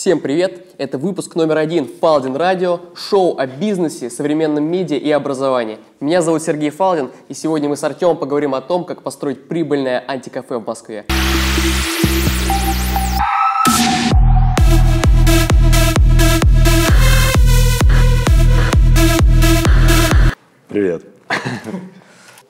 Всем 0.00 0.20
привет! 0.20 0.64
Это 0.78 0.96
выпуск 0.96 1.34
номер 1.34 1.58
один 1.58 1.86
Фалдин 1.86 2.34
Радио, 2.34 2.80
шоу 2.94 3.36
о 3.36 3.46
бизнесе, 3.46 4.08
современном 4.08 4.64
медиа 4.64 4.96
и 4.96 5.10
образовании. 5.10 5.76
Меня 6.00 6.22
зовут 6.22 6.42
Сергей 6.42 6.70
Фалдин, 6.70 7.10
и 7.28 7.34
сегодня 7.34 7.68
мы 7.68 7.76
с 7.76 7.84
Артемом 7.84 8.16
поговорим 8.16 8.54
о 8.54 8.62
том, 8.62 8.86
как 8.86 9.02
построить 9.02 9.46
прибыльное 9.46 10.02
антикафе 10.08 10.56
в 10.56 10.66
Москве. 10.66 11.04
Привет. 20.70 21.04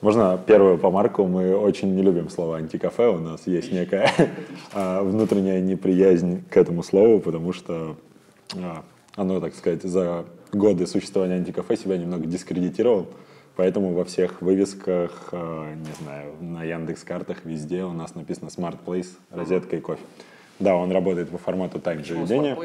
Можно 0.01 0.39
первую 0.43 0.79
помарку? 0.79 1.27
Мы 1.27 1.55
очень 1.55 1.95
не 1.95 2.01
любим 2.01 2.29
слово 2.29 2.57
антикафе. 2.57 3.09
У 3.09 3.19
нас 3.19 3.45
есть 3.45 3.71
некая 3.71 4.11
а, 4.73 5.03
внутренняя 5.03 5.61
неприязнь 5.61 6.43
к 6.49 6.57
этому 6.57 6.81
слову, 6.81 7.19
потому 7.19 7.53
что 7.53 7.95
а, 8.55 8.83
оно, 9.15 9.39
так 9.39 9.53
сказать, 9.53 9.83
за 9.83 10.25
годы 10.51 10.87
существования 10.87 11.35
антикафе 11.35 11.77
себя 11.77 11.97
немного 11.97 12.25
дискредитировал. 12.25 13.07
Поэтому 13.55 13.93
во 13.93 14.03
всех 14.03 14.41
вывесках, 14.41 15.29
а, 15.33 15.71
не 15.75 15.93
знаю, 16.03 16.33
на 16.41 16.63
Яндекс 16.63 17.03
картах 17.03 17.45
везде 17.45 17.83
у 17.83 17.93
нас 17.93 18.15
написано 18.15 18.47
Smart 18.47 18.77
Place, 18.83 19.09
розетка 19.29 19.75
и 19.75 19.81
кофе. 19.81 20.01
Да, 20.57 20.75
он 20.75 20.91
работает 20.91 21.29
по 21.29 21.37
формату 21.37 21.79
тайм 21.79 22.03
заведения. 22.03 22.57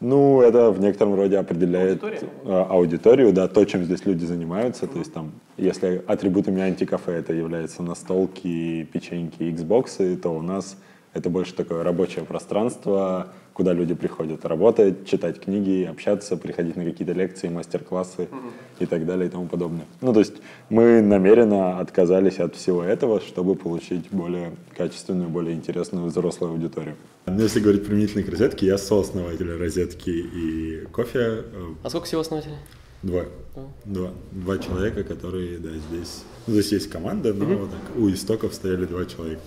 Ну, 0.00 0.40
это 0.40 0.70
в 0.70 0.80
некотором 0.80 1.14
роде 1.14 1.36
определяет 1.36 2.02
аудиторию, 2.02 2.30
аудиторию 2.46 3.32
да, 3.34 3.48
то, 3.48 3.64
чем 3.66 3.84
здесь 3.84 4.06
люди 4.06 4.24
занимаются. 4.24 4.86
То 4.86 4.98
есть 4.98 5.12
там, 5.12 5.32
если 5.58 6.02
атрибутами 6.06 6.62
антикафе 6.62 7.12
это 7.12 7.34
являются 7.34 7.82
настолки, 7.82 8.88
печеньки, 8.90 9.42
Xbox, 9.42 10.16
то 10.16 10.30
у 10.30 10.40
нас 10.40 10.78
это 11.12 11.30
больше 11.30 11.54
такое 11.54 11.82
рабочее 11.82 12.24
пространство, 12.24 13.28
куда 13.52 13.72
люди 13.72 13.94
приходят 13.94 14.44
работать, 14.46 15.06
читать 15.06 15.40
книги, 15.40 15.84
общаться, 15.84 16.36
приходить 16.36 16.76
на 16.76 16.84
какие-то 16.84 17.12
лекции, 17.12 17.48
мастер-классы 17.48 18.22
mm-hmm. 18.22 18.52
и 18.78 18.86
так 18.86 19.04
далее 19.04 19.26
и 19.26 19.30
тому 19.30 19.46
подобное. 19.46 19.86
Ну, 20.00 20.12
то 20.12 20.20
есть 20.20 20.34
мы 20.68 21.02
намеренно 21.02 21.80
отказались 21.80 22.38
от 22.38 22.54
всего 22.54 22.82
этого, 22.82 23.20
чтобы 23.20 23.56
получить 23.56 24.08
более 24.10 24.52
качественную, 24.76 25.28
более 25.28 25.54
интересную 25.54 26.06
взрослую 26.06 26.52
аудиторию. 26.52 26.96
Ну, 27.26 27.40
если 27.40 27.60
говорить 27.60 27.84
применительно 27.84 28.22
к 28.22 28.28
розетке, 28.28 28.66
я 28.66 28.78
сооснователь 28.78 29.52
розетки 29.52 30.10
и 30.10 30.86
кофе. 30.92 31.44
А 31.82 31.90
сколько 31.90 32.06
всего 32.06 32.20
основателей? 32.22 32.56
Два. 33.02 33.24
Oh. 33.56 33.66
Два. 33.84 34.10
Два 34.30 34.58
человека, 34.58 35.04
которые, 35.04 35.58
да, 35.58 35.70
здесь... 35.70 36.22
Ну, 36.46 36.54
здесь 36.54 36.72
есть 36.72 36.90
команда, 36.90 37.34
но 37.34 37.44
mm-hmm. 37.44 37.56
вот 37.56 37.70
так, 37.70 37.96
у 37.96 38.10
истоков 38.10 38.54
стояли 38.54 38.84
два 38.84 39.04
человека. 39.06 39.40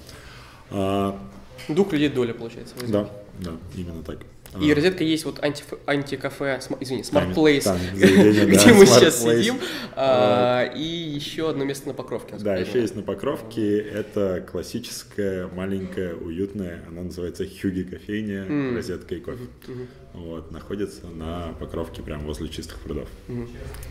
А, 0.71 1.17
Двух 1.67 1.93
людей 1.93 2.09
доля, 2.09 2.33
получается. 2.33 2.75
Да, 2.87 3.09
да, 3.39 3.51
именно 3.75 4.03
так. 4.03 4.19
И 4.61 4.71
а. 4.71 4.75
розетка 4.75 5.03
есть 5.03 5.25
вот 5.25 5.43
анти, 5.43 5.63
антикафе, 5.87 6.59
извини, 6.79 7.01
Smart 7.01 7.33
Place, 7.33 7.67
где 7.95 8.73
мы 8.73 8.85
сейчас 8.85 9.21
сидим, 9.21 9.55
а, 9.95 10.65
и 10.65 10.83
еще 10.83 11.49
одно 11.49 11.63
место 11.63 11.87
на 11.87 11.93
Покровке. 11.93 12.35
Да, 12.39 12.55
еще 12.55 12.81
есть 12.81 12.95
на 12.95 13.01
Покровке. 13.01 13.79
Это 13.79 14.45
классическая, 14.49 15.47
маленькая, 15.47 16.13
уютная, 16.13 16.83
она 16.87 17.03
называется 17.03 17.45
Хюги 17.45 17.83
кофейня, 17.83 18.45
розетка 18.75 19.15
и 19.15 19.19
кофе. 19.19 19.43
Вот, 20.13 20.51
находится 20.51 21.07
на 21.07 21.53
Покровке, 21.59 22.03
прямо 22.03 22.23
возле 22.23 22.47
чистых 22.47 22.77
прудов. 22.79 23.07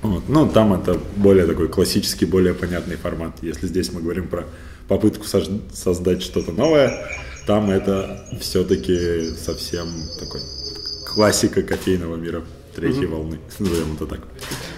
Вот. 0.02 0.28
Ну, 0.28 0.48
там 0.48 0.72
это 0.74 1.00
более 1.16 1.46
такой 1.46 1.68
классический, 1.68 2.26
более 2.26 2.54
понятный 2.54 2.96
формат. 2.96 3.42
Если 3.42 3.66
здесь 3.66 3.92
мы 3.92 4.00
говорим 4.00 4.28
про 4.28 4.44
попытку 4.86 5.24
создать 5.24 6.22
что-то 6.22 6.52
новое, 6.52 7.08
там 7.46 7.70
это 7.70 8.24
все-таки 8.40 9.30
совсем 9.36 9.88
такой 10.18 10.40
классика 11.06 11.62
кофейного 11.62 12.16
мира 12.16 12.42
третьей 12.74 13.06
угу. 13.06 13.16
волны, 13.16 13.38
назовем 13.58 13.94
это 13.94 14.06
так. 14.06 14.20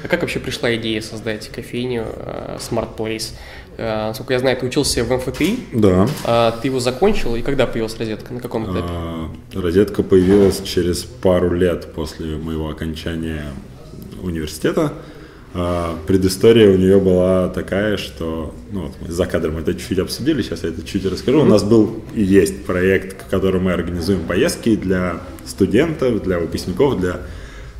А 0.02 0.08
как 0.08 0.22
вообще 0.22 0.40
пришла 0.40 0.74
идея 0.76 1.00
создать 1.00 1.48
кофейню 1.48 2.02
uh, 2.02 2.58
Smart 2.58 2.96
Place? 2.96 3.32
Uh, 3.76 4.08
насколько 4.08 4.32
я 4.32 4.38
знаю, 4.40 4.56
ты 4.56 4.66
учился 4.66 5.04
в 5.04 5.10
МФТИ. 5.10 5.58
Да. 5.72 6.08
Uh, 6.24 6.60
ты 6.60 6.68
его 6.68 6.80
закончил, 6.80 7.36
и 7.36 7.42
когда 7.42 7.66
появилась 7.66 7.96
розетка? 7.96 8.34
На 8.34 8.40
каком 8.40 8.64
этапе? 8.64 8.92
Uh, 8.92 9.60
розетка 9.60 10.02
появилась 10.02 10.60
через 10.62 11.04
пару 11.04 11.54
лет 11.54 11.92
после 11.92 12.36
моего 12.36 12.68
окончания 12.68 13.44
университета. 14.22 14.92
А, 15.56 15.96
предыстория 16.08 16.68
у 16.72 16.76
нее 16.76 16.98
была 16.98 17.48
такая, 17.48 17.96
что, 17.96 18.52
ну 18.72 18.88
вот 18.88 18.92
мы 19.00 19.12
за 19.12 19.24
кадром 19.26 19.56
это 19.56 19.72
чуть-чуть 19.74 20.00
обсудили, 20.00 20.42
сейчас 20.42 20.64
я 20.64 20.70
это 20.70 20.84
чуть 20.84 21.06
расскажу. 21.06 21.42
У 21.42 21.44
нас 21.44 21.62
был 21.62 22.02
и 22.12 22.22
есть 22.22 22.64
проект, 22.64 23.22
в 23.22 23.30
котором 23.30 23.64
мы 23.64 23.72
организуем 23.72 24.26
поездки 24.26 24.74
для 24.74 25.20
студентов, 25.46 26.24
для 26.24 26.40
выпускников, 26.40 27.00
для 27.00 27.20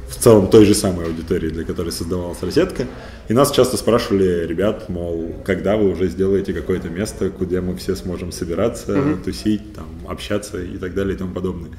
в 0.08 0.16
целом 0.16 0.48
той 0.48 0.64
же 0.64 0.74
самой 0.74 1.06
аудитории, 1.06 1.48
для 1.48 1.64
которой 1.64 1.90
создавалась 1.90 2.40
розетка. 2.42 2.86
И 3.28 3.32
нас 3.32 3.50
часто 3.50 3.76
спрашивали, 3.76 4.46
ребят, 4.46 4.88
мол, 4.88 5.34
когда 5.44 5.76
вы 5.76 5.90
уже 5.90 6.08
сделаете 6.08 6.52
какое-то 6.52 6.88
место, 6.88 7.30
куда 7.30 7.60
мы 7.60 7.76
все 7.76 7.96
сможем 7.96 8.30
собираться, 8.30 8.92
mm-hmm. 8.92 9.24
тусить, 9.24 9.74
там, 9.74 9.86
общаться 10.06 10.62
и 10.62 10.76
так 10.76 10.94
далее 10.94 11.16
и 11.16 11.18
тому 11.18 11.34
подобное. 11.34 11.72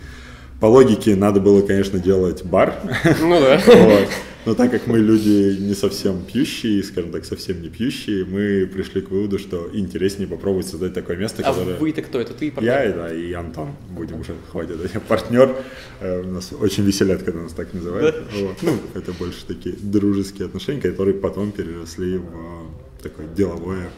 По 0.60 0.68
логике 0.68 1.16
надо 1.16 1.40
было, 1.40 1.62
конечно, 1.62 2.00
делать 2.00 2.44
бар. 2.44 2.76
Ну 3.22 3.40
да. 3.40 3.62
вот. 3.66 4.10
Но 4.46 4.54
так 4.54 4.70
как 4.70 4.86
мы 4.86 5.00
люди 5.00 5.58
не 5.60 5.74
совсем 5.74 6.24
пьющие, 6.24 6.84
скажем 6.84 7.12
так, 7.12 7.26
совсем 7.26 7.64
не 7.64 7.70
пьющие, 7.70 8.26
мы 8.26 8.68
пришли 8.68 9.02
к 9.02 9.10
выводу, 9.10 9.40
что 9.40 9.70
интереснее 9.74 10.28
попробовать 10.28 10.68
создать 10.68 10.94
такое 10.94 11.18
место, 11.18 11.42
а 11.44 11.52
которое... 11.52 11.78
вы-то 11.78 12.04
кто? 12.04 12.22
Это 12.22 12.34
ты 12.34 12.52
партнер? 12.52 12.72
Я, 12.72 12.94
да, 12.94 13.14
и 13.14 13.34
Антон. 13.34 13.72
Будем 13.90 14.20
уже, 14.20 14.36
хватит. 14.52 14.78
Я 14.94 15.00
партнер. 15.00 15.56
Э, 16.00 16.22
у 16.22 16.28
нас 16.28 16.54
очень 16.54 16.84
веселят, 16.84 17.24
когда 17.24 17.42
нас 17.42 17.54
так 17.54 17.74
называют. 17.74 18.24
Вот. 18.40 18.58
Ну, 18.62 18.78
это 18.94 19.14
больше 19.14 19.46
такие 19.48 19.76
дружеские 19.82 20.46
отношения, 20.46 20.82
которые 20.82 21.16
потом 21.16 21.52
переросли 21.52 22.18
в 22.18 23.02
такой 23.02 23.26
деловое 23.36 23.90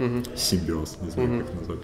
угу. 0.00 0.22
симбиоз, 0.34 0.98
не 1.00 1.10
знаю, 1.10 1.28
угу. 1.28 1.44
как 1.44 1.54
назвать. 1.60 1.78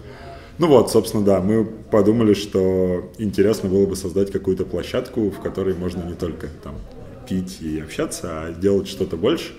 Ну 0.59 0.67
вот, 0.67 0.91
собственно, 0.91 1.23
да, 1.23 1.39
мы 1.39 1.63
подумали, 1.63 2.33
что 2.33 3.09
интересно 3.17 3.69
было 3.69 3.85
бы 3.85 3.95
создать 3.95 4.29
какую-то 4.29 4.65
площадку, 4.65 5.29
в 5.29 5.39
которой 5.39 5.73
можно 5.73 6.03
не 6.03 6.15
только 6.15 6.47
там 6.61 6.75
пить 7.29 7.61
и 7.61 7.79
общаться, 7.79 8.27
а 8.29 8.51
делать 8.51 8.89
что-то 8.89 9.15
больше. 9.15 9.53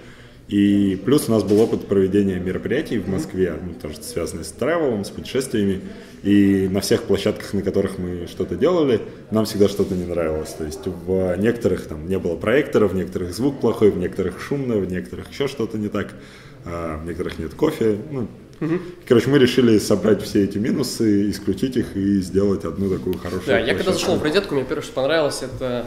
И 0.49 1.00
плюс 1.05 1.28
у 1.28 1.33
нас 1.33 1.43
был 1.43 1.60
опыт 1.60 1.87
проведения 1.87 2.39
мероприятий 2.39 2.99
в 2.99 3.09
Москве, 3.09 3.55
ну, 3.62 3.72
тоже 3.81 4.03
связанные 4.03 4.44
с 4.44 4.53
travel, 4.53 5.03
с 5.03 5.09
путешествиями. 5.09 5.81
И 6.22 6.69
на 6.71 6.81
всех 6.81 7.05
площадках, 7.05 7.55
на 7.55 7.62
которых 7.62 7.97
мы 7.97 8.27
что-то 8.27 8.56
делали, 8.56 9.00
нам 9.31 9.47
всегда 9.47 9.69
что-то 9.69 9.94
не 9.94 10.05
нравилось. 10.05 10.50
То 10.50 10.65
есть 10.65 10.81
в 10.84 11.37
некоторых 11.37 11.87
там 11.87 12.09
не 12.09 12.19
было 12.19 12.37
проекторов, 12.37 12.93
в 12.93 12.94
некоторых 12.94 13.33
звук 13.33 13.60
плохой, 13.60 13.91
в 13.91 13.97
некоторых 13.97 14.39
шумно, 14.41 14.77
в 14.77 14.91
некоторых 14.91 15.31
еще 15.31 15.47
что-то 15.47 15.78
не 15.78 15.89
так, 15.89 16.15
а 16.66 16.99
в 16.99 17.06
некоторых 17.06 17.39
нет 17.39 17.55
кофе. 17.55 17.97
Ну, 18.10 18.28
Угу. 18.60 18.75
Короче, 19.06 19.31
мы 19.31 19.38
решили 19.38 19.78
собрать 19.78 20.22
все 20.22 20.44
эти 20.44 20.59
минусы, 20.59 21.31
исключить 21.31 21.76
их 21.76 21.97
и 21.97 22.21
сделать 22.21 22.65
одну 22.65 22.91
такую 22.91 23.16
хорошую. 23.16 23.47
Да, 23.47 23.59
я 23.59 23.75
когда 23.75 23.93
зашел 23.93 24.16
в 24.16 24.22
розетку, 24.22 24.54
мне 24.54 24.65
первое, 24.65 24.82
что 24.82 24.93
понравилось, 24.93 25.43
это 25.43 25.87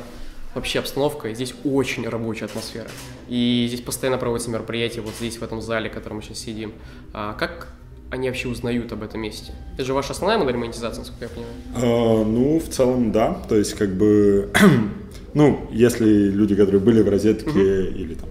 вообще 0.56 0.80
обстановка. 0.80 1.34
Здесь 1.34 1.54
очень 1.64 2.08
рабочая 2.08 2.46
атмосфера. 2.46 2.88
И 3.30 3.66
здесь 3.68 3.82
постоянно 3.82 4.18
проводятся 4.18 4.50
мероприятия, 4.50 5.02
вот 5.02 5.14
здесь, 5.20 5.38
в 5.38 5.44
этом 5.44 5.62
зале, 5.62 5.90
в 5.90 5.94
котором 5.94 6.18
мы 6.18 6.24
сейчас 6.24 6.40
сидим. 6.40 6.74
А 7.14 7.34
как 7.34 7.70
они 8.10 8.28
вообще 8.28 8.48
узнают 8.48 8.92
об 8.92 9.04
этом 9.04 9.22
месте? 9.22 9.54
Это 9.76 9.86
же 9.86 9.94
ваша 9.94 10.12
основная 10.12 10.38
модель 10.38 10.58
монетизации, 10.58 11.00
насколько 11.00 11.26
я 11.26 11.30
понимаю? 11.30 11.54
А, 11.76 12.26
ну, 12.26 12.60
в 12.60 12.70
целом, 12.70 13.12
да. 13.12 13.34
То 13.50 13.56
есть, 13.56 13.74
как 13.74 13.96
бы, 13.96 14.52
ну, 15.34 15.68
если 15.72 16.06
люди, 16.06 16.56
которые 16.56 16.82
были 16.82 17.02
в 17.02 17.10
розетке 17.10 17.50
угу. 17.50 17.60
или 17.60 18.16
там 18.16 18.30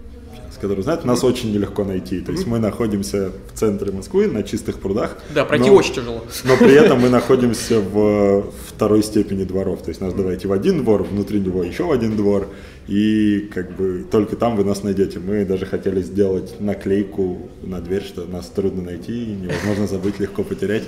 которые 0.62 0.84
знают, 0.84 1.04
нас 1.04 1.24
очень 1.24 1.52
нелегко 1.52 1.82
найти. 1.82 2.20
То 2.20 2.30
есть 2.30 2.46
мы 2.46 2.60
находимся 2.60 3.32
в 3.52 3.58
центре 3.58 3.90
Москвы, 3.90 4.28
на 4.28 4.44
чистых 4.44 4.78
прудах. 4.78 5.18
Да, 5.34 5.44
пройти 5.44 5.68
но, 5.68 5.74
очень 5.74 5.94
тяжело. 5.94 6.22
Но 6.44 6.56
при 6.56 6.72
этом 6.72 7.00
мы 7.00 7.08
находимся 7.08 7.80
в 7.80 8.44
второй 8.68 9.02
степени 9.02 9.42
дворов. 9.42 9.82
То 9.82 9.88
есть 9.88 10.00
нас 10.00 10.14
давайте 10.14 10.46
в 10.46 10.52
один 10.52 10.84
двор, 10.84 11.02
внутри 11.02 11.40
него 11.40 11.64
еще 11.64 11.82
в 11.82 11.90
один 11.90 12.16
двор. 12.16 12.48
И 12.86 13.50
как 13.53 13.76
бы 13.76 14.06
только 14.09 14.36
там 14.36 14.54
вы 14.54 14.64
нас 14.64 14.84
найдете. 14.84 15.18
Мы 15.18 15.44
даже 15.44 15.66
хотели 15.66 16.00
сделать 16.00 16.60
наклейку 16.60 17.50
на 17.62 17.80
дверь, 17.80 18.04
что 18.04 18.24
нас 18.24 18.47
трудно 18.47 18.82
найти, 18.82 19.12
невозможно 19.12 19.88
забыть, 19.88 20.20
легко 20.20 20.44
потерять. 20.44 20.84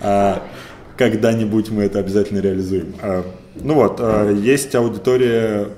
А, 0.00 0.48
когда-нибудь 0.96 1.68
мы 1.68 1.82
это 1.82 1.98
обязательно 1.98 2.38
реализуем. 2.40 2.94
А, 3.02 3.22
ну 3.54 3.74
вот, 3.74 3.96
а, 4.00 4.32
есть 4.32 4.74
аудитория 4.74 5.68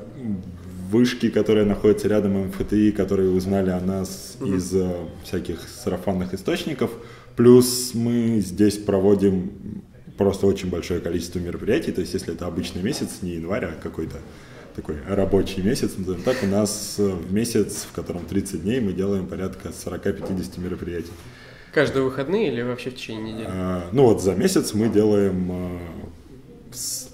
вышки, 0.92 1.30
которые 1.30 1.64
находятся 1.64 2.08
рядом 2.08 2.48
МФТИ, 2.48 2.92
которые 2.92 3.30
узнали 3.30 3.70
о 3.70 3.80
нас 3.80 4.36
mm-hmm. 4.38 4.56
из 4.56 4.74
uh, 4.74 5.08
всяких 5.24 5.60
сарафанных 5.60 6.34
источников. 6.34 6.90
Плюс 7.34 7.92
мы 7.94 8.40
здесь 8.40 8.76
проводим 8.76 9.82
просто 10.18 10.46
очень 10.46 10.68
большое 10.68 11.00
количество 11.00 11.38
мероприятий. 11.38 11.92
То 11.92 12.02
есть, 12.02 12.12
если 12.12 12.34
это 12.34 12.46
обычный 12.46 12.82
месяц, 12.82 13.22
не 13.22 13.32
январь, 13.32 13.64
а 13.64 13.72
какой-то 13.82 14.18
такой 14.76 14.96
рабочий 15.08 15.62
месяц, 15.62 15.92
назовем 15.96 16.22
так, 16.22 16.36
у 16.42 16.46
нас 16.46 16.96
э, 16.98 17.08
в 17.08 17.32
месяц, 17.32 17.86
в 17.90 17.92
котором 17.92 18.24
30 18.24 18.62
дней, 18.62 18.80
мы 18.80 18.92
делаем 18.92 19.26
порядка 19.26 19.68
40-50 19.68 20.60
мероприятий. 20.60 21.12
Каждые 21.72 22.04
выходные 22.04 22.52
или 22.52 22.60
вообще 22.62 22.90
в 22.90 22.96
течение 22.96 23.32
недели? 23.32 23.46
А, 23.48 23.88
ну 23.92 24.04
вот 24.04 24.22
за 24.22 24.34
месяц 24.34 24.74
мы 24.74 24.88
делаем 24.88 25.50
с- 25.50 26.11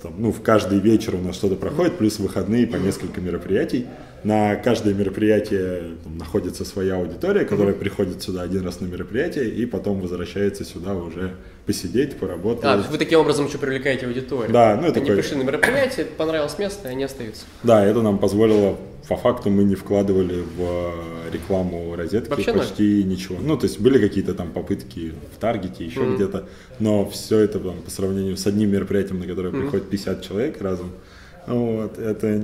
там, 0.03 0.15
ну, 0.19 0.33
в 0.33 0.43
каждый 0.43 0.79
вечер 0.79 1.15
у 1.15 1.19
нас 1.19 1.37
что-то 1.37 1.57
проходит, 1.57 1.99
плюс 1.99 2.19
выходные 2.19 2.67
по 2.67 2.77
несколько 2.77 3.21
мероприятий. 3.21 3.87
На 4.25 4.57
каждое 4.57 4.95
мероприятие 4.95 5.95
там, 6.03 6.19
находится 6.19 6.65
своя 6.65 6.97
аудитория, 6.97 7.45
которая 7.45 7.75
приходит 7.75 8.21
сюда 8.21 8.43
один 8.43 8.65
раз 8.65 8.81
на 8.81 8.87
мероприятие 8.87 9.49
и 9.49 9.65
потом 9.65 10.01
возвращается 10.01 10.65
сюда 10.65 10.95
уже 10.95 11.35
посидеть, 11.67 12.17
поработать. 12.17 12.65
А, 12.65 12.73
то 12.73 12.79
есть 12.79 12.91
вы 12.91 12.99
таким 12.99 13.21
образом 13.21 13.47
еще 13.47 13.59
привлекаете 13.59 14.07
аудиторию. 14.07 14.53
Да, 14.53 14.75
ну, 14.75 14.89
это 14.89 14.99
Они 14.99 15.07
такой- 15.09 15.23
пришли 15.23 15.37
на 15.37 15.43
мероприятие, 15.45 16.07
понравилось 16.07 16.59
место, 16.59 16.89
и 16.89 16.93
они 16.93 17.05
остаются. 17.05 17.45
Да, 17.63 17.85
это 17.85 18.03
нам 18.03 18.19
позволило, 18.19 18.77
по 19.09 19.17
факту 19.17 19.51
мы 19.51 19.65
не 19.65 19.75
вкладывали 19.75 20.43
в 20.43 20.61
э, 20.61 21.31
рекламу 21.33 21.97
розетки 21.97 22.29
Вообще 22.29 22.53
ноль? 22.53 22.61
почти 22.61 23.03
ничего. 23.05 23.39
Ну, 23.41 23.57
то 23.57 23.65
есть 23.65 23.81
были 23.81 23.99
какие-то 23.99 24.35
там 24.35 24.53
попытки 24.53 25.15
в 25.35 25.41
Таргете, 25.41 25.85
еще 25.85 26.15
где-то, 26.15 26.47
но 26.79 27.09
все 27.09 27.39
это 27.39 27.59
там, 27.59 27.83
по 27.83 27.91
сравнению 27.91 28.37
с 28.37 28.47
одним 28.47 28.71
мероприятием, 28.71 29.19
на 29.19 29.27
которое 29.27 29.51
приходит 29.51 29.89
50 29.89 30.23
человек 30.23 30.61
разом, 30.61 30.93
вот, 31.47 31.99
это 31.99 32.43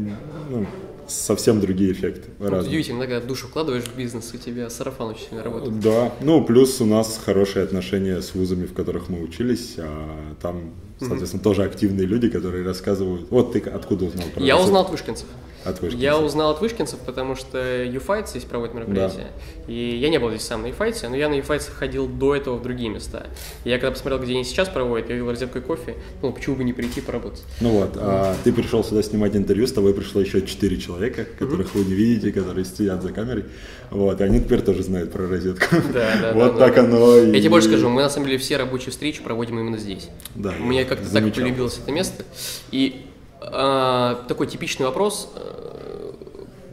ну, 0.50 0.66
совсем 1.06 1.61
другие 1.61 1.93
эффекты. 1.93 2.31
Вот 2.38 2.49
разные. 2.49 2.70
удивительно, 2.70 3.00
да, 3.00 3.06
когда 3.06 3.26
душу 3.26 3.46
вкладываешь 3.49 3.84
в 3.84 3.96
бизнес, 3.96 4.32
у 4.32 4.38
тебя 4.38 4.70
сарафан 4.70 5.08
очень 5.08 5.28
сильно 5.28 5.43
работает. 5.43 5.81
Да, 5.81 6.12
ну 6.22 6.43
плюс 6.43 6.81
у 6.81 6.87
нас 6.87 7.20
хорошие 7.22 7.64
отношения 7.64 8.22
с 8.22 8.34
вузами, 8.34 8.64
в 8.64 8.72
которых 8.72 9.11
мы 9.11 9.22
учились, 9.22 9.75
а 9.78 10.34
там, 10.40 10.72
соответственно, 11.04 11.42
тоже 11.42 11.62
активные 11.62 12.06
люди, 12.06 12.28
которые 12.28 12.64
рассказывают. 12.64 13.30
Вот 13.30 13.52
ты 13.52 13.60
откуда 13.60 14.06
узнал 14.06 14.26
про 14.34 14.42
Я 14.42 14.58
узнал 14.58 14.82
от 14.82 14.90
вышкинцев. 14.90 15.26
От 15.64 15.80
Вышкинцев. 15.80 16.00
Я 16.00 16.18
узнал 16.18 16.50
от 16.50 16.60
вышкинцев, 16.60 16.98
потому 17.00 17.36
что 17.36 17.82
Юфайт 17.84 18.28
здесь 18.28 18.44
проводит 18.44 18.74
мероприятия. 18.74 19.28
И 19.66 19.96
я 19.96 20.10
не 20.10 20.18
был 20.18 20.28
здесь 20.28 20.42
сам 20.42 20.62
на 20.62 20.66
Юфайте, 20.66 21.08
но 21.08 21.16
я 21.16 21.28
на 21.30 21.34
Юфайте 21.34 21.70
ходил 21.70 22.06
до 22.06 22.36
этого 22.36 22.56
в 22.56 22.62
другие 22.62 22.90
места. 22.90 23.26
И 23.64 23.70
я 23.70 23.78
когда 23.78 23.92
посмотрел, 23.92 24.20
где 24.20 24.34
они 24.34 24.44
сейчас 24.44 24.68
проводят, 24.68 25.08
я 25.08 25.14
видел 25.14 25.30
розетку 25.30 25.58
и 25.58 25.60
кофе, 25.62 25.94
ну 26.20 26.32
почему 26.32 26.56
бы 26.56 26.64
не 26.64 26.74
прийти 26.74 27.00
поработать. 27.00 27.42
Ну 27.62 27.70
вот, 27.70 27.96
а 27.96 28.36
ты 28.44 28.52
пришел 28.52 28.84
сюда 28.84 29.02
снимать 29.02 29.34
интервью, 29.36 29.66
с 29.66 29.72
тобой 29.72 29.94
пришло 29.94 30.20
еще 30.20 30.42
четыре 30.42 30.76
человека, 30.76 31.24
которых 31.38 31.74
вы 31.74 31.84
не 31.84 31.94
видите, 31.94 32.30
которые 32.30 32.66
сидят 32.66 33.02
за 33.02 33.10
камерой. 33.10 33.44
Вот, 33.90 34.20
и 34.20 34.24
они 34.24 34.40
теперь 34.40 34.60
тоже 34.60 34.82
знают 34.82 35.12
про 35.12 35.26
розетку. 35.28 35.76
Да, 35.92 36.10
да, 36.20 36.32
Вот 36.34 36.56
да, 36.56 36.66
так 36.66 36.74
да. 36.74 36.84
оно 36.84 37.16
и... 37.16 37.32
Я 37.32 37.40
тебе 37.40 37.50
больше 37.50 37.68
скажу, 37.68 37.88
мы 37.88 38.02
на 38.02 38.10
самом 38.10 38.26
деле 38.26 38.38
все 38.38 38.56
рабочие 38.56 38.90
встречи 38.90 39.22
проводим 39.22 39.58
именно 39.58 39.78
здесь. 39.78 40.08
Да, 40.34 40.52
Мне 40.58 40.80
я 40.80 40.84
как-то 40.96 41.12
так 41.12 41.23
полюбилось 41.44 41.79
это 41.79 41.93
место. 41.93 42.25
И 42.70 43.06
а, 43.41 44.25
такой 44.29 44.46
типичный 44.46 44.87
вопрос, 44.87 45.31
э, 45.37 46.12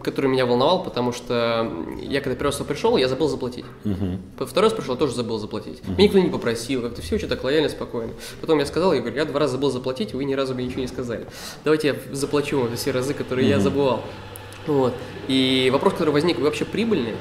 который 0.04 0.28
меня 0.28 0.46
волновал, 0.46 0.84
потому 0.84 1.12
что 1.12 1.72
я 2.02 2.22
когда 2.22 2.36
первый 2.36 2.52
раз 2.52 2.56
пришел, 2.66 2.98
я 2.98 3.08
забыл 3.08 3.28
заплатить. 3.28 3.66
По- 4.38 4.46
Второй 4.46 4.70
раз 4.70 4.78
пришел, 4.78 4.96
тоже 4.96 5.14
забыл 5.14 5.38
заплатить. 5.38 5.86
Меня 5.88 6.04
никто 6.06 6.18
не 6.20 6.30
попросил, 6.30 6.82
как-то 6.82 7.02
все 7.02 7.16
очень 7.16 7.28
так 7.28 7.44
лояльно, 7.44 7.70
спокойно. 7.70 8.14
Потом 8.40 8.60
я 8.60 8.66
сказал, 8.66 8.94
я 8.94 9.00
говорю, 9.02 9.16
я 9.18 9.26
два 9.26 9.40
раза 9.42 9.54
забыл 9.54 9.70
заплатить, 9.70 10.14
вы 10.14 10.24
ни 10.26 10.34
разу 10.34 10.56
мне 10.56 10.66
ничего 10.66 10.82
не 10.82 10.88
сказали. 10.88 11.28
Давайте 11.64 11.88
я 11.90 11.96
заплачу 12.16 12.60
вам 12.60 12.70
за 12.70 12.78
все 12.78 12.92
разы, 12.92 13.14
которые 13.14 13.48
я 13.50 13.60
забывал. 13.60 14.02
Вот. 14.68 14.94
И 15.28 15.70
вопрос, 15.72 15.94
который 15.94 16.12
возник, 16.12 16.38
вы 16.38 16.44
вообще 16.46 16.66
прибыльные? 16.66 17.16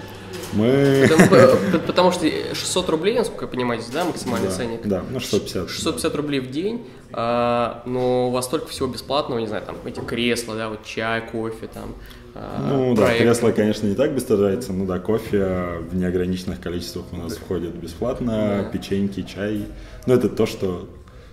Мы... 0.52 1.06
Потому, 1.08 1.28
по- 1.72 1.78
потому 1.86 2.12
что 2.12 2.26
600 2.54 2.88
рублей, 2.88 3.16
насколько 3.18 3.44
я 3.44 3.50
понимаю, 3.50 3.80
здесь, 3.80 3.92
да, 3.94 4.04
максимальный 4.04 4.48
Да, 4.48 4.54
ценник? 4.54 4.80
Да, 4.86 5.02
ну 5.10 5.20
650. 5.20 5.70
650 5.70 6.14
рублей 6.16 6.40
в 6.40 6.50
день, 6.50 6.86
а, 7.12 7.82
но 7.86 8.28
у 8.28 8.30
вас 8.30 8.46
столько 8.46 8.68
всего 8.68 8.88
бесплатного, 8.88 9.38
не 9.38 9.46
знаю, 9.46 9.64
там 9.64 9.76
эти 9.84 10.00
кресла, 10.00 10.54
да, 10.56 10.68
вот 10.68 10.84
чай, 10.84 11.20
кофе, 11.30 11.68
там. 11.72 11.94
а, 12.34 12.68
Ну 12.70 12.94
да, 12.94 13.02
проект. 13.02 13.22
кресло, 13.22 13.50
конечно, 13.52 13.86
не 13.86 13.94
так 13.94 14.12
быстро 14.14 14.36
жается, 14.36 14.72
ну 14.72 14.86
да, 14.86 14.98
кофе 14.98 15.78
в 15.90 15.94
неограниченных 15.94 16.60
количествах 16.60 17.04
у 17.12 17.16
нас 17.16 17.36
входит 17.36 17.74
бесплатно, 17.74 18.68
печеньки, 18.72 19.22
чай. 19.22 19.66
Ну 20.06 20.14
это 20.14 20.28
то, 20.28 20.46
что 20.46 20.88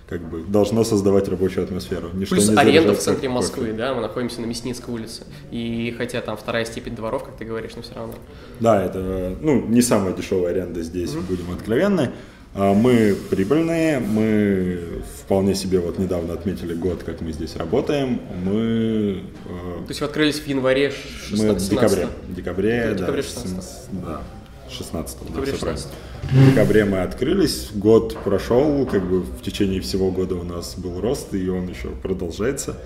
как 0.08 0.22
бы 0.22 0.42
должно 0.42 0.84
создавать 0.84 1.28
рабочую 1.28 1.66
атмосферу. 1.66 2.10
Ничто 2.14 2.36
Плюс 2.36 2.50
не 2.50 2.56
аренда 2.56 2.94
в 2.94 3.00
центре 3.00 3.28
кофе. 3.28 3.36
Москвы, 3.36 3.74
да, 3.74 3.94
мы 3.94 4.02
находимся 4.02 4.40
на 4.42 4.46
Мясницкой 4.46 4.94
улице. 4.94 5.24
И 5.52 5.94
хотя 5.98 6.22
там 6.22 6.38
вторая 6.38 6.64
степень 6.66 6.96
дворов, 6.96 7.26
как 7.26 7.36
ты 7.36 7.44
говоришь, 7.46 7.72
но 7.76 7.82
все 7.82 7.94
равно. 7.94 8.14
Да, 8.60 8.82
это 8.84 9.36
ну, 9.42 9.66
не 9.68 9.82
самая 9.82 10.14
дешевая 10.14 10.52
аренда 10.54 10.82
здесь, 10.82 11.12
будем 11.12 11.52
откровенны. 11.52 12.12
А, 12.56 12.74
Мы 12.74 13.16
прибыльные, 13.30 14.00
мы 14.00 14.80
вполне 15.22 15.54
себе 15.54 15.80
вот 15.80 16.00
недавно 16.00 16.34
отметили 16.34 16.74
год, 16.74 17.04
как 17.04 17.20
мы 17.22 17.34
здесь 17.34 17.56
работаем. 17.58 18.22
Мы, 18.44 19.22
э, 19.46 19.84
То 19.84 19.90
есть 19.90 20.00
вы 20.00 20.08
открылись 20.08 20.40
в 20.40 20.48
январе 20.48 20.94
мы 21.32 21.38
16 21.38 21.68
в 21.68 21.70
декабре. 21.70 22.08
В 22.30 22.34
декабре, 22.34 22.82
В 22.86 22.90
да, 22.92 22.94
декабре 23.00 23.24
с- 23.24 23.26
16. 23.28 23.64
с- 23.64 23.88
да, 23.92 24.22
16 24.70 25.20
да, 25.20 25.28
Декабре 25.28 25.52
всё 25.52 25.60
правильно. 25.62 25.84
16. 26.28 26.32
В 26.32 26.50
декабре 26.52 26.86
мы 26.86 27.00
открылись, 27.00 27.70
год 27.74 28.18
прошел, 28.24 28.86
как 28.86 29.04
бы 29.04 29.22
в 29.22 29.42
течение 29.42 29.82
всего 29.82 30.12
года 30.12 30.36
у 30.36 30.44
нас 30.44 30.76
был 30.78 31.00
рост, 31.00 31.34
и 31.34 31.50
он 31.50 31.68
еще 31.68 31.90
продолжается. 31.90 32.78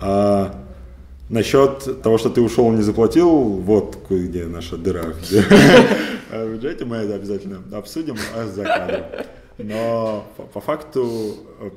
А, 0.00 0.54
насчет 1.28 2.02
того, 2.02 2.18
что 2.18 2.30
ты 2.30 2.40
ушел 2.40 2.72
и 2.72 2.76
не 2.76 2.82
заплатил, 2.82 3.28
вот 3.28 3.98
где 4.08 4.46
наша 4.46 4.76
дыра. 4.76 5.04
А 6.30 6.44
в 6.44 6.54
бюджете 6.54 6.84
мы 6.84 6.96
это 6.96 7.14
обязательно 7.14 7.62
обсудим 7.76 8.16
а 8.34 8.46
за 8.46 8.64
кадром. 8.64 9.04
Но 9.58 10.26
по, 10.52 10.60
факту 10.60 11.36
э, 11.60 11.70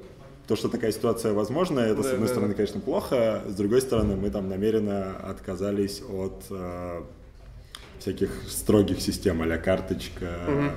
то, 0.47 0.55
что 0.55 0.69
такая 0.69 0.91
ситуация 0.91 1.33
возможна, 1.33 1.79
это, 1.79 2.01
с 2.01 2.07
Да, 2.07 2.11
одной 2.13 2.27
да, 2.27 2.33
стороны, 2.33 2.53
да. 2.53 2.55
конечно, 2.55 2.81
плохо, 2.81 3.43
с 3.47 3.53
другой 3.53 3.81
стороны, 3.81 4.15
мы 4.15 4.31
там 4.31 4.49
намеренно 4.49 5.15
отказались 5.23 6.01
от 6.01 6.43
э, 6.49 7.01
всяких 7.99 8.29
строгих 8.47 9.01
систем, 9.01 9.41
а 9.41 9.57
карточка, 9.57 10.25
э, 10.47 10.69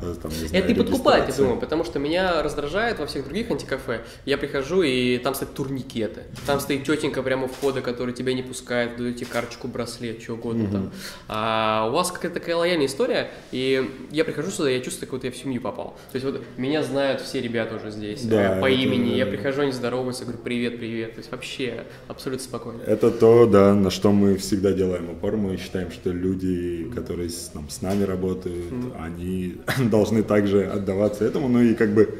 там, 0.00 0.30
не 0.30 0.46
знаю, 0.48 0.64
Это 0.64 0.68
не 0.68 0.74
подкупает, 0.74 1.28
я 1.28 1.34
думаю, 1.34 1.58
потому 1.58 1.84
что 1.84 1.98
меня 1.98 2.42
раздражает 2.42 2.98
во 2.98 3.06
всех 3.06 3.24
других 3.24 3.50
антикафе. 3.50 4.02
Я 4.24 4.38
прихожу, 4.38 4.82
и 4.82 5.18
там 5.18 5.34
стоят 5.34 5.54
турникеты. 5.54 6.22
Там 6.46 6.60
стоит 6.60 6.84
тетенька 6.84 7.22
прямо 7.22 7.44
у 7.44 7.48
входа, 7.48 7.80
которая 7.80 8.14
тебя 8.14 8.32
не 8.34 8.42
пускает, 8.42 8.96
тебе 8.96 9.26
карточку, 9.26 9.68
браслет, 9.68 10.22
что 10.22 10.34
угодно 10.34 10.68
там. 10.70 10.90
А 11.28 11.88
у 11.88 11.92
вас 11.92 12.10
какая-то 12.12 12.40
такая 12.40 12.56
лояльная 12.56 12.86
история, 12.86 13.30
и 13.52 13.90
я 14.10 14.24
прихожу 14.24 14.50
сюда, 14.50 14.70
я 14.70 14.80
чувствую, 14.80 15.08
как 15.08 15.18
будто 15.18 15.26
я 15.26 15.32
в 15.32 15.36
семью 15.36 15.60
попал. 15.60 15.96
То 16.12 16.16
есть 16.16 16.24
вот 16.26 16.42
меня 16.56 16.82
знают 16.82 17.20
все 17.20 17.40
ребята 17.40 17.76
уже 17.76 17.90
здесь 17.90 18.22
Да, 18.22 18.58
э, 18.58 18.60
по 18.60 18.66
это- 18.70 18.80
имени. 18.80 19.14
Я 19.14 19.26
прихожу, 19.26 19.62
они 19.62 19.72
здороваются, 19.72 20.24
говорю, 20.24 20.40
привет, 20.42 20.78
привет. 20.78 21.14
То 21.14 21.18
есть 21.18 21.30
вообще 21.30 21.84
абсолютно 22.08 22.44
спокойно. 22.44 22.82
Это 22.86 23.10
то, 23.10 23.46
да, 23.46 23.74
на 23.74 23.90
что 23.90 24.12
мы 24.12 24.36
всегда 24.36 24.72
делаем 24.72 25.10
упор. 25.10 25.36
Мы 25.36 25.56
считаем, 25.56 25.90
что 25.90 26.10
люди, 26.10 26.90
которые 26.94 27.28
с, 27.30 27.50
там, 27.52 27.68
с 27.70 27.82
нами 27.82 28.04
работают, 28.04 28.72
они 28.98 29.56
должны 29.90 30.22
также 30.22 30.64
отдаваться 30.64 31.24
этому. 31.24 31.48
Ну 31.48 31.62
и 31.62 31.74
как 31.74 31.94
бы 31.94 32.18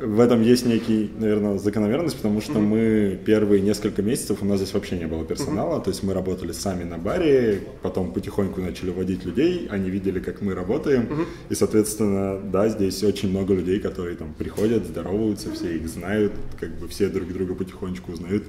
в 0.00 0.20
этом 0.20 0.42
есть 0.42 0.66
некий, 0.66 1.10
наверное, 1.18 1.58
закономерность, 1.58 2.16
потому 2.16 2.40
что 2.40 2.58
мы 2.58 3.18
первые 3.24 3.62
несколько 3.62 4.02
месяцев 4.02 4.42
у 4.42 4.44
нас 4.44 4.58
здесь 4.58 4.74
вообще 4.74 4.98
не 4.98 5.06
было 5.06 5.24
персонала, 5.24 5.80
то 5.80 5.90
есть 5.90 6.02
мы 6.02 6.12
работали 6.12 6.52
сами 6.52 6.84
на 6.84 6.98
баре, 6.98 7.62
потом 7.82 8.12
потихоньку 8.12 8.60
начали 8.60 8.90
водить 8.90 9.24
людей, 9.24 9.68
они 9.70 9.88
видели, 9.88 10.20
как 10.20 10.42
мы 10.42 10.54
работаем, 10.54 11.08
и, 11.48 11.54
соответственно, 11.54 12.38
да, 12.38 12.68
здесь 12.68 13.02
очень 13.04 13.30
много 13.30 13.54
людей, 13.54 13.80
которые 13.80 14.16
там 14.16 14.34
приходят, 14.34 14.84
здороваются, 14.84 15.50
все 15.52 15.76
их 15.76 15.88
знают, 15.88 16.32
как 16.60 16.78
бы 16.78 16.88
все 16.88 17.08
друг 17.08 17.32
друга 17.32 17.54
потихонечку 17.54 18.12
узнают. 18.12 18.44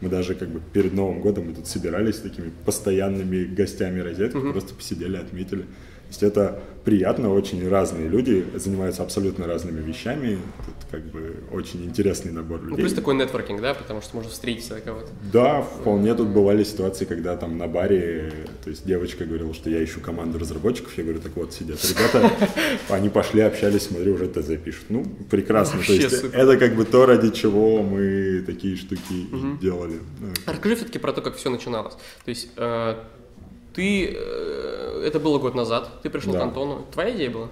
Мы 0.00 0.08
даже 0.08 0.34
как 0.34 0.48
бы 0.48 0.60
перед 0.72 0.94
Новым 0.94 1.20
годом 1.20 1.46
мы 1.46 1.54
тут 1.54 1.68
собирались 1.68 2.16
с 2.16 2.20
такими 2.20 2.50
постоянными 2.64 3.44
гостями 3.44 4.00
розетки, 4.00 4.38
просто 4.50 4.74
посидели, 4.74 5.16
отметили. 5.16 5.64
То 6.12 6.14
есть 6.14 6.22
это 6.24 6.60
приятно, 6.84 7.32
очень 7.32 7.66
разные 7.68 8.06
люди 8.06 8.44
занимаются 8.56 9.02
абсолютно 9.02 9.46
разными 9.46 9.80
вещами. 9.80 10.38
Тут 10.66 10.74
как 10.90 11.04
бы 11.06 11.36
очень 11.52 11.84
интересный 11.86 12.32
набор 12.32 12.60
Ну, 12.60 12.70
людей. 12.70 12.82
плюс 12.82 12.92
такой 12.92 13.14
нетворкинг, 13.14 13.62
да, 13.62 13.72
потому 13.72 14.02
что 14.02 14.16
можно 14.16 14.30
встретиться 14.30 14.78
кого-то. 14.80 15.08
Да, 15.32 15.62
вполне 15.62 16.14
тут 16.14 16.28
бывали 16.28 16.64
ситуации, 16.64 17.06
когда 17.06 17.34
там 17.36 17.56
на 17.56 17.66
баре, 17.66 18.30
то 18.62 18.68
есть 18.68 18.84
девочка 18.84 19.24
говорила, 19.24 19.54
что 19.54 19.70
я 19.70 19.82
ищу 19.82 20.00
команду 20.00 20.38
разработчиков, 20.38 20.92
я 20.98 21.04
говорю, 21.04 21.20
так 21.20 21.34
вот 21.36 21.54
сидят 21.54 21.78
ребята, 21.84 22.30
они 22.90 23.08
пошли, 23.08 23.40
общались, 23.40 23.82
смотрю, 23.84 24.14
уже 24.14 24.26
ТЗ 24.28 24.58
пишут. 24.62 24.84
Ну, 24.90 25.04
прекрасно, 25.30 25.72
то 25.74 25.78
Вообще 25.78 25.96
есть 25.96 26.20
супер. 26.20 26.38
это 26.38 26.56
как 26.58 26.74
бы 26.76 26.84
то, 26.84 27.06
ради 27.06 27.30
чего 27.30 27.82
мы 27.82 28.42
такие 28.44 28.76
штуки 28.76 29.00
и 29.12 29.58
делали. 29.62 30.00
Ну, 30.20 30.28
А 30.44 30.50
Расскажи 30.52 30.76
все-таки 30.76 30.98
про 30.98 31.12
то, 31.14 31.22
как 31.22 31.36
все 31.36 31.48
начиналось. 31.48 31.94
То 31.94 32.28
есть 32.28 32.50
э, 32.56 32.96
ты, 33.74 34.14
э, 34.16 35.04
это 35.06 35.18
было 35.20 35.38
год 35.38 35.54
назад, 35.54 35.88
ты 36.02 36.10
пришел 36.10 36.32
Да. 36.32 36.40
к 36.40 36.42
Антону, 36.42 36.86
твоя 36.92 37.10
идея 37.14 37.30
была? 37.30 37.48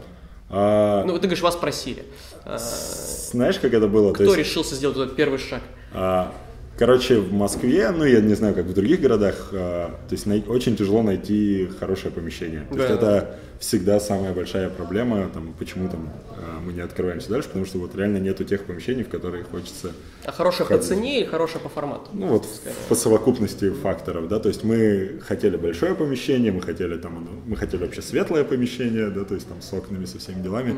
а, 0.49 1.05
Ну, 1.05 1.15
ты 1.15 1.21
говоришь, 1.23 1.43
вас 1.43 1.57
просили. 1.57 2.05
А, 2.45 2.59
знаешь, 2.59 3.59
как 3.59 3.73
это 3.73 3.87
было? 3.89 4.09
То 4.09 4.15
кто 4.15 4.25
есть, 4.25 4.37
решился 4.39 4.75
сделать 4.75 4.97
этот 4.97 5.17
первый 5.17 5.39
шаг? 5.39 5.63
А, 5.95 6.33
Короче, 6.81 7.19
в 7.21 7.31
Москве, 7.31 7.91
ну 7.91 8.05
я 8.07 8.23
не 8.23 8.33
знаю, 8.33 8.55
как 8.55 8.65
в 8.65 8.73
других 8.73 9.03
городах, 9.03 9.51
а, 9.53 9.91
то 10.09 10.15
есть 10.15 10.25
най- 10.25 10.43
очень 10.49 10.77
тяжело 10.79 11.03
найти 11.03 11.69
хорошее 11.79 12.11
помещение. 12.11 12.63
То 12.71 12.77
есть 12.77 12.89
Да. 12.89 12.95
это 12.95 13.39
всегда 13.59 14.01
самая 14.01 14.33
большая 14.33 14.71
проблема, 14.71 15.29
там, 15.29 15.53
почему 15.59 15.91
там 15.91 16.09
а, 16.31 16.59
мы 16.65 16.73
не 16.73 16.81
открываемся 16.81 17.29
дальше, 17.29 17.49
потому 17.49 17.67
что 17.67 17.77
вот 17.81 17.95
реально 17.95 18.17
нету 18.17 18.45
тех 18.45 18.65
помещений, 18.65 19.03
в 19.03 19.11
которые 19.11 19.45
хочется, 19.45 19.93
А 20.25 20.33
хорошее 20.33 20.67
по 20.67 20.77
Ходить. 20.77 20.89
цене 20.89 21.21
или 21.21 21.27
хорошее 21.27 21.61
по 21.61 21.69
формату? 21.69 22.09
ну 22.15 22.29
вот 22.29 22.47
по 22.89 22.95
совокупности 22.95 23.69
факторов, 23.69 24.29
да, 24.29 24.39
то 24.39 24.49
есть 24.49 24.65
мы 24.65 25.21
хотели 25.21 25.57
большое 25.59 25.95
помещение, 25.95 26.51
мы 26.51 26.63
хотели 26.63 26.97
там, 26.97 27.29
мы 27.45 27.57
хотели 27.57 27.83
вообще 27.83 28.01
светлое 28.01 28.43
помещение, 28.43 29.11
да, 29.11 29.25
то 29.25 29.35
есть 29.35 29.47
там 29.47 29.61
с 29.61 29.71
окнами, 29.75 30.07
со 30.07 30.19
всеми 30.19 30.43
делами, 30.43 30.75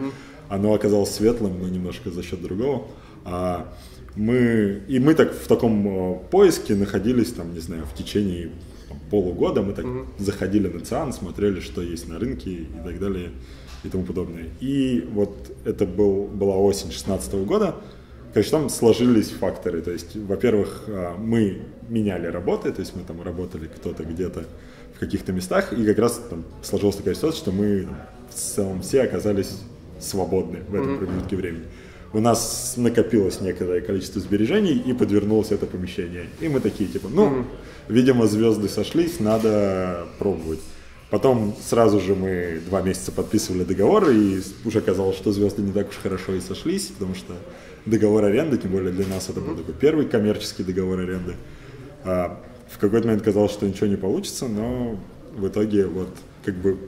оно 0.49 0.75
оказалось 0.75 1.15
светлым, 1.15 1.61
но 1.63 1.69
немножко 1.69 2.11
за 2.11 2.25
счет 2.25 2.43
другого. 2.43 2.89
А 3.25 3.73
мы, 4.16 4.83
и 4.88 4.99
мы 4.99 5.14
так 5.14 5.33
в 5.33 5.47
таком 5.47 5.87
э, 5.87 6.19
поиске 6.31 6.75
находились, 6.75 7.33
там, 7.33 7.52
не 7.54 7.61
знаю, 7.61 7.85
в 7.85 7.95
течение 7.95 8.50
там, 8.88 8.99
полугода, 9.11 9.62
мы 9.62 9.73
так 9.73 9.85
mm-hmm. 9.85 10.07
заходили 10.19 10.69
на 10.69 10.81
ЦИАН, 10.81 11.12
смотрели, 11.12 11.61
что 11.61 11.83
есть 11.83 12.09
на 12.09 12.19
рынке 12.19 12.50
и 12.50 12.66
так 12.85 12.99
далее 12.99 13.31
и 13.85 13.88
тому 13.88 14.04
подобное. 14.04 14.50
И 14.61 15.09
вот 15.12 15.35
это 15.64 15.87
был, 15.87 16.26
была 16.26 16.57
осень 16.57 16.88
2016 16.88 17.35
года, 17.47 17.76
Короче, 18.33 18.50
там 18.50 18.71
сложились 18.71 19.28
факторы. 19.28 19.83
То 19.83 19.90
есть, 19.90 20.16
во-первых, 20.16 20.85
э, 20.87 21.14
мы 21.19 21.62
меняли 21.88 22.26
работы, 22.28 22.73
то 22.73 22.81
есть 22.81 22.97
мы 22.97 23.02
там 23.02 23.23
работали 23.23 23.66
кто-то 23.66 24.04
где-то 24.04 24.45
в 24.95 24.99
каких-то 24.99 25.33
местах, 25.33 25.73
и 25.75 25.85
как 25.85 25.99
раз 25.99 26.21
там 26.31 26.45
сложилась 26.62 26.97
такая 26.97 27.14
ситуация, 27.14 27.38
что 27.38 27.52
мы 27.52 27.87
в 28.31 28.35
целом 28.35 28.81
все 28.81 29.02
оказались 29.02 29.59
свободны 30.00 30.61
в 30.69 30.75
этом 30.75 30.99
промежутке 30.99 31.37
времени 31.37 31.64
у 32.12 32.21
нас 32.21 32.75
накопилось 32.76 33.40
некоторое 33.40 33.81
количество 33.81 34.21
сбережений 34.21 34.76
и 34.76 34.92
подвернулось 34.92 35.50
это 35.50 35.66
помещение. 35.66 36.26
И 36.40 36.49
мы 36.49 36.61
такие, 36.61 36.88
типа, 36.88 37.09
ну, 37.09 37.28
mm-hmm. 37.28 37.45
видимо, 37.88 38.26
звезды 38.26 38.69
сошлись, 38.69 39.19
надо 39.21 40.07
пробовать. 40.19 40.61
Потом 41.11 41.54
сразу 41.62 42.00
же 42.00 42.14
мы 42.14 42.61
два 42.66 42.81
месяца 42.81 43.12
подписывали 43.12 43.64
договор, 43.64 44.11
и 44.11 44.40
уже 44.64 44.81
казалось, 44.81 45.16
что 45.16 45.33
звезды 45.33 45.62
не 45.62 45.73
так 45.73 45.90
уж 45.90 45.97
хорошо 45.97 46.35
и 46.35 46.40
сошлись, 46.40 46.87
потому 46.87 47.14
что 47.14 47.35
договор 47.85 48.25
аренды, 48.25 48.57
тем 48.57 48.73
более 48.73 48.92
для 48.92 49.07
нас 49.07 49.28
это 49.28 49.40
был 49.40 49.57
такой 49.57 49.75
первый 49.75 50.07
коммерческий 50.07 50.64
договор 50.64 51.00
аренды. 51.00 51.35
А 52.04 52.40
в 52.71 52.78
какой-то 52.78 53.07
момент 53.07 53.23
казалось, 53.23 53.52
что 53.52 53.66
ничего 53.66 53.87
не 53.87 53.97
получится, 53.97 54.49
но 54.49 54.99
в 55.37 55.47
итоге 55.49 55.87
вот 55.87 56.09
как 56.45 56.54
бы 56.54 56.78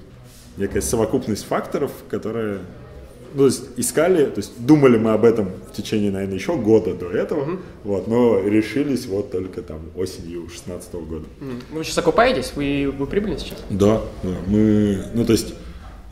некая 0.57 0.81
совокупность 0.81 1.45
факторов, 1.45 1.93
которая 2.09 2.61
ну, 3.35 3.41
то 3.41 3.47
есть 3.47 3.65
искали, 3.77 4.27
то 4.27 4.39
есть 4.39 4.53
думали 4.65 4.97
мы 4.97 5.13
об 5.13 5.25
этом 5.25 5.51
в 5.71 5.77
течение, 5.77 6.13
наверное, 6.13 6.37
еще 6.37 6.57
года 6.57 6.95
до 6.95 7.11
этого, 7.11 7.43
угу. 7.43 7.59
вот, 7.83 8.07
но 8.07 8.41
решились 8.41 9.07
вот 9.07 9.33
только 9.33 9.61
там 9.63 9.81
осенью 9.97 10.49
16 10.49 10.95
года. 10.95 11.25
Вы 11.73 11.85
сейчас 11.85 11.99
окупаетесь? 11.99 12.53
Вы, 12.55 12.95
вы 12.97 13.07
прибыли 13.07 13.37
сейчас? 13.37 13.59
Да, 13.71 14.01
да, 14.23 14.31
мы, 14.47 15.05
ну, 15.15 15.25
то 15.25 15.33
есть 15.33 15.55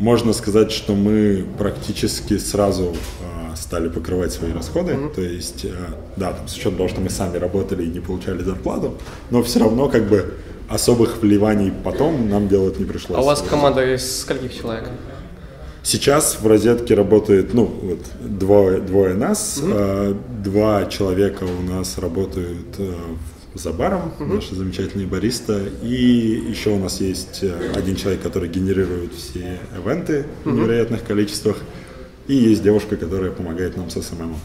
можно 0.01 0.33
сказать, 0.33 0.73
что 0.73 0.95
мы 0.95 1.47
практически 1.59 2.39
сразу 2.39 2.87
э, 2.87 3.55
стали 3.57 3.89
покрывать 3.89 4.33
свои 4.33 4.53
расходы, 4.53 4.93
mm 4.93 5.15
то 5.15 5.21
есть, 5.21 5.65
э, 5.65 5.71
да, 6.17 6.33
там, 6.33 6.49
с 6.49 6.55
учетом 6.55 6.77
того, 6.77 6.89
что 6.89 7.01
мы 7.01 7.09
сами 7.09 7.37
работали 7.37 7.85
и 7.85 7.89
не 7.89 8.01
получали 8.01 8.43
зарплату, 8.43 8.95
но 9.31 9.45
все 9.45 9.61
равно 9.61 9.89
как 9.89 10.09
бы 10.09 10.35
особых 10.69 11.19
вливаний 11.23 11.73
потом 11.85 12.29
нам 12.29 12.49
делать 12.49 12.81
не 12.81 12.85
пришлось. 12.85 13.17
А 13.17 13.23
у 13.23 13.25
вас 13.25 13.43
команда 13.43 13.95
из 13.95 14.23
скольких 14.23 14.53
человек? 14.55 14.89
Сейчас 15.83 16.39
в 16.41 16.47
розетке 16.47 16.95
работает, 16.95 17.55
ну, 17.55 17.65
вот 17.65 17.99
двое, 18.21 18.81
двое 18.81 19.15
нас, 19.15 19.61
mm-hmm. 19.61 19.73
э, 19.75 20.43
два 20.45 20.85
человека 20.87 21.45
у 21.45 21.63
нас 21.63 21.99
работают 21.99 22.77
э, 22.79 22.95
за 23.55 23.73
баром, 23.73 24.13
mm-hmm. 24.19 24.35
наши 24.35 24.55
замечательные 24.55 25.09
бариста, 25.09 25.61
и 25.83 26.45
еще 26.49 26.71
у 26.71 26.79
нас 26.79 27.01
есть 27.01 27.41
э, 27.43 27.73
один 27.75 27.97
человек, 27.97 28.23
который 28.23 28.49
генерирует 28.49 29.13
все 29.13 29.59
ивенты 29.77 30.13
mm-hmm. 30.45 30.51
в 30.51 30.55
невероятных 30.55 31.05
количествах, 31.05 31.57
и 32.29 32.35
есть 32.35 32.63
девушка, 32.63 32.97
которая 32.97 33.33
помогает 33.33 33.77
нам 33.77 33.91
с 33.91 34.01
SMM. 34.01 34.37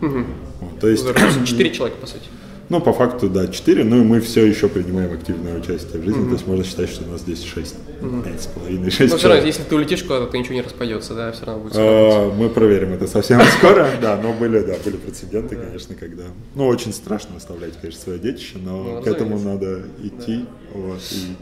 Mm-hmm. 0.00 0.24
Вот, 0.60 0.80
то 0.80 0.88
есть 0.88 1.06
четыре 1.46 1.70
человека 1.70 2.00
по 2.00 2.08
сути. 2.08 2.24
Ну, 2.70 2.80
по 2.80 2.92
факту, 2.92 3.28
да, 3.28 3.48
4, 3.48 3.82
ну 3.82 4.00
и 4.00 4.04
мы 4.04 4.20
все 4.20 4.46
еще 4.46 4.68
принимаем 4.68 5.12
активное 5.12 5.58
участие 5.58 6.00
в 6.00 6.04
жизни, 6.04 6.22
mm-hmm. 6.22 6.28
то 6.28 6.32
есть 6.34 6.46
можно 6.46 6.64
считать, 6.64 6.88
что 6.88 7.02
у 7.02 7.08
нас 7.08 7.22
здесь 7.22 7.42
6, 7.42 7.74
mm-hmm. 8.00 8.24
5,5, 8.24 8.90
6 8.90 9.10
Но 9.10 9.18
все 9.18 9.28
равно, 9.28 9.44
если 9.44 9.62
ты 9.64 9.74
улетишь 9.74 10.04
куда-то, 10.04 10.28
то 10.28 10.38
ничего 10.38 10.54
не 10.54 10.62
распадется, 10.62 11.14
да, 11.14 11.32
все 11.32 11.46
равно 11.46 11.64
будет 11.64 11.72
а, 11.76 12.32
Мы 12.32 12.48
проверим 12.48 12.92
это 12.92 13.08
совсем 13.08 13.40
скоро, 13.58 13.88
да, 14.00 14.16
но 14.22 14.32
были, 14.32 14.60
да, 14.60 14.76
были 14.84 14.96
прецеденты, 14.98 15.56
конечно, 15.56 15.96
когда, 15.96 16.26
ну, 16.54 16.68
очень 16.68 16.92
страшно 16.92 17.38
оставлять, 17.38 17.76
конечно, 17.80 18.00
свое 18.00 18.20
детище, 18.20 18.58
но 18.64 18.84
ну, 18.84 19.02
к 19.02 19.06
этому 19.08 19.36
надо 19.40 19.82
идти, 20.04 20.44
вот, 20.72 21.00
и 21.10 21.36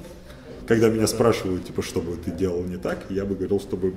когда 0.66 0.88
меня 0.88 1.06
спрашивают, 1.06 1.66
типа, 1.66 1.82
что 1.82 2.00
бы 2.00 2.16
ты 2.16 2.30
делал 2.30 2.64
не 2.64 2.78
так, 2.78 3.04
я 3.10 3.26
бы 3.26 3.34
говорил, 3.34 3.60
чтобы 3.60 3.92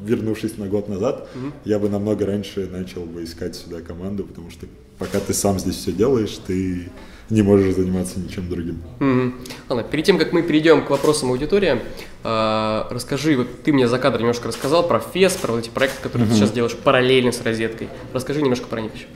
вернувшись 0.00 0.58
на 0.58 0.66
год 0.66 0.88
назад, 0.88 1.28
mm-hmm. 1.36 1.52
я 1.66 1.78
бы 1.78 1.88
намного 1.88 2.26
раньше 2.26 2.68
начал 2.68 3.04
бы 3.04 3.22
искать 3.22 3.54
сюда 3.54 3.80
команду, 3.80 4.24
потому 4.24 4.50
что 4.50 4.66
пока 5.00 5.18
ты 5.18 5.34
сам 5.34 5.58
здесь 5.58 5.76
все 5.76 5.90
делаешь, 5.90 6.38
ты 6.46 6.90
не 7.30 7.42
можешь 7.42 7.74
заниматься 7.74 8.20
ничем 8.20 8.48
другим. 8.48 8.82
Mm-hmm. 8.98 9.32
Ладно, 9.68 9.84
перед 9.84 10.04
тем, 10.04 10.18
как 10.18 10.32
мы 10.32 10.42
перейдем 10.42 10.84
к 10.84 10.90
вопросам 10.90 11.30
аудитории, 11.30 11.80
э, 12.22 12.82
расскажи, 12.90 13.36
вот 13.36 13.62
ты 13.62 13.72
мне 13.72 13.88
за 13.88 13.98
кадр 13.98 14.20
немножко 14.20 14.48
рассказал 14.48 14.86
про 14.86 15.00
ФЕС, 15.00 15.34
про 15.34 15.52
вот 15.52 15.60
эти 15.60 15.70
проекты, 15.70 16.02
которые 16.02 16.28
mm-hmm. 16.28 16.32
ты 16.32 16.36
сейчас 16.36 16.52
делаешь 16.52 16.76
параллельно 16.76 17.32
с 17.32 17.40
розеткой. 17.42 17.88
Расскажи 18.12 18.42
немножко 18.42 18.66
про 18.66 18.80
них 18.80 18.94
еще. 18.94 19.06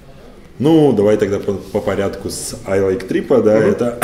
Ну, 0.59 0.93
давай 0.93 1.17
тогда 1.17 1.39
по, 1.39 1.55
по 1.55 1.81
порядку 1.81 2.31
с 2.31 2.57
I 2.67 2.81
Like 2.81 3.09
Trip, 3.09 3.43
да, 3.43 3.59
mm-hmm. 3.59 3.71
это 3.71 3.99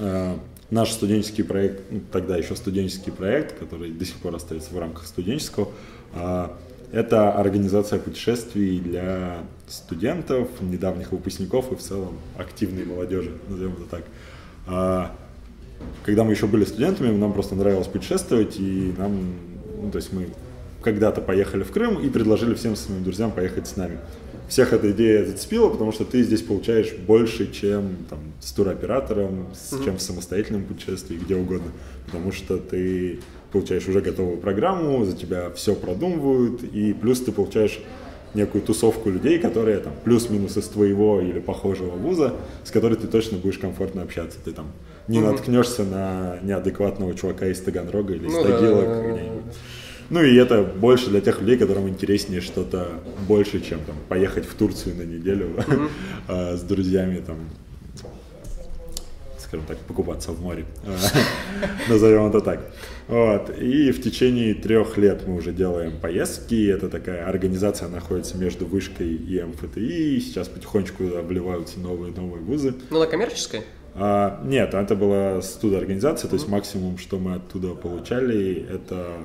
э, 0.00 0.34
наш 0.70 0.90
студенческий 0.90 1.44
проект, 1.44 1.82
ну, 1.90 2.00
тогда 2.10 2.36
еще 2.36 2.56
студенческий 2.56 3.12
проект, 3.12 3.58
который 3.58 3.90
до 3.90 4.04
сих 4.04 4.16
пор 4.16 4.34
остается 4.34 4.74
в 4.74 4.78
рамках 4.78 5.06
студенческого, 5.06 5.68
э, 6.14 6.48
это 6.92 7.32
организация 7.32 7.98
путешествий 7.98 8.80
для 8.80 9.38
студентов, 9.68 10.48
недавних 10.60 11.12
выпускников 11.12 11.70
и 11.72 11.76
в 11.76 11.80
целом 11.80 12.18
активной 12.36 12.84
молодежи, 12.84 13.32
назовем 13.48 13.74
это 13.74 13.84
так. 13.84 14.04
А, 14.66 15.12
когда 16.04 16.24
мы 16.24 16.32
еще 16.32 16.46
были 16.46 16.64
студентами, 16.64 17.16
нам 17.16 17.32
просто 17.32 17.54
нравилось 17.54 17.86
путешествовать, 17.86 18.58
и 18.58 18.92
нам, 18.98 19.34
ну, 19.80 19.90
то 19.90 19.96
есть 19.96 20.12
мы 20.12 20.28
когда-то 20.82 21.20
поехали 21.20 21.62
в 21.62 21.70
Крым 21.70 22.00
и 22.00 22.08
предложили 22.08 22.54
всем 22.54 22.74
своим 22.74 23.04
друзьям 23.04 23.30
поехать 23.30 23.68
с 23.68 23.76
нами. 23.76 23.98
Всех 24.48 24.72
эта 24.72 24.90
идея 24.90 25.24
зацепила, 25.24 25.68
потому 25.68 25.92
что 25.92 26.04
ты 26.04 26.24
здесь 26.24 26.42
получаешь 26.42 26.92
больше, 26.92 27.52
чем 27.52 27.98
там, 28.08 28.18
с 28.40 28.50
туроператором, 28.50 29.46
mm-hmm. 29.52 29.84
чем 29.84 29.96
в 29.98 30.02
самостоятельном 30.02 30.64
путешествии, 30.64 31.16
где 31.16 31.36
угодно. 31.36 31.70
Потому 32.06 32.32
что 32.32 32.56
ты 32.56 33.20
получаешь 33.52 33.88
уже 33.88 34.00
готовую 34.00 34.38
программу, 34.38 35.04
за 35.04 35.16
тебя 35.16 35.50
все 35.50 35.74
продумывают, 35.74 36.62
и 36.62 36.92
плюс 36.92 37.20
ты 37.20 37.32
получаешь 37.32 37.80
некую 38.34 38.62
тусовку 38.62 39.10
людей, 39.10 39.38
которые 39.38 39.78
там 39.78 39.92
плюс-минус 40.04 40.56
из 40.56 40.68
твоего 40.68 41.20
или 41.20 41.40
похожего 41.40 41.90
вуза, 41.90 42.34
с 42.64 42.70
которой 42.70 42.94
ты 42.94 43.06
точно 43.06 43.38
будешь 43.38 43.58
комфортно 43.58 44.02
общаться. 44.02 44.38
Ты 44.44 44.52
там 44.52 44.72
не 45.08 45.18
угу. 45.18 45.32
наткнешься 45.32 45.84
на 45.84 46.38
неадекватного 46.42 47.14
чувака 47.14 47.46
из 47.48 47.60
Таганрога 47.60 48.14
или 48.14 48.26
из 48.26 48.32
ну, 48.32 48.42
Тагила 48.42 48.82
да, 48.82 49.02
да, 49.02 49.14
да. 49.14 49.20
Ну 50.10 50.22
и 50.24 50.34
это 50.34 50.62
больше 50.62 51.08
для 51.10 51.20
тех 51.20 51.40
людей, 51.40 51.56
которым 51.56 51.88
интереснее 51.88 52.40
что-то 52.40 52.88
больше, 53.28 53.60
чем 53.60 53.80
там 53.80 53.96
поехать 54.08 54.44
в 54.44 54.54
Турцию 54.54 54.96
на 54.96 55.02
неделю 55.02 55.50
угу. 55.56 55.88
с 56.28 56.62
друзьями 56.62 57.22
там 57.24 57.36
скажем 59.50 59.66
так, 59.66 59.78
покупаться 59.78 60.30
в 60.30 60.40
море, 60.40 60.64
назовем 61.88 62.26
это 62.26 62.40
так. 62.40 62.70
Вот. 63.08 63.50
И 63.58 63.90
в 63.90 64.00
течение 64.00 64.54
трех 64.54 64.96
лет 64.96 65.26
мы 65.26 65.34
уже 65.34 65.50
делаем 65.52 65.98
поездки. 66.00 66.70
Это 66.70 66.88
такая 66.88 67.26
организация 67.28 67.88
находится 67.88 68.38
между 68.38 68.64
вышкой 68.64 69.08
и 69.12 69.42
МФТИ. 69.42 69.80
И 69.80 70.20
сейчас 70.20 70.46
потихонечку 70.46 71.02
вливаются 71.02 71.80
новые 71.80 72.14
новые 72.14 72.44
вузы. 72.44 72.74
Ну, 72.90 72.98
она 72.98 73.06
коммерческая? 73.06 73.64
А, 73.96 74.40
нет, 74.44 74.72
это 74.72 74.94
была 74.94 75.42
студо-организация, 75.42 76.28
то 76.28 76.36
есть 76.36 76.46
максимум, 76.46 76.96
что 76.96 77.18
мы 77.18 77.34
оттуда 77.34 77.74
получали, 77.74 78.64
это 78.70 79.16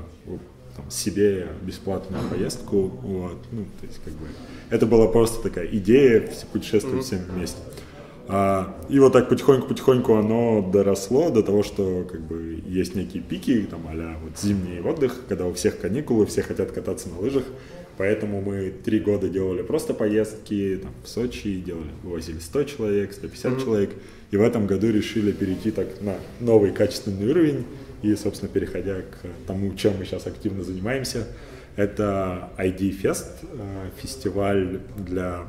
там, 0.76 0.90
себе 0.90 1.50
бесплатную 1.62 2.28
поездку. 2.32 2.88
Вот. 2.88 3.38
Ну, 3.52 3.66
то 3.80 3.86
есть, 3.86 4.02
как 4.04 4.14
бы, 4.14 4.26
это 4.72 4.88
была 4.88 5.08
просто 5.08 5.44
такая 5.44 5.68
идея 5.68 6.28
путешествовать 6.52 7.06
mm-hmm. 7.06 7.08
всем 7.08 7.20
вместе. 7.30 7.60
А, 8.28 8.76
и 8.90 9.00
вот 9.00 9.14
так 9.14 9.30
потихоньку-потихоньку 9.30 10.16
оно 10.16 10.62
доросло 10.62 11.30
до 11.30 11.44
того, 11.44 11.64
что 11.64 12.08
как 12.10 12.22
бы 12.22 12.60
есть 12.66 12.96
некие 12.96 13.22
пики, 13.22 13.68
там 13.70 13.82
а 13.88 14.18
вот 14.24 14.38
зимний 14.40 14.80
отдых, 14.80 15.22
когда 15.28 15.46
у 15.46 15.54
всех 15.54 15.80
каникулы, 15.80 16.26
все 16.26 16.42
хотят 16.42 16.72
кататься 16.72 17.10
на 17.10 17.20
лыжах. 17.20 17.44
Поэтому 17.98 18.42
мы 18.42 18.72
три 18.84 19.00
года 19.00 19.30
делали 19.30 19.62
просто 19.62 19.94
поездки 19.94 20.80
там, 20.82 20.92
в 21.04 21.08
Сочи, 21.08 21.62
делали, 21.62 21.90
вывозили 22.04 22.40
100 22.40 22.64
человек, 22.66 23.14
150 23.14 23.46
mm-hmm. 23.46 23.64
человек. 23.64 23.92
И 24.32 24.38
в 24.38 24.42
этом 24.42 24.68
году 24.68 24.92
решили 24.92 25.32
перейти 25.32 25.72
так 25.72 25.88
на 26.02 26.16
новый 26.42 26.72
качественный 26.72 27.30
уровень. 27.30 27.66
И, 28.02 28.14
собственно, 28.16 28.52
переходя 28.52 29.02
к 29.02 29.48
тому, 29.48 29.74
чем 29.76 29.98
мы 29.98 30.06
сейчас 30.06 30.28
активно 30.28 30.64
занимаемся, 30.64 31.26
это 31.78 32.50
ID 32.58 33.02
Fest, 33.02 33.28
э, 33.44 33.90
фестиваль 34.02 34.80
для 34.98 35.46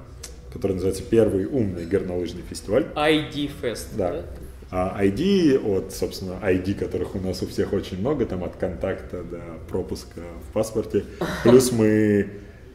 который 0.53 0.73
называется 0.73 1.03
«Первый 1.03 1.47
умный 1.47 1.87
горнолыжный 1.87 2.43
фестиваль». 2.49 2.87
ID 2.95 3.51
Fest, 3.61 3.89
да? 3.97 4.13
да? 4.13 4.25
А 4.71 5.05
ID 5.05 5.59
от, 5.59 5.93
собственно, 5.93 6.39
ID, 6.43 6.75
которых 6.75 7.15
у 7.15 7.21
нас 7.21 7.43
у 7.43 7.47
всех 7.47 7.73
очень 7.73 8.01
много, 8.01 8.27
там 8.27 8.43
от 8.43 8.57
контакта 8.57 9.23
до 9.23 9.41
пропуска 9.69 10.21
в 10.49 10.53
паспорте. 10.53 11.05
Плюс 11.45 11.71
мы 11.71 12.29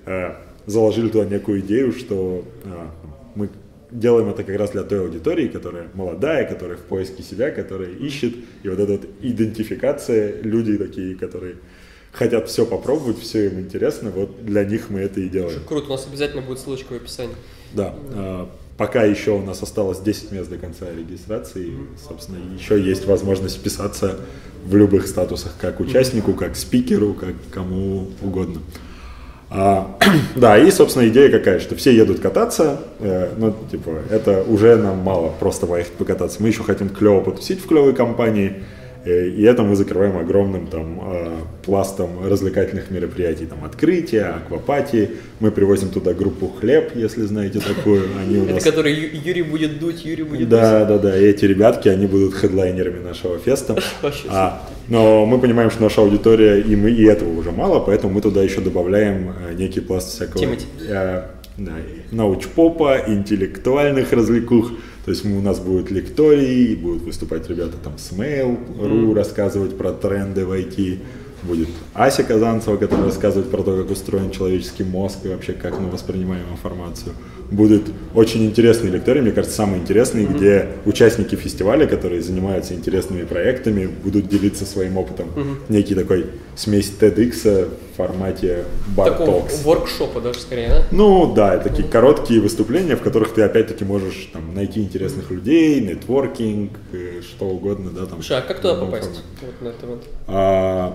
э, 0.06 0.36
заложили 0.66 1.10
туда 1.10 1.26
некую 1.26 1.60
идею, 1.62 1.92
что 1.92 2.46
э, 2.64 2.70
мы 3.36 3.50
делаем 3.92 4.30
это 4.30 4.44
как 4.44 4.56
раз 4.56 4.72
для 4.72 4.84
той 4.84 5.02
аудитории, 5.02 5.48
которая 5.48 5.88
молодая, 5.94 6.48
которая 6.48 6.78
в 6.78 6.82
поиске 6.82 7.24
себя, 7.24 7.52
которая 7.52 7.90
ищет. 7.90 8.36
И 8.64 8.70
вот 8.70 8.80
эта 8.80 8.94
вот 8.94 9.06
идентификация, 9.22 10.42
люди 10.42 10.78
такие, 10.78 11.16
которые 11.16 11.56
хотят 12.12 12.50
все 12.50 12.66
попробовать, 12.66 13.20
все 13.20 13.48
им 13.48 13.60
интересно, 13.60 14.12
вот 14.12 14.46
для 14.46 14.64
них 14.64 14.90
мы 14.90 15.02
это 15.02 15.20
и 15.20 15.30
делаем. 15.30 15.62
Круто, 15.68 15.88
у 15.88 15.92
нас 15.92 16.06
обязательно 16.08 16.42
будет 16.42 16.60
ссылочка 16.60 16.94
в 16.94 16.96
описании. 16.98 17.36
Да. 17.74 17.94
А, 18.14 18.50
пока 18.78 19.04
еще 19.04 19.32
у 19.32 19.42
нас 19.42 19.62
осталось 19.62 20.00
10 20.00 20.32
мест 20.32 20.50
до 20.50 20.58
конца 20.58 20.86
регистрации. 20.92 21.74
Собственно, 22.08 22.38
еще 22.54 22.82
есть 22.82 23.06
возможность 23.06 23.58
вписаться 23.58 24.18
в 24.66 24.76
любых 24.76 25.08
статусах, 25.08 25.54
как 25.60 25.80
участнику, 25.80 26.34
как 26.34 26.56
спикеру, 26.56 27.14
как 27.14 27.36
кому 27.52 28.10
угодно. 28.22 28.62
А, 29.50 29.98
да, 30.36 30.58
и, 30.58 30.72
собственно, 30.72 31.08
идея 31.10 31.30
какая, 31.30 31.60
что 31.60 31.76
все 31.76 31.94
едут 31.94 32.20
кататься, 32.20 32.82
э, 33.00 33.34
ну, 33.38 33.54
типа, 33.70 34.00
это 34.10 34.44
уже 34.44 34.78
нам 34.78 35.00
мало 35.00 35.32
просто 35.40 35.68
поехать 35.68 35.94
покататься. 35.94 36.42
Мы 36.42 36.48
еще 36.48 36.64
хотим 36.64 36.90
клево 36.90 37.22
потусить 37.22 37.60
в 37.60 37.68
клевой 37.68 37.94
компании, 37.94 38.64
и 39.06 39.44
это 39.44 39.64
мы 39.64 39.76
закрываем 39.76 40.18
огромным 40.18 40.68
там 40.68 41.02
э, 41.04 41.32
пластом 41.66 42.10
развлекательных 42.24 42.92
мероприятий, 42.92 43.46
там 43.46 43.64
открытия, 43.64 44.26
аквапатии. 44.26 45.10
Мы 45.40 45.50
привозим 45.52 45.90
туда 45.90 46.14
группу 46.14 46.48
хлеб, 46.48 46.92
если 46.96 47.24
знаете 47.24 47.60
такую. 47.60 48.04
Они 48.22 48.38
у 48.38 48.46
нас... 48.46 48.58
Это 48.58 48.70
который 48.72 48.94
Юрий 48.94 49.42
будет 49.42 49.80
дуть, 49.80 50.06
Юрий 50.06 50.24
будет 50.24 50.50
Да, 50.50 50.86
дуть. 50.86 51.02
да, 51.02 51.10
да. 51.12 51.18
И 51.18 51.24
эти 51.24 51.46
ребятки, 51.46 51.90
они 51.90 52.06
будут 52.06 52.36
хедлайнерами 52.36 53.04
нашего 53.04 53.40
феста. 53.40 53.76
А, 54.30 54.62
но 54.88 55.26
мы 55.26 55.40
понимаем, 55.40 55.72
что 55.72 55.82
наша 55.84 56.02
аудитория, 56.02 56.60
и 56.60 56.76
мы 56.76 56.92
и 56.92 57.04
этого 57.06 57.30
уже 57.38 57.52
мало, 57.52 57.80
поэтому 57.80 58.14
мы 58.14 58.22
туда 58.22 58.44
еще 58.44 58.62
добавляем 58.62 59.34
э, 59.50 59.54
некий 59.54 59.80
пласт 59.80 60.10
всякого... 60.14 60.40
Тимати. 60.40 60.66
Да, 61.58 61.74
научпопа, 62.12 63.04
интеллектуальных 63.08 64.12
развлекух. 64.14 64.72
То 65.06 65.12
есть 65.12 65.26
у 65.26 65.42
нас 65.42 65.60
будут 65.60 65.90
лектории, 65.90 66.76
будут 66.76 67.04
выступать 67.04 67.50
ребята 67.50 67.78
там 67.84 67.98
с 67.98 68.12
Mail.ru, 68.12 69.14
рассказывать 69.16 69.78
про 69.78 69.94
тренды 69.94 70.46
в 70.46 70.52
IT. 70.52 71.00
Будет 71.44 71.70
Ася 71.94 72.24
Казанцева, 72.24 72.78
которая 72.78 73.06
рассказывает 73.06 73.50
про 73.50 73.64
то, 73.64 73.76
как 73.78 73.92
устроен 73.92 74.32
человеческий 74.32 74.84
мозг 74.84 75.20
и 75.24 75.30
вообще 75.30 75.54
как 75.54 75.80
мы 75.80 75.90
воспринимаем 75.90 76.46
информацию 76.52 77.14
будет 77.52 77.84
очень 78.16 78.46
интересный 78.46 78.90
лекторий, 78.90 79.22
мне 79.22 79.32
кажется, 79.32 79.56
самый 79.56 79.80
интересный, 79.80 80.24
mm-hmm. 80.24 80.38
где 80.38 80.68
участники 80.86 81.36
фестиваля, 81.36 81.86
которые 81.86 82.22
занимаются 82.22 82.74
интересными 82.74 83.24
проектами, 83.24 83.86
будут 83.86 84.30
делиться 84.30 84.66
своим 84.66 84.98
опытом. 84.98 85.28
Mm-hmm. 85.36 85.58
Некий 85.70 85.96
такой 85.96 86.28
смесь 86.56 86.92
TEDx 86.98 87.70
в 87.94 87.98
формате 87.98 88.66
Talks. 88.96 89.64
воркшопа 89.64 90.22
даже 90.22 90.40
скорее, 90.40 90.70
да? 90.70 90.84
Ну 90.92 91.34
да, 91.34 91.58
такие 91.58 91.86
mm-hmm. 91.86 91.92
короткие 91.92 92.42
выступления, 92.42 92.96
в 92.96 93.02
которых 93.02 93.34
ты 93.34 93.42
опять-таки 93.42 93.84
можешь 93.84 94.30
там, 94.32 94.56
найти 94.56 94.82
интересных 94.82 95.30
mm-hmm. 95.30 95.36
людей, 95.36 95.82
нетворкинг, 95.82 96.72
э, 96.94 97.22
что 97.22 97.46
угодно, 97.46 97.92
да, 97.92 98.06
там. 98.06 98.16
Слушай, 98.22 98.38
а 98.38 98.42
как 98.42 98.60
туда 98.62 98.76
попасть? 98.76 99.24
Вот 99.42 99.62
на 99.62 99.68
это 99.68 100.00
А, 100.28 100.91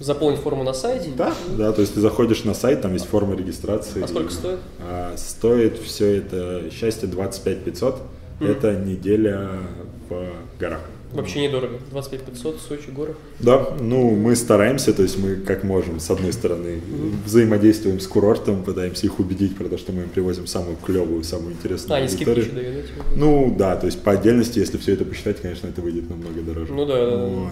Заполнить 0.00 0.40
форму 0.40 0.64
на 0.64 0.72
сайте? 0.72 1.10
Да, 1.16 1.34
да, 1.58 1.72
то 1.72 1.82
есть 1.82 1.94
ты 1.94 2.00
заходишь 2.00 2.44
на 2.44 2.54
сайт, 2.54 2.80
там 2.80 2.94
есть 2.94 3.06
форма 3.06 3.36
регистрации. 3.36 4.02
А 4.02 4.08
сколько 4.08 4.32
стоит? 4.32 4.58
А, 4.80 5.14
стоит 5.16 5.78
все 5.78 6.16
это 6.16 6.70
счастье 6.72 7.06
25 7.06 7.64
500. 7.64 7.96
Mm. 8.40 8.50
Это 8.50 8.74
неделя 8.76 9.50
в 10.08 10.26
горах. 10.58 10.80
Вообще 11.12 11.42
недорого. 11.42 11.78
25 11.90 12.22
500, 12.22 12.60
Сочи, 12.60 12.90
горы. 12.90 13.14
Да, 13.40 13.76
ну 13.80 14.10
мы 14.14 14.36
стараемся, 14.36 14.92
то 14.92 15.02
есть 15.02 15.18
мы 15.18 15.36
как 15.36 15.64
можем, 15.64 15.98
с 15.98 16.08
одной 16.08 16.32
стороны, 16.32 16.80
mm-hmm. 16.80 17.24
взаимодействуем 17.26 17.98
с 17.98 18.06
курортом, 18.06 18.62
пытаемся 18.62 19.06
их 19.06 19.18
убедить 19.18 19.56
про 19.56 19.64
то, 19.64 19.76
что 19.76 19.92
мы 19.92 20.02
им 20.02 20.08
привозим 20.08 20.46
самую 20.46 20.76
клевую, 20.76 21.24
самую 21.24 21.54
интересную 21.54 22.00
а, 22.00 22.02
аудиторию. 22.02 22.46
А, 22.50 22.54
дают, 22.54 22.86
Ну 23.16 23.54
да, 23.58 23.76
то 23.76 23.86
есть 23.86 24.02
по 24.02 24.12
отдельности, 24.12 24.60
если 24.60 24.78
все 24.78 24.92
это 24.92 25.04
посчитать, 25.04 25.40
конечно, 25.40 25.66
это 25.66 25.80
выйдет 25.80 26.08
намного 26.08 26.40
дороже. 26.42 26.72
Ну 26.72 26.86
да, 26.86 27.10
да, 27.10 27.16
вот. 27.16 27.48
да. 27.48 27.50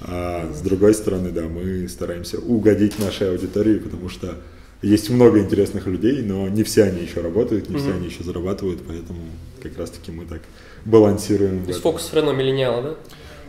А 0.00 0.52
с 0.52 0.60
другой 0.60 0.94
стороны, 0.94 1.30
да, 1.30 1.42
мы 1.42 1.88
стараемся 1.88 2.38
угодить 2.38 2.98
нашей 2.98 3.30
аудитории, 3.30 3.78
потому 3.78 4.08
что 4.08 4.34
есть 4.82 5.08
много 5.10 5.40
интересных 5.40 5.86
людей, 5.86 6.22
но 6.22 6.48
не 6.48 6.62
все 6.62 6.84
они 6.84 7.02
еще 7.02 7.20
работают, 7.20 7.68
не 7.68 7.76
mm-hmm. 7.76 7.78
все 7.78 7.92
они 7.92 8.06
еще 8.06 8.22
зарабатывают, 8.22 8.80
поэтому 8.86 9.20
как 9.62 9.78
раз-таки 9.78 10.12
мы 10.12 10.26
так 10.26 10.42
балансируем. 10.84 11.62
То 11.62 11.68
есть 11.68 11.80
фокус 11.80 12.02
все 12.02 12.16
равно 12.16 12.32
миллениала, 12.32 12.82
да? 12.82 12.94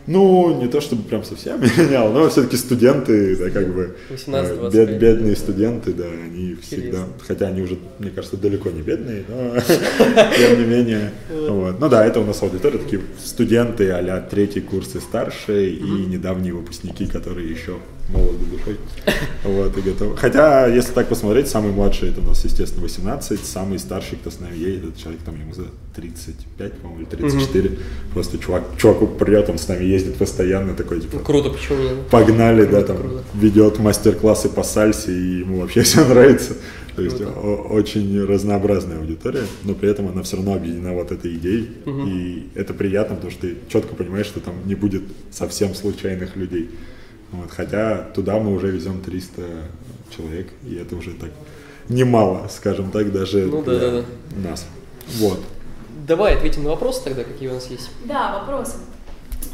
Ну, 0.08 0.60
не 0.62 0.70
то 0.70 0.80
чтобы 0.80 1.04
прям 1.04 1.24
совсем 1.24 1.62
менял, 1.78 2.12
но 2.12 2.30
все-таки 2.30 2.56
студенты, 2.56 3.36
да, 3.36 3.50
как 3.50 3.74
бы 3.74 3.96
18, 4.10 4.52
э, 4.54 4.70
бед, 4.72 5.00
бедные 5.00 5.36
студенты, 5.36 5.94
да, 5.94 6.06
они 6.06 6.56
всегда, 6.62 7.00
хотя 7.28 7.48
они 7.48 7.62
уже, 7.62 7.78
мне 8.00 8.10
кажется, 8.12 8.38
далеко 8.38 8.70
не 8.70 8.82
бедные, 8.82 9.26
но 9.28 9.60
тем 10.38 10.60
не 10.60 10.66
менее, 10.66 11.12
вот. 11.30 11.80
Ну 11.80 11.90
да, 11.90 12.06
это 12.06 12.22
у 12.22 12.26
нас 12.26 12.42
аудитория, 12.42 12.78
такие 12.78 13.02
студенты 13.24 13.90
а 13.92 14.22
третий 14.22 14.62
курс 14.62 14.96
и 14.96 15.00
старше, 15.00 15.70
и 15.70 16.06
недавние 16.06 16.54
выпускники, 16.54 17.06
которые 17.06 17.52
еще 17.52 17.78
молоды 18.10 18.46
душой. 18.46 18.78
Вот, 19.44 19.78
и 19.78 19.82
готовы. 19.82 20.18
Хотя, 20.18 20.68
если 20.68 20.92
так 20.92 21.08
посмотреть, 21.08 21.48
самый 21.48 21.72
младший 21.72 22.10
это 22.10 22.20
у 22.20 22.24
нас, 22.24 22.44
естественно, 22.44 22.82
18, 22.84 23.40
самый 23.46 23.80
старший, 23.80 24.18
кто 24.18 24.30
с 24.30 24.42
нами 24.42 24.58
едет, 24.58 24.90
это 24.90 25.00
человек 25.00 25.22
там 25.24 25.40
ему 25.40 25.54
за 25.54 25.68
35, 25.96 26.74
по-моему, 26.74 27.02
или 27.02 27.08
34. 27.08 27.70
Mm-hmm. 27.70 27.80
Просто 28.14 28.38
чувак, 28.40 28.64
чуваку 28.78 29.08
прет, 29.08 29.50
он 29.50 29.58
с 29.58 29.68
нами 29.70 29.86
ездит 29.86 30.16
постоянно, 30.16 30.74
такой, 30.74 31.00
типа... 31.00 31.20
Круто, 31.20 31.52
почему 31.52 31.82
нет? 31.82 32.08
Погнали, 32.10 32.66
да, 32.66 32.84
там, 32.84 32.98
круто. 32.98 33.24
ведет 33.36 33.80
мастер-классы 33.80 34.50
по 34.50 34.64
сальсе, 34.64 35.14
и 35.14 35.40
ему 35.40 35.62
вообще 35.62 35.82
все 35.84 36.06
нравится. 36.06 36.56
То 36.98 37.04
есть 37.04 37.22
о- 37.22 37.68
очень 37.70 38.26
разнообразная 38.26 38.98
аудитория, 38.98 39.44
но 39.64 39.76
при 39.76 39.88
этом 39.88 40.08
она 40.10 40.24
все 40.24 40.36
равно 40.38 40.56
объединена 40.56 40.94
вот 40.94 41.12
этой 41.12 41.36
идеей. 41.36 41.70
Угу. 41.86 42.08
И 42.08 42.50
это 42.56 42.74
приятно, 42.74 43.16
потому 43.16 43.32
что 43.32 43.42
ты 43.42 43.56
четко 43.70 43.96
понимаешь, 43.96 44.26
что 44.26 44.40
там 44.40 44.56
не 44.66 44.74
будет 44.74 45.04
совсем 45.32 45.76
случайных 45.76 46.36
людей. 46.36 46.72
Вот, 47.32 47.52
хотя 47.52 48.04
туда 48.16 48.40
мы 48.40 48.54
уже 48.54 48.72
везем 48.72 49.02
300 49.02 49.42
человек, 50.16 50.50
и 50.64 50.76
это 50.76 50.96
уже 50.96 51.12
так 51.12 51.32
немало, 51.90 52.48
скажем 52.50 52.92
так, 52.92 53.12
даже 53.12 53.46
ну, 53.46 53.62
для 53.62 53.80
да, 53.80 53.92
да, 53.92 54.06
да. 54.32 54.50
нас. 54.50 54.66
Вот. 55.18 55.40
Давай 56.08 56.36
ответим 56.36 56.64
на 56.64 56.70
вопросы 56.70 57.04
тогда, 57.04 57.24
какие 57.24 57.50
у 57.50 57.54
нас 57.54 57.70
есть. 57.70 57.90
Да, 58.06 58.40
вопросы. 58.40 58.78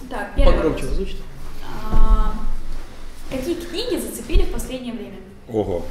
Так, 0.10 0.36
первый 0.36 0.54
Погромче 0.54 0.84
вопрос. 0.84 0.92
озвучить. 0.92 1.22
А, 1.92 2.34
какие 3.32 3.56
книги 3.56 4.00
зацепили 4.00 4.44
в 4.44 4.52
последнее 4.52 4.94
время? 4.94 5.18
Ого. 5.48 5.86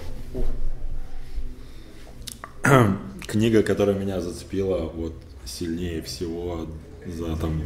Книга, 3.26 3.62
которая 3.62 3.96
меня 3.96 4.20
зацепила 4.20 4.90
вот 4.94 5.14
сильнее 5.44 6.02
всего 6.02 6.68
за 7.06 7.36
там, 7.36 7.62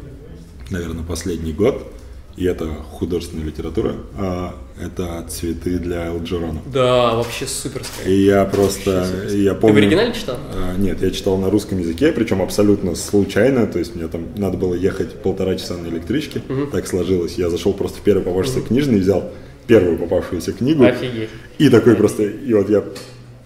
наверное, 0.71 1.05
последний 1.05 1.53
год, 1.53 1.93
и 2.37 2.45
это 2.45 2.67
художественная 2.67 3.47
литература, 3.47 3.95
а 4.19 4.55
это 4.81 5.25
цветы 5.29 5.79
для 5.79 6.07
Элджерона. 6.09 6.61
Да, 6.67 7.15
вообще 7.15 7.47
суперская. 7.47 8.07
И 8.07 8.25
я 8.25 8.45
просто, 8.45 9.07
я 9.31 9.55
помню... 9.55 9.75
Ты 9.75 9.81
в 9.81 9.85
оригинале 9.85 10.13
читал? 10.13 10.37
А, 10.55 10.77
нет, 10.77 11.01
я 11.01 11.11
читал 11.11 11.39
на 11.39 11.51
русском 11.51 11.79
языке, 11.79 12.13
причем 12.13 12.43
абсолютно 12.43 12.95
случайно, 12.95 13.67
то 13.67 13.79
есть 13.79 13.95
мне 13.97 14.07
там 14.09 14.27
надо 14.37 14.59
было 14.59 14.75
ехать 14.75 15.23
полтора 15.23 15.55
часа 15.57 15.77
на 15.79 15.89
электричке, 15.89 16.43
угу. 16.49 16.67
так 16.67 16.87
сложилось. 16.87 17.37
Я 17.37 17.49
зашел 17.49 17.73
просто 17.73 17.99
в 17.99 18.03
первый 18.03 18.23
попавшийся 18.23 18.61
угу. 18.61 18.69
книжный, 18.69 19.01
взял 19.01 19.33
первую 19.67 19.99
попавшуюся 19.99 20.53
книгу. 20.53 20.85
Офигеть. 20.85 21.31
И 21.59 21.69
такой 21.71 21.95
Офигеть. 21.95 21.99
просто, 21.99 22.23
и 22.25 22.53
вот 22.53 22.69
я 22.69 22.85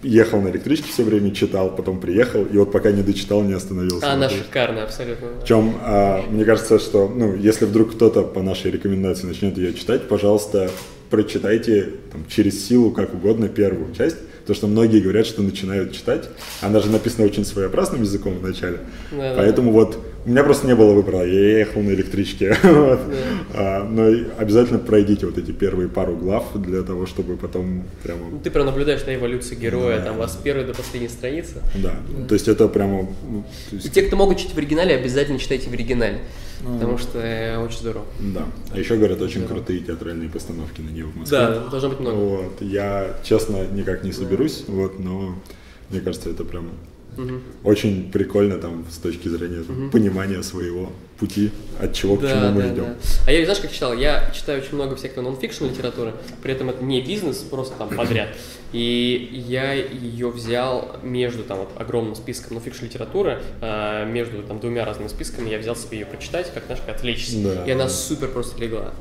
ехал 0.03 0.41
на 0.41 0.49
электричке 0.49 0.89
все 0.89 1.03
время, 1.03 1.31
читал, 1.31 1.75
потом 1.75 1.99
приехал, 1.99 2.43
и 2.45 2.57
вот 2.57 2.71
пока 2.71 2.91
не 2.91 3.03
дочитал, 3.03 3.41
не 3.41 3.53
остановился. 3.53 4.11
Она 4.11 4.29
шикарная, 4.29 4.83
абсолютно. 4.83 5.27
В 5.41 5.45
чем, 5.45 5.75
а, 5.81 6.23
мне 6.29 6.45
кажется, 6.45 6.79
что, 6.79 7.07
ну, 7.07 7.35
если 7.35 7.65
вдруг 7.65 7.93
кто-то 7.93 8.23
по 8.23 8.41
нашей 8.41 8.71
рекомендации 8.71 9.27
начнет 9.27 9.57
ее 9.57 9.73
читать, 9.73 10.07
пожалуйста, 10.07 10.69
прочитайте 11.09 11.89
там, 12.11 12.25
через 12.27 12.67
силу, 12.67 12.91
как 12.91 13.13
угодно, 13.13 13.47
первую 13.49 13.93
часть, 13.93 14.17
то, 14.45 14.53
что 14.53 14.67
многие 14.67 14.99
говорят, 14.99 15.27
что 15.27 15.41
начинают 15.41 15.93
читать. 15.93 16.27
Она 16.61 16.79
же 16.79 16.89
написана 16.89 17.25
очень 17.25 17.45
своеобразным 17.45 18.01
языком 18.01 18.39
вначале. 18.39 18.79
Да, 19.11 19.33
Поэтому 19.37 19.71
да. 19.71 19.79
вот 19.79 19.99
у 20.25 20.29
меня 20.29 20.43
просто 20.43 20.67
не 20.67 20.75
было 20.75 20.93
выбора. 20.93 21.25
Я 21.25 21.59
ехал 21.59 21.81
на 21.81 21.89
электричке. 21.91 22.55
вот. 22.63 22.99
а, 23.53 23.83
но 23.83 24.05
обязательно 24.37 24.79
пройдите 24.79 25.25
вот 25.25 25.37
эти 25.37 25.51
первые 25.51 25.89
пару 25.89 26.15
глав 26.15 26.45
для 26.55 26.83
того, 26.83 27.05
чтобы 27.05 27.37
потом 27.37 27.83
прямо... 28.03 28.29
Ну, 28.29 28.39
ты 28.39 28.51
прям 28.51 28.65
наблюдаешь 28.67 29.05
на 29.05 29.15
эволюцию 29.15 29.59
героя, 29.59 29.97
да. 29.97 30.05
там 30.05 30.17
у 30.17 30.19
вас 30.19 30.37
первой 30.43 30.65
до 30.65 30.73
последней 30.73 31.09
страницы. 31.09 31.61
Да. 31.75 31.95
да. 32.17 32.25
То 32.27 32.35
есть 32.35 32.47
это 32.47 32.67
прямо... 32.67 33.07
Ну, 33.29 33.43
есть... 33.71 33.85
И 33.85 33.89
те, 33.89 34.03
кто 34.03 34.15
могут 34.15 34.37
читать 34.37 34.53
в 34.53 34.57
оригинале, 34.57 34.95
обязательно 34.95 35.39
читайте 35.39 35.69
в 35.69 35.73
оригинале. 35.73 36.19
Ну, 36.63 36.73
потому 36.75 36.97
что 36.99 37.19
э, 37.19 37.57
очень 37.57 37.79
здорово. 37.79 38.05
Да. 38.19 38.45
А 38.71 38.77
еще 38.77 38.95
говорят, 38.97 39.19
очень 39.21 39.39
здорово. 39.41 39.57
крутые 39.57 39.79
театральные 39.79 40.29
постановки 40.29 40.81
на 40.81 40.89
нее 40.89 41.05
в 41.05 41.15
Москве. 41.15 41.39
Да, 41.39 41.67
должно 41.69 41.89
быть 41.89 41.99
много. 41.99 42.15
Вот. 42.15 42.61
Я, 42.61 43.15
честно, 43.23 43.65
никак 43.71 44.03
не 44.03 44.11
соберусь, 44.11 44.65
да. 44.67 44.73
вот, 44.73 44.99
но 44.99 45.35
мне 45.89 46.01
кажется, 46.01 46.29
это 46.29 46.43
прям 46.43 46.69
угу. 47.17 47.41
очень 47.63 48.11
прикольно 48.11 48.57
там 48.57 48.85
с 48.89 48.97
точки 48.97 49.27
зрения 49.27 49.61
угу. 49.61 49.89
понимания 49.91 50.41
своего 50.43 50.91
пути, 51.19 51.51
от 51.79 51.93
чего 51.93 52.17
да, 52.17 52.27
к 52.27 52.31
чему 52.31 52.51
мы 52.51 52.61
да, 52.61 52.73
идем. 52.73 52.83
Да. 52.83 52.95
А 53.27 53.31
я, 53.31 53.43
знаешь, 53.45 53.61
как 53.61 53.71
читал? 53.71 53.93
Я 53.93 54.31
читаю 54.33 54.61
очень 54.61 54.73
много 54.73 54.95
всякой 54.95 55.23
нон-фикшн 55.23 55.65
литературы, 55.65 56.13
при 56.41 56.53
этом 56.53 56.69
это 56.69 56.83
не 56.83 57.01
бизнес, 57.01 57.37
просто 57.37 57.75
там 57.77 57.89
подряд. 57.89 58.29
И 58.73 59.43
я 59.47 59.73
ее 59.73 60.29
взял 60.29 60.95
между 61.03 61.43
там 61.43 61.59
вот 61.59 61.69
огромным 61.77 62.15
списком 62.15 62.55
нон-фикшн 62.55 62.85
литературы, 62.85 63.41
э, 63.61 64.05
между 64.09 64.41
там 64.43 64.59
двумя 64.59 64.85
разными 64.85 65.09
списками, 65.09 65.49
я 65.49 65.59
взял 65.59 65.75
себе 65.75 65.99
ее 65.99 66.05
прочитать, 66.05 66.51
как, 66.53 66.65
знаешь, 66.65 66.81
как 66.85 66.95
отвлечься. 66.95 67.37
Да. 67.43 67.65
И 67.65 67.71
она 67.71 67.87
супер 67.87 68.29
просто 68.29 68.59
легла. 68.59 68.93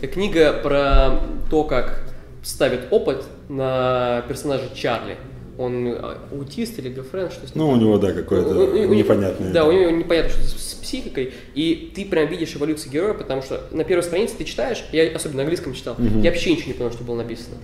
Книга 0.00 0.52
про 0.54 1.20
то, 1.50 1.64
как 1.64 2.12
ставит 2.42 2.88
опыт 2.90 3.24
на 3.48 4.24
персонажа 4.28 4.70
Чарли. 4.74 5.16
Он 5.58 5.88
а, 5.88 6.18
аутист 6.32 6.78
или 6.78 6.88
олигофрен, 6.88 7.30
что 7.30 7.46
с 7.46 7.54
ним 7.54 7.64
Ну, 7.64 7.70
у 7.70 7.76
него, 7.76 7.98
да, 7.98 8.12
какое-то 8.12 8.54
непонятное. 8.94 9.52
Да, 9.52 9.64
у 9.64 9.72
него 9.72 9.90
непонятно, 9.90 10.30
что 10.30 10.40
с 10.40 10.74
психикой, 10.74 11.34
и 11.54 11.92
ты 11.94 12.04
прям 12.04 12.28
видишь 12.28 12.54
эволюцию 12.56 12.92
героя, 12.92 13.14
потому 13.14 13.42
что 13.42 13.66
на 13.72 13.84
первой 13.84 14.02
странице 14.02 14.36
ты 14.38 14.44
читаешь, 14.44 14.84
я 14.92 15.08
особенно 15.14 15.38
на 15.38 15.42
английском 15.42 15.74
читал, 15.74 15.96
я 15.98 16.30
вообще 16.30 16.52
ничего 16.52 16.68
не 16.68 16.74
понял, 16.74 16.92
что 16.92 17.04
было 17.04 17.16
написано. 17.16 17.56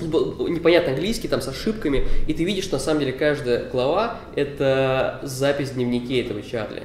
Непонятно 0.00 0.92
английский, 0.92 1.28
там 1.28 1.40
с 1.40 1.48
ошибками, 1.48 2.04
и 2.26 2.34
ты 2.34 2.44
видишь, 2.44 2.64
что 2.64 2.74
на 2.76 2.80
самом 2.80 3.00
деле 3.00 3.12
каждая 3.12 3.68
глава– 3.68 4.20
это 4.36 5.20
запись 5.22 5.70
дневнике 5.70 6.20
этого 6.20 6.42
Чарли. 6.42 6.82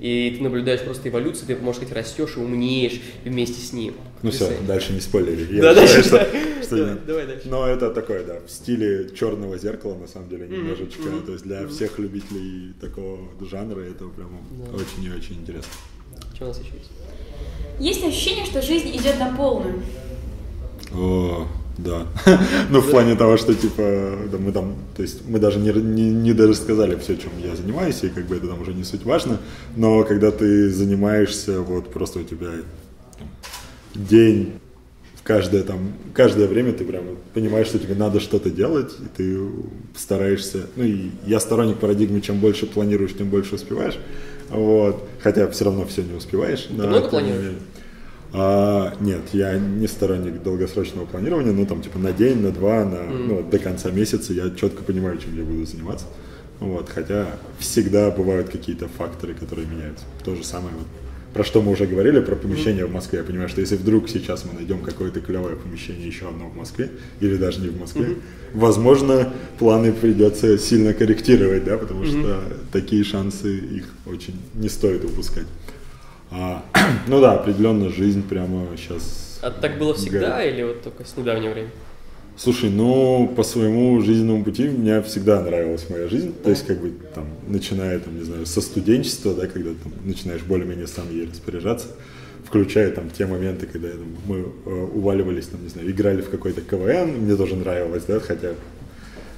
И 0.00 0.34
ты 0.36 0.42
наблюдаешь 0.44 0.80
просто 0.82 1.08
эволюцию, 1.08 1.46
ты, 1.48 1.56
можно 1.56 1.82
сказать, 1.84 1.96
растешь 1.96 2.36
и 2.36 2.40
умнеешь 2.40 3.00
вместе 3.24 3.60
с 3.60 3.72
ним. 3.72 3.94
Ну 4.22 4.30
все, 4.30 4.50
дальше 4.66 4.92
не 4.92 5.00
спойлери. 5.00 5.56
Я 5.56 5.62
Да, 5.62 5.74
дальше, 5.74 6.02
что- 6.02 6.18
да. 6.18 6.62
что 6.62 6.76
Да, 6.76 6.92
нет. 6.92 7.06
давай 7.06 7.26
дальше. 7.26 7.48
Но 7.48 7.66
это 7.66 7.90
такое, 7.90 8.24
да, 8.24 8.40
в 8.46 8.50
стиле 8.50 9.10
черного 9.18 9.58
зеркала, 9.58 9.96
на 9.96 10.06
самом 10.06 10.28
деле, 10.28 10.46
немножечко. 10.48 11.02
То 11.26 11.32
есть 11.32 11.44
для 11.44 11.66
всех 11.66 11.98
любителей 11.98 12.74
такого 12.80 13.18
жанра 13.48 13.80
это 13.80 14.04
прям 14.08 14.40
очень 14.74 15.04
и 15.04 15.10
очень 15.10 15.36
интересно. 15.40 15.72
Что 16.34 16.44
у 16.44 16.48
нас 16.48 16.58
еще 16.60 16.72
есть? 16.76 16.90
Есть 17.80 18.04
ощущение, 18.04 18.44
что 18.44 18.62
жизнь 18.62 18.90
идет 18.96 19.18
на 19.18 19.34
полную. 19.36 19.82
О, 20.92 21.46
да. 21.78 22.06
Ну, 22.70 22.80
в 22.80 22.90
плане 22.90 23.14
того, 23.14 23.36
что, 23.36 23.54
типа, 23.54 24.18
да, 24.30 24.38
мы 24.38 24.52
там, 24.52 24.74
то 24.96 25.02
есть, 25.02 25.26
мы 25.28 25.38
даже 25.38 25.58
не, 25.58 25.72
не, 25.72 26.10
не 26.10 26.32
даже 26.32 26.54
сказали 26.54 26.96
все, 26.96 27.16
чем 27.16 27.30
я 27.42 27.54
занимаюсь, 27.56 28.02
и 28.02 28.08
как 28.08 28.26
бы 28.26 28.36
это 28.36 28.48
там 28.48 28.60
уже 28.60 28.74
не 28.74 28.84
суть 28.84 29.04
важно, 29.04 29.38
но 29.76 30.04
когда 30.04 30.30
ты 30.30 30.70
занимаешься, 30.70 31.60
вот 31.60 31.90
просто 31.92 32.18
у 32.18 32.24
тебя 32.24 32.48
там, 33.18 33.28
день, 33.94 34.54
каждое 35.22 35.62
там, 35.62 35.92
каждое 36.14 36.48
время 36.48 36.72
ты 36.72 36.84
прям 36.84 37.04
понимаешь, 37.32 37.68
что 37.68 37.78
тебе 37.78 37.94
надо 37.94 38.18
что-то 38.18 38.50
делать, 38.50 38.92
и 38.98 39.16
ты 39.16 39.38
стараешься, 39.96 40.66
ну, 40.74 40.84
и 40.84 41.10
я 41.26 41.38
сторонник 41.38 41.78
парадигмы, 41.78 42.20
чем 42.20 42.40
больше 42.40 42.66
планируешь, 42.66 43.14
тем 43.16 43.30
больше 43.30 43.54
успеваешь, 43.54 43.98
вот, 44.50 45.08
хотя 45.20 45.48
все 45.48 45.64
равно 45.66 45.86
все 45.86 46.02
не 46.02 46.14
успеваешь. 46.14 46.66
да, 46.70 46.88
много 46.88 47.08
планируешь? 47.08 47.54
А, 48.32 48.94
нет, 49.00 49.22
я 49.32 49.58
не 49.58 49.86
сторонник 49.86 50.42
долгосрочного 50.42 51.06
планирования, 51.06 51.52
ну 51.52 51.64
там 51.64 51.80
типа 51.80 51.98
на 51.98 52.12
день, 52.12 52.42
на 52.42 52.50
два, 52.50 52.84
на, 52.84 53.02
ну, 53.04 53.42
до 53.42 53.58
конца 53.58 53.90
месяца 53.90 54.32
я 54.34 54.50
четко 54.50 54.82
понимаю, 54.82 55.18
чем 55.18 55.36
я 55.36 55.44
буду 55.44 55.64
заниматься. 55.64 56.06
Вот, 56.60 56.88
хотя 56.88 57.26
всегда 57.58 58.10
бывают 58.10 58.48
какие-то 58.48 58.88
факторы, 58.88 59.32
которые 59.34 59.66
меняются. 59.66 60.04
То 60.24 60.34
же 60.34 60.44
самое, 60.44 60.74
вот, 60.74 60.86
про 61.32 61.44
что 61.44 61.62
мы 61.62 61.72
уже 61.72 61.86
говорили, 61.86 62.20
про 62.20 62.34
помещение 62.34 62.84
в 62.84 62.92
Москве. 62.92 63.20
Я 63.20 63.24
понимаю, 63.24 63.48
что 63.48 63.60
если 63.60 63.76
вдруг 63.76 64.08
сейчас 64.08 64.44
мы 64.44 64.54
найдем 64.54 64.80
какое-то 64.80 65.20
клевое 65.20 65.56
помещение 65.56 66.06
еще 66.06 66.28
одно 66.28 66.48
в 66.48 66.56
Москве, 66.56 66.90
или 67.20 67.36
даже 67.36 67.60
не 67.60 67.68
в 67.68 67.78
Москве, 67.78 68.16
возможно, 68.52 69.32
планы 69.58 69.92
придется 69.92 70.58
сильно 70.58 70.92
корректировать, 70.94 71.64
да, 71.64 71.78
потому 71.78 72.04
что 72.04 72.42
такие 72.72 73.04
шансы 73.04 73.56
их 73.56 73.84
очень 74.06 74.34
не 74.54 74.68
стоит 74.68 75.04
упускать. 75.04 75.46
А, 76.30 76.64
ну 77.06 77.20
да, 77.20 77.34
определенно 77.34 77.88
жизнь 77.88 78.22
прямо 78.28 78.66
сейчас. 78.76 79.38
А 79.42 79.50
так 79.50 79.78
было 79.78 79.94
всегда 79.94 80.44
или 80.44 80.62
вот 80.62 80.82
только 80.82 81.04
с 81.04 81.16
недавнего 81.16 81.52
времени? 81.52 81.70
Слушай, 82.36 82.70
ну 82.70 83.32
по 83.34 83.42
своему 83.42 84.00
жизненному 84.00 84.44
пути 84.44 84.68
мне 84.68 85.02
всегда 85.02 85.40
нравилась 85.40 85.90
моя 85.90 86.06
жизнь. 86.06 86.32
То 86.44 86.50
есть, 86.50 86.66
как 86.66 86.80
бы 86.80 86.92
там, 87.12 87.26
начиная 87.48 87.98
там, 87.98 88.16
не 88.16 88.24
знаю, 88.24 88.46
со 88.46 88.60
студенчества, 88.60 89.34
да, 89.34 89.48
когда 89.48 89.70
там 89.70 89.92
начинаешь 90.04 90.42
более-менее 90.42 90.86
сам 90.86 91.10
ей 91.10 91.26
распоряжаться, 91.26 91.88
включая 92.46 92.92
там 92.92 93.10
те 93.10 93.26
моменты, 93.26 93.66
когда 93.66 93.88
там, 93.88 94.16
мы 94.26 94.44
э, 94.66 94.70
уваливались, 94.70 95.46
там, 95.46 95.64
не 95.64 95.68
знаю, 95.68 95.90
играли 95.90 96.20
в 96.20 96.30
какой-то 96.30 96.60
КВН, 96.60 97.24
мне 97.24 97.34
тоже 97.34 97.56
нравилось, 97.56 98.04
да, 98.06 98.20
хотя, 98.20 98.50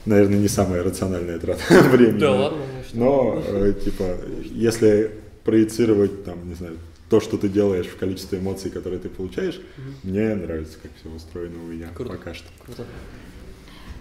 наверное, 0.04 0.38
не 0.38 0.48
самая 0.48 0.82
рациональная 0.82 1.38
трата 1.38 1.62
времени. 1.90 2.18
Да 2.18 2.32
ладно, 2.32 2.58
ну. 2.92 3.04
Но, 3.04 3.42
э, 3.46 3.72
типа, 3.82 4.04
если 4.44 5.10
проецировать, 5.50 6.24
там, 6.24 6.48
не 6.48 6.54
знаю, 6.54 6.76
то, 7.08 7.18
что 7.20 7.36
ты 7.36 7.48
делаешь 7.48 7.86
в 7.86 7.96
количестве 7.96 8.38
эмоций, 8.38 8.70
которые 8.70 9.00
ты 9.00 9.08
получаешь, 9.08 9.60
мне 10.04 10.32
нравится, 10.36 10.78
как 10.80 10.92
все 11.00 11.08
устроено 11.12 11.56
у 11.64 11.66
меня 11.66 11.88
Круто. 11.92 12.12
пока 12.12 12.34
что. 12.34 12.46
Круто. 12.64 12.84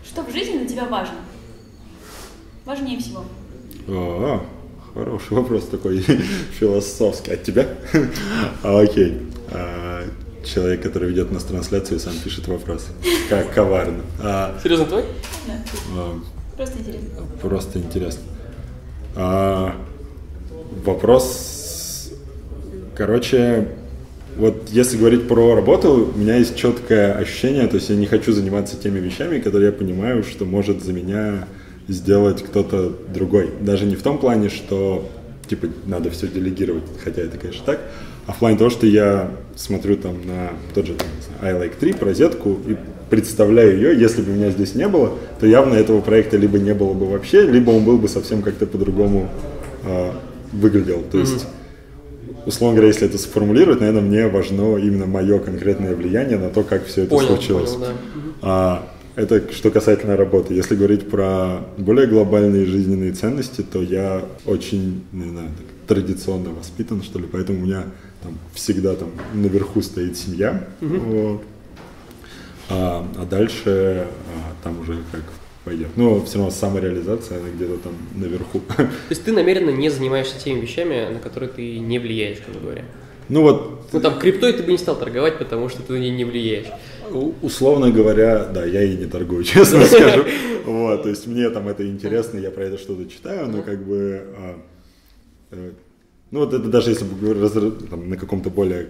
Что 0.05 0.21
в 0.21 0.31
жизни 0.31 0.59
для 0.59 0.67
тебя 0.67 0.85
важно? 0.85 1.15
Важнее 2.65 2.99
всего. 2.99 3.25
О, 3.87 4.45
хороший 4.93 5.33
вопрос 5.37 5.65
такой 5.69 5.97
философский. 6.59 7.31
От 7.31 7.41
тебя? 7.43 7.67
А, 8.63 8.79
Окей. 8.79 9.17
А, 9.51 10.03
Человек, 10.45 10.83
который 10.83 11.09
ведет 11.09 11.31
нас 11.31 11.43
трансляцию, 11.45 11.99
сам 11.99 12.13
пишет 12.23 12.47
вопрос. 12.47 12.87
Как 13.27 13.51
коварно. 13.55 14.03
А, 14.21 14.55
Серьезно 14.61 14.85
твой? 14.85 15.03
Да. 15.47 15.63
а, 15.95 16.19
Просто 16.55 16.77
интересно. 16.79 17.09
Просто 17.41 17.79
интересно. 17.79 18.21
А, 19.15 19.75
вопрос, 20.85 22.11
короче, 22.95 23.67
вот 24.37 24.69
если 24.71 24.97
говорить 24.97 25.27
про 25.27 25.55
работу, 25.55 26.11
у 26.15 26.17
меня 26.17 26.37
есть 26.37 26.55
четкое 26.55 27.13
ощущение, 27.13 27.67
то 27.67 27.75
есть 27.75 27.89
я 27.89 27.95
не 27.95 28.05
хочу 28.05 28.31
заниматься 28.31 28.77
теми 28.77 28.99
вещами, 28.99 29.39
которые 29.39 29.67
я 29.67 29.73
понимаю, 29.73 30.23
что 30.23 30.45
может 30.45 30.83
за 30.83 30.93
меня 30.93 31.47
сделать 31.87 32.43
кто-то 32.43 32.93
другой. 33.13 33.49
Даже 33.59 33.85
не 33.85 33.95
в 33.95 34.01
том 34.01 34.17
плане, 34.17 34.49
что 34.49 35.09
типа 35.47 35.67
надо 35.85 36.09
все 36.11 36.27
делегировать, 36.27 36.83
хотя 37.03 37.21
это, 37.21 37.37
конечно, 37.37 37.63
так, 37.65 37.79
а 38.27 38.31
в 38.31 38.37
плане 38.37 38.57
того, 38.57 38.69
что 38.69 38.85
я 38.85 39.31
смотрю 39.55 39.97
там 39.97 40.15
на 40.25 40.51
тот 40.75 40.85
же 40.85 40.95
I 41.41 41.53
Like 41.53 41.73
3, 41.79 41.95
розетку 41.99 42.57
и 42.67 42.75
представляю 43.09 43.75
ее, 43.75 43.99
если 43.99 44.21
бы 44.21 44.31
меня 44.31 44.51
здесь 44.51 44.75
не 44.75 44.87
было, 44.87 45.17
то 45.39 45.47
явно 45.47 45.73
этого 45.73 45.99
проекта 45.99 46.37
либо 46.37 46.59
не 46.59 46.73
было 46.73 46.93
бы 46.93 47.07
вообще, 47.07 47.41
либо 47.41 47.71
он 47.71 47.83
был 47.83 47.97
бы 47.97 48.07
совсем 48.07 48.41
как-то 48.43 48.67
по-другому 48.67 49.29
э, 49.83 50.11
выглядел. 50.51 51.03
То 51.11 51.19
есть, 51.19 51.45
условно 52.45 52.75
говоря, 52.75 52.87
если 52.87 53.07
это 53.07 53.17
сформулировать, 53.17 53.79
наверное, 53.79 54.01
мне 54.01 54.27
важно 54.27 54.77
именно 54.77 55.05
мое 55.05 55.39
конкретное 55.39 55.95
влияние 55.95 56.37
на 56.37 56.49
то, 56.49 56.63
как 56.63 56.85
все 56.85 57.03
это 57.03 57.11
Понял, 57.11 57.27
случилось. 57.27 57.71
понял, 57.71 57.85
да. 57.85 57.93
А, 58.41 58.89
это 59.15 59.51
что 59.51 59.71
касательно 59.71 60.15
работы. 60.15 60.53
Если 60.53 60.75
говорить 60.75 61.09
про 61.09 61.61
более 61.77 62.07
глобальные 62.07 62.65
жизненные 62.65 63.11
ценности, 63.11 63.61
то 63.61 63.81
я 63.81 64.23
очень, 64.45 65.03
не 65.11 65.29
знаю, 65.29 65.49
так, 65.57 65.97
традиционно 65.97 66.51
воспитан, 66.51 67.03
что 67.03 67.19
ли, 67.19 67.25
поэтому 67.29 67.59
у 67.59 67.65
меня 67.65 67.83
там 68.21 68.37
всегда 68.53 68.95
там 68.95 69.09
наверху 69.33 69.81
стоит 69.81 70.17
семья, 70.17 70.67
вот. 70.81 71.41
а, 72.69 73.05
а 73.17 73.25
дальше 73.25 74.07
а, 74.07 74.63
там 74.63 74.79
уже 74.81 74.99
как 75.11 75.23
пойдет. 75.63 75.89
Но 75.95 76.23
все 76.25 76.37
равно 76.37 76.51
самореализация, 76.51 77.39
она 77.39 77.49
где-то 77.49 77.77
там 77.77 77.93
наверху. 78.15 78.59
То 78.77 78.89
есть 79.09 79.23
ты 79.23 79.31
намеренно 79.31 79.69
не 79.69 79.89
занимаешься 79.89 80.39
теми 80.43 80.61
вещами, 80.61 81.13
на 81.13 81.19
которые 81.19 81.49
ты 81.49 81.79
не 81.79 81.99
влияешь, 81.99 82.39
грубо 82.45 82.59
говоря. 82.59 82.85
Ну 83.29 83.43
вот, 83.43 83.85
Ну 83.93 84.01
там 84.01 84.17
криптой 84.17 84.53
ты 84.53 84.63
бы 84.63 84.71
не 84.71 84.77
стал 84.77 84.97
торговать, 84.97 85.37
потому 85.37 85.69
что 85.69 85.83
ты 85.83 85.93
на 85.93 85.97
ней 85.97 86.09
не 86.09 86.25
влияешь. 86.25 86.65
Условно 87.41 87.91
говоря, 87.91 88.45
да, 88.45 88.65
я 88.65 88.83
и 88.83 88.95
не 88.97 89.05
торгую, 89.05 89.43
честно 89.45 89.85
скажу. 89.85 90.23
Вот, 90.65 91.01
то 91.01 91.09
есть 91.09 91.25
мне 91.25 91.49
там 91.49 91.67
это 91.67 91.87
интересно, 91.87 92.37
я 92.37 92.51
про 92.51 92.65
это 92.65 92.77
что-то 92.77 93.09
читаю, 93.09 93.47
но 93.47 93.63
как 93.63 93.83
бы, 93.83 94.21
а, 94.37 94.61
э, 95.51 95.71
ну 96.29 96.41
вот 96.41 96.53
это 96.53 96.67
даже 96.67 96.91
если 96.91 97.05
бы 97.05 97.87
там, 97.89 98.07
на 98.07 98.17
каком-то 98.17 98.51
более 98.51 98.89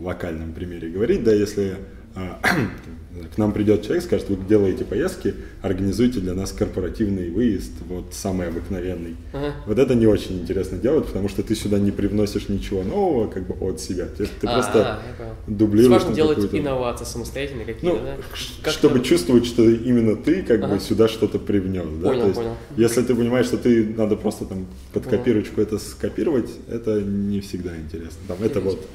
локальном 0.00 0.54
примере 0.54 0.88
говорить, 0.88 1.24
да, 1.24 1.34
если 1.34 1.76
к 3.34 3.38
нам 3.38 3.52
придет 3.52 3.82
человек, 3.82 4.04
скажет, 4.04 4.28
вы 4.28 4.36
делаете 4.48 4.84
поездки, 4.84 5.34
организуйте 5.62 6.20
для 6.20 6.34
нас 6.34 6.52
корпоративный 6.52 7.30
выезд, 7.30 7.72
вот 7.88 8.06
самый 8.12 8.48
обыкновенный. 8.48 9.16
Ага. 9.32 9.54
Вот 9.66 9.78
это 9.78 9.94
не 9.94 10.06
очень 10.06 10.40
интересно 10.40 10.78
делать, 10.78 11.06
потому 11.06 11.28
что 11.28 11.42
ты 11.42 11.54
сюда 11.54 11.78
не 11.78 11.90
привносишь 11.90 12.48
ничего 12.48 12.82
нового, 12.82 13.28
как 13.28 13.46
бы 13.46 13.54
от 13.68 13.80
себя. 13.80 14.08
Есть 14.18 14.32
ты 14.40 14.46
А, 14.46 14.52
просто 14.54 15.00
дублируешь. 15.46 16.02
Важно 16.02 16.14
делать 16.14 16.38
инновации 16.52 17.04
самостоятельно 17.04 17.64
какие-то, 17.64 17.86
ну, 17.86 18.02
да? 18.02 18.16
Как 18.62 18.72
чтобы 18.72 18.94
там? 18.96 19.04
чувствовать, 19.04 19.46
что 19.46 19.68
именно 19.68 20.16
ты 20.16 20.42
как 20.42 20.62
Ага. 20.62 20.74
бы 20.74 20.80
сюда 20.80 21.08
что-то 21.08 21.38
привнес. 21.38 21.86
Да? 22.00 22.08
Понял, 22.08 22.20
То 22.20 22.26
есть, 22.28 22.40
понял. 22.40 22.56
Если 22.76 23.02
ты 23.02 23.14
понимаешь, 23.14 23.46
что 23.46 23.56
ты 23.58 23.84
надо 23.96 24.16
просто 24.16 24.44
там 24.44 24.66
под 24.92 25.06
копирочку 25.06 25.60
это 25.60 25.78
скопировать, 25.78 26.50
это 26.68 27.00
не 27.00 27.40
всегда 27.40 27.76
интересно. 27.76 28.18
Там, 28.28 28.38
это 28.42 28.60
вот 28.60 28.86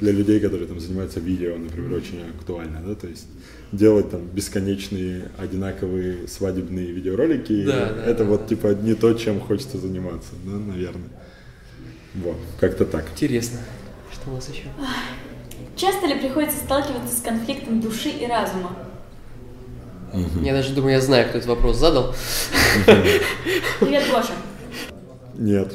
для 0.00 0.12
людей, 0.12 0.38
которые 0.38 0.68
там 0.68 0.78
занимаются 0.78 1.18
видео, 1.18 1.56
например, 1.56 1.92
очень 1.92 2.20
актуально, 2.38 2.61
да, 2.68 2.94
то 2.94 3.06
есть 3.06 3.26
делать 3.72 4.10
там 4.10 4.26
бесконечные 4.26 5.30
одинаковые 5.38 6.28
свадебные 6.28 6.92
видеоролики, 6.92 7.64
Да, 7.64 7.92
да, 7.92 8.04
это 8.04 8.24
да, 8.24 8.30
вот 8.30 8.46
типа 8.46 8.68
не 8.74 8.94
то, 8.94 9.12
чем 9.14 9.40
хочется 9.40 9.78
заниматься, 9.78 10.32
да, 10.44 10.52
наверное. 10.52 11.10
Вот, 12.14 12.36
как-то 12.60 12.84
так. 12.84 13.10
Интересно. 13.12 13.58
Что 14.12 14.30
у 14.30 14.34
нас 14.34 14.48
еще? 14.48 14.64
Часто 15.76 16.06
ли 16.06 16.18
приходится 16.18 16.58
сталкиваться 16.58 17.16
с 17.16 17.22
конфликтом 17.22 17.80
души 17.80 18.10
и 18.10 18.26
разума? 18.26 18.76
Я 20.42 20.52
даже 20.52 20.74
думаю, 20.74 20.94
я 20.94 21.00
знаю, 21.00 21.28
кто 21.28 21.38
этот 21.38 21.48
вопрос 21.48 21.78
задал. 21.78 22.14
Привет, 23.80 24.04
Гоша. 24.10 24.34
Нет, 25.34 25.72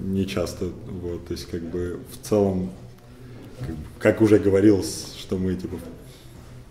не 0.00 0.26
часто. 0.26 0.66
Вот, 0.86 1.26
то 1.26 1.32
есть, 1.32 1.46
как 1.46 1.62
бы 1.62 1.98
в 2.12 2.26
целом, 2.26 2.70
как, 3.98 4.20
уже 4.20 4.38
говорил, 4.38 4.84
что 4.84 5.36
мы 5.36 5.56
типа 5.56 5.76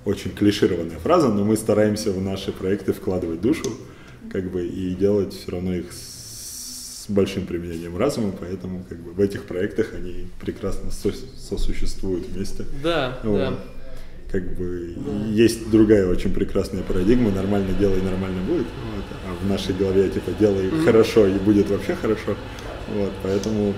очень 0.09 0.31
клишированная 0.31 0.97
фраза, 0.99 1.29
но 1.29 1.43
мы 1.45 1.55
стараемся 1.55 2.11
в 2.11 2.21
наши 2.21 2.51
проекты 2.51 2.93
вкладывать 2.93 3.41
душу. 3.41 3.69
как 4.31 4.51
бы, 4.51 4.67
и 4.67 4.93
делать 4.95 5.33
все 5.33 5.51
равно 5.51 5.73
их 5.75 5.91
с 5.91 7.05
большим 7.09 7.45
применением 7.47 7.97
разума, 7.97 8.31
поэтому 8.39 8.83
как 8.87 8.99
бы 8.99 9.11
в 9.11 9.19
этих 9.21 9.45
проектах 9.45 9.93
они 9.95 10.27
прекрасно 10.39 10.91
со- 10.91 11.13
сосуществуют 11.37 12.27
вместе. 12.27 12.65
Да, 12.83 13.17
Вот. 13.23 13.37
да. 13.37 13.53
Как 14.31 14.55
бы 14.57 14.95
есть 15.31 15.71
другая 15.71 16.05
очень 16.07 16.31
прекрасная 16.31 16.83
парадигма, 16.83 17.31
нормально 17.31 17.69
делай, 17.79 17.99
нормально 18.01 18.41
будет, 18.47 18.67
вот, 18.95 19.05
а 19.25 19.43
в 19.43 19.49
нашей 19.49 19.73
голове 19.73 20.07
типа 20.09 20.31
делай 20.39 20.69
хорошо 20.85 21.25
и 21.25 21.39
будет 21.39 21.69
вообще 21.71 21.95
хорошо, 21.95 22.35
вот, 22.93 23.11
поэтому 23.23 23.73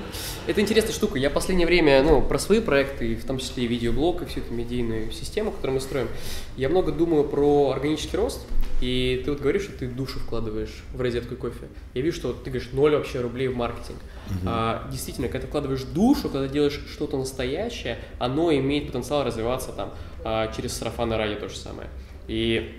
Это 0.47 0.59
интересная 0.59 0.93
штука. 0.93 1.19
Я 1.19 1.29
в 1.29 1.33
последнее 1.33 1.67
время, 1.67 2.01
ну, 2.01 2.19
про 2.21 2.39
свои 2.39 2.61
проекты, 2.61 3.11
и 3.11 3.15
в 3.15 3.25
том 3.25 3.37
числе 3.37 3.65
и 3.65 3.67
видеоблог, 3.67 4.23
и 4.23 4.25
всю 4.25 4.39
эту 4.39 4.51
медийную 4.53 5.11
систему, 5.11 5.51
которую 5.51 5.75
мы 5.75 5.81
строим, 5.81 6.07
я 6.57 6.67
много 6.67 6.91
думаю 6.91 7.25
про 7.25 7.71
органический 7.71 8.17
рост. 8.17 8.41
И 8.81 9.21
ты 9.23 9.29
вот 9.29 9.39
говоришь, 9.39 9.63
что 9.63 9.73
ты 9.73 9.87
душу 9.87 10.19
вкладываешь 10.19 10.83
в 10.93 10.99
розетку 10.99 11.35
кофе. 11.35 11.67
Я 11.93 12.01
вижу, 12.01 12.17
что 12.17 12.33
ты 12.33 12.49
говоришь 12.49 12.69
ноль 12.71 12.95
вообще 12.95 13.21
рублей 13.21 13.47
в 13.47 13.55
маркетинг. 13.55 13.99
А, 14.43 14.87
действительно, 14.89 15.27
когда 15.27 15.41
ты 15.41 15.47
вкладываешь 15.47 15.83
душу, 15.83 16.29
когда 16.29 16.47
делаешь 16.47 16.81
что-то 16.91 17.17
настоящее, 17.17 17.99
оно 18.17 18.51
имеет 18.51 18.87
потенциал 18.87 19.23
развиваться 19.23 19.71
там 19.71 19.93
а, 20.23 20.51
через 20.55 20.73
сарафанное 20.73 21.17
радио 21.17 21.35
то 21.35 21.49
же 21.49 21.57
самое. 21.57 21.89
И 22.27 22.75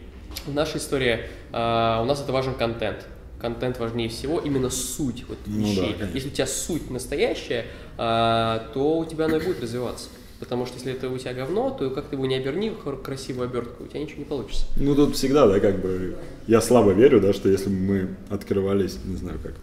в 0.46 0.52
нашей 0.52 0.78
истории 0.78 1.20
а, 1.52 2.02
у 2.02 2.06
нас 2.06 2.20
это 2.20 2.32
важен 2.32 2.54
контент. 2.54 3.06
Контент 3.42 3.78
важнее 3.80 4.08
всего, 4.08 4.38
именно 4.38 4.70
суть 4.70 5.24
вот 5.28 5.36
Ну 5.46 5.62
да, 5.62 5.68
вещей. 5.68 5.92
конечно. 5.98 6.14
если 6.14 6.28
у 6.28 6.32
тебя 6.32 6.46
суть 6.46 6.90
настоящая, 6.90 7.66
а, 7.98 8.68
то 8.72 8.98
у 9.00 9.04
тебя 9.04 9.24
оно 9.26 9.36
и 9.38 9.44
будет 9.44 9.60
развиваться. 9.60 10.08
Потому 10.38 10.64
что 10.66 10.76
если 10.76 10.92
это 10.92 11.08
у 11.10 11.18
тебя 11.18 11.34
говно, 11.34 11.70
то 11.70 11.90
как 11.90 12.06
ты 12.06 12.16
его 12.16 12.24
не 12.26 12.36
оберни 12.36 12.70
в 12.70 12.96
красивую 13.02 13.48
обертку, 13.48 13.84
у 13.84 13.86
тебя 13.88 14.00
ничего 14.00 14.20
не 14.20 14.24
получится. 14.24 14.66
Ну, 14.76 14.94
тут 14.94 15.14
всегда, 15.16 15.46
да, 15.48 15.60
как 15.60 15.80
бы, 15.80 16.16
я 16.46 16.60
слабо 16.60 16.92
верю, 16.92 17.20
да, 17.20 17.32
что 17.32 17.48
если 17.48 17.68
бы 17.68 17.74
мы 17.76 18.08
открывались, 18.30 18.96
не 19.04 19.16
знаю, 19.16 19.38
как 19.42 19.54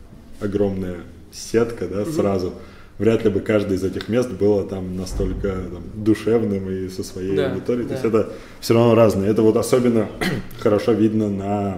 огромная 0.41 0.97
сетка, 1.31 1.87
да, 1.87 2.05
сразу, 2.05 2.53
вряд 2.97 3.23
ли 3.23 3.29
бы 3.29 3.39
каждое 3.39 3.75
из 3.77 3.83
этих 3.83 4.09
мест 4.09 4.29
было 4.29 4.63
там 4.65 4.95
настолько 4.97 5.49
там, 5.49 5.83
душевным 5.95 6.69
и 6.69 6.89
со 6.89 7.03
своей 7.03 7.35
Да, 7.35 7.51
аудиторией. 7.51 7.85
То 7.87 7.93
есть 7.93 8.03
да. 8.03 8.09
это 8.09 8.33
все 8.59 8.73
равно 8.73 8.95
разное. 8.95 9.29
Это 9.29 9.41
вот 9.41 9.55
особенно 9.57 10.07
хорошо 10.59 10.91
видно 10.93 11.29
на 11.29 11.77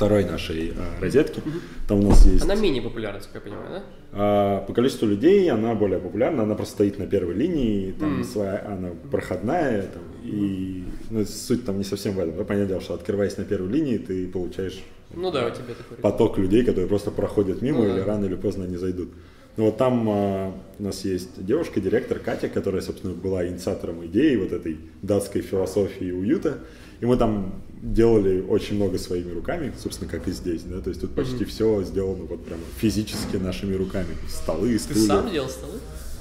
второй 0.00 0.24
нашей 0.24 0.72
а, 0.78 1.02
розетке. 1.02 1.42
Там 1.86 2.00
у 2.00 2.08
нас 2.08 2.24
есть... 2.24 2.42
Она 2.42 2.54
менее 2.54 2.80
популярна, 2.80 3.18
насколько 3.18 3.46
я 3.46 3.52
понимаю, 3.52 3.70
да? 3.70 3.82
А, 4.12 4.64
по 4.64 4.72
количеству 4.72 5.06
людей 5.06 5.50
она 5.50 5.74
более 5.74 5.98
популярна, 5.98 6.44
она 6.44 6.54
просто 6.54 6.74
стоит 6.74 6.98
на 6.98 7.06
первой 7.06 7.34
линии, 7.34 7.92
там 7.92 8.24
своя, 8.24 8.64
она 8.66 8.92
проходная, 9.10 9.82
там, 9.82 10.02
и 10.24 10.84
ну, 11.10 11.24
суть 11.26 11.66
там 11.66 11.76
не 11.76 11.84
совсем 11.84 12.14
в 12.14 12.18
этом. 12.18 12.34
Да, 12.38 12.44
понятное 12.44 12.68
дело, 12.68 12.80
что 12.80 12.94
открываясь 12.94 13.36
на 13.36 13.44
первой 13.44 13.70
линии, 13.70 13.98
ты 13.98 14.26
получаешь 14.26 14.80
Ну 15.14 15.30
да, 15.30 15.46
у 15.46 15.50
тебя 15.50 15.74
такой. 15.74 15.98
поток 15.98 16.38
людей, 16.38 16.64
которые 16.64 16.88
просто 16.88 17.10
проходят 17.10 17.60
мимо 17.60 17.80
Ну 17.80 17.90
или 17.90 18.00
да. 18.00 18.06
рано 18.06 18.24
или 18.24 18.36
поздно 18.36 18.64
они 18.64 18.78
зайдут. 18.78 19.10
Ну 19.58 19.66
вот 19.66 19.76
там 19.76 20.08
а, 20.08 20.54
у 20.78 20.82
нас 20.82 21.04
есть 21.04 21.44
девушка, 21.44 21.78
директор 21.78 22.18
Катя, 22.18 22.48
которая, 22.48 22.80
собственно, 22.80 23.12
была 23.12 23.46
инициатором 23.46 24.06
идеи 24.06 24.36
вот 24.36 24.52
этой 24.52 24.78
датской 25.02 25.42
философии 25.42 26.10
уюта. 26.10 26.60
И 27.00 27.06
мы 27.06 27.16
там 27.16 27.62
делали 27.82 28.40
очень 28.42 28.76
много 28.76 28.98
своими 28.98 29.32
руками, 29.32 29.72
собственно, 29.82 30.10
как 30.10 30.28
и 30.28 30.32
здесь, 30.32 30.62
да, 30.62 30.80
то 30.80 30.90
есть 30.90 31.00
тут 31.00 31.14
почти 31.14 31.44
все 31.44 31.82
сделано 31.82 32.24
вот 32.24 32.44
прям 32.44 32.58
физически 32.78 33.36
нашими 33.36 33.74
руками. 33.74 34.16
Столы, 34.28 34.72
Ты 34.72 34.78
стулья. 34.78 35.06
сам 35.06 35.30
делал 35.30 35.48
столы? 35.48 35.78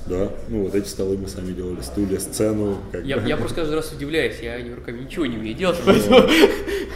Да, 0.07 0.31
ну 0.47 0.63
вот 0.63 0.73
эти 0.73 0.87
столы 0.87 1.17
мы 1.17 1.27
сами 1.27 1.51
делали, 1.51 1.81
стулья, 1.81 2.17
сцену. 2.19 2.77
Как 2.91 3.05
Я, 3.05 3.21
я 3.27 3.35
просто 3.37 3.57
каждый 3.57 3.75
раз 3.75 3.91
удивляюсь, 3.91 4.37
я 4.41 4.57
руками 4.75 5.01
ничего 5.03 5.25
не 5.25 5.37
умею 5.37 5.55
делать, 5.55 5.77
поэтому... 5.85 6.21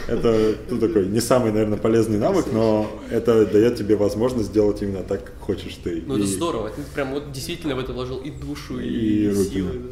Это 0.08 0.54
ну, 0.68 0.78
такой 0.80 1.06
не 1.06 1.20
самый, 1.20 1.52
наверное, 1.52 1.78
полезный 1.78 2.18
навык, 2.18 2.46
но 2.52 2.90
это 3.10 3.46
дает 3.46 3.76
тебе 3.76 3.96
возможность 3.96 4.48
сделать 4.48 4.82
именно 4.82 5.02
так, 5.02 5.24
как 5.24 5.38
хочешь 5.40 5.78
ты. 5.82 6.02
Ну 6.06 6.16
это 6.16 6.24
И- 6.24 6.26
здорово, 6.26 6.70
ты 6.70 6.82
прям 6.94 7.12
вот 7.12 7.32
действительно 7.32 7.74
в 7.76 7.78
это 7.78 7.92
вложил 7.92 8.18
и 8.18 8.30
душу, 8.30 8.78
и, 8.80 8.86
И 9.30 9.34
силы. 9.34 9.70
да. 9.72 9.88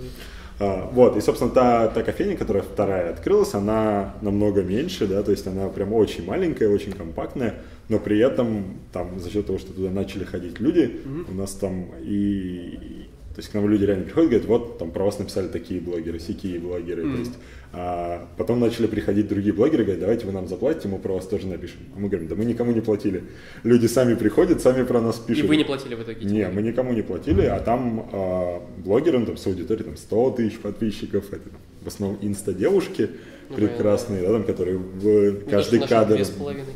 А, 0.59 0.91
вот, 0.93 1.17
и, 1.17 1.21
собственно, 1.21 1.51
та, 1.51 1.89
та 1.89 2.03
кофейня, 2.03 2.37
которая 2.37 2.63
вторая 2.63 3.11
открылась, 3.11 3.55
она 3.55 4.15
намного 4.23 4.63
меньше, 4.63 5.07
да, 5.07 5.23
то 5.23 5.31
есть 5.31 5.47
она 5.47 5.69
прям 5.69 5.93
очень 5.93 6.25
маленькая, 6.25 6.69
очень 6.69 6.93
компактная, 6.93 7.55
но 7.89 7.99
при 7.99 8.19
этом 8.19 8.79
там 8.93 9.19
за 9.19 9.31
счет 9.31 9.47
того, 9.47 9.59
что 9.59 9.73
туда 9.73 9.91
начали 9.91 10.25
ходить 10.25 10.61
люди, 10.61 11.01
у 11.29 11.35
нас 11.35 11.53
там 11.53 11.87
и... 12.01 13.09
То 13.35 13.39
есть 13.39 13.49
к 13.49 13.55
нам 13.55 13.67
люди 13.69 13.85
реально 13.85 14.05
приходят, 14.05 14.29
говорят, 14.29 14.49
вот 14.49 14.79
там 14.79 14.91
про 14.91 15.05
вас 15.05 15.19
написали 15.19 15.49
такие 15.49 15.81
блогеры, 15.81 16.19
сякие 16.19 16.59
блогеры. 16.59 17.03
То 17.03 17.19
есть, 17.19 17.33
а 17.73 18.29
потом 18.37 18.61
начали 18.61 18.87
приходить 18.87 19.27
другие 19.29 19.55
блогеры, 19.55 19.85
говорят, 19.85 20.01
давайте 20.01 20.27
вы 20.27 20.33
нам 20.33 20.47
заплатите, 20.47 20.89
мы 20.89 20.99
про 20.99 21.15
вас 21.15 21.27
тоже 21.27 21.47
напишем. 21.47 21.79
А 21.97 21.99
мы 21.99 22.09
говорим, 22.11 22.29
да 22.29 22.35
мы 22.35 22.45
никому 22.45 22.73
не 22.73 22.83
платили. 22.83 23.25
Люди 23.63 23.87
сами 23.87 24.15
приходят, 24.15 24.61
сами 24.61 24.85
про 24.85 25.01
нас 25.01 25.23
И 25.25 25.29
пишут. 25.29 25.49
вы 25.49 25.57
не 25.57 25.65
платили 25.65 25.95
в 25.95 26.03
итоге? 26.03 26.27
Не, 26.27 26.49
мы 26.49 26.61
никому 26.61 26.93
не 26.93 27.01
платили, 27.01 27.43
а 27.47 27.59
там 27.61 28.11
а, 28.13 28.63
блогеры, 28.85 29.19
ну, 29.19 29.25
там 29.25 29.39
с 29.39 29.47
аудиторией 29.47 29.87
там 29.87 29.97
100 29.97 30.31
тысяч 30.33 30.59
подписчиков, 30.59 31.33
это 31.33 31.49
в 31.81 31.89
основном 31.89 32.19
инста-девушки 32.21 33.09
Ну, 33.49 33.57
прекрасные, 33.57 34.21
да, 34.23 34.33
там, 34.33 34.45
которые 34.45 34.77
в 34.77 35.49
каждый 35.49 35.81
кадр 35.81 36.21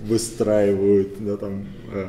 выстраивают, 0.06 1.08
да, 1.20 1.36
там 1.36 1.66
э, 1.92 2.06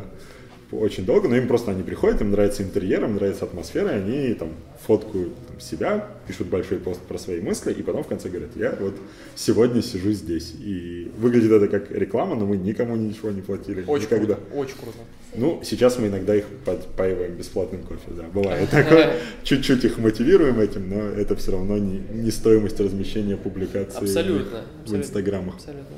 очень 0.72 1.06
долго, 1.06 1.28
но 1.28 1.36
им 1.36 1.48
просто 1.48 1.72
они 1.72 1.84
приходят, 1.84 2.22
им 2.22 2.32
нравится 2.32 2.64
интерьер, 2.64 3.04
им 3.04 3.16
нравится 3.16 3.46
атмосфера, 3.46 3.90
они 3.90 4.34
там 4.34 4.50
фоткают 4.86 5.34
там, 5.48 5.60
себя, 5.60 6.10
пишут 6.28 6.48
большой 6.48 6.80
пост 6.80 7.00
про 7.02 7.18
свои 7.18 7.40
мысли, 7.42 7.72
и 7.72 7.82
потом 7.82 8.04
в 8.04 8.08
конце 8.08 8.30
говорят, 8.30 8.52
я 8.56 8.76
вот 8.80 8.96
сегодня 9.36 9.82
сижу 9.82 10.12
здесь. 10.12 10.54
И 10.60 11.12
выглядит 11.18 11.52
это 11.52 11.68
как 11.68 11.92
реклама, 11.92 12.36
но 12.36 12.46
мы 12.46 12.58
никому 12.58 12.96
ничего 12.96 13.32
не 13.32 13.42
платили. 13.42 13.84
Очень 13.88 14.06
никогда. 14.06 14.36
круто, 14.36 14.56
очень 14.56 14.76
круто. 14.76 14.98
Ну, 15.36 15.62
сейчас 15.64 15.98
мы 16.00 16.08
иногда 16.08 16.36
их 16.36 16.46
подпаиваем 16.66 17.36
бесплатным 17.36 17.84
кофе, 17.84 18.12
да, 18.16 18.24
бывает 18.24 18.70
такое. 18.70 19.14
Чуть-чуть 19.44 19.86
их 19.86 19.98
мотивируем 19.98 20.60
этим, 20.60 20.90
но 20.90 21.02
это 21.02 21.36
все 21.36 21.52
равно 21.52 21.78
не, 21.78 22.00
не 22.12 22.32
стоимость 22.32 22.80
размещения 22.80 23.38
публикаций 23.38 24.00
Абсолютно. 24.00 24.46
в 24.46 24.82
абсолютно, 24.82 24.98
инстаграмах. 24.98 25.56
Абсолютно. 25.56 25.96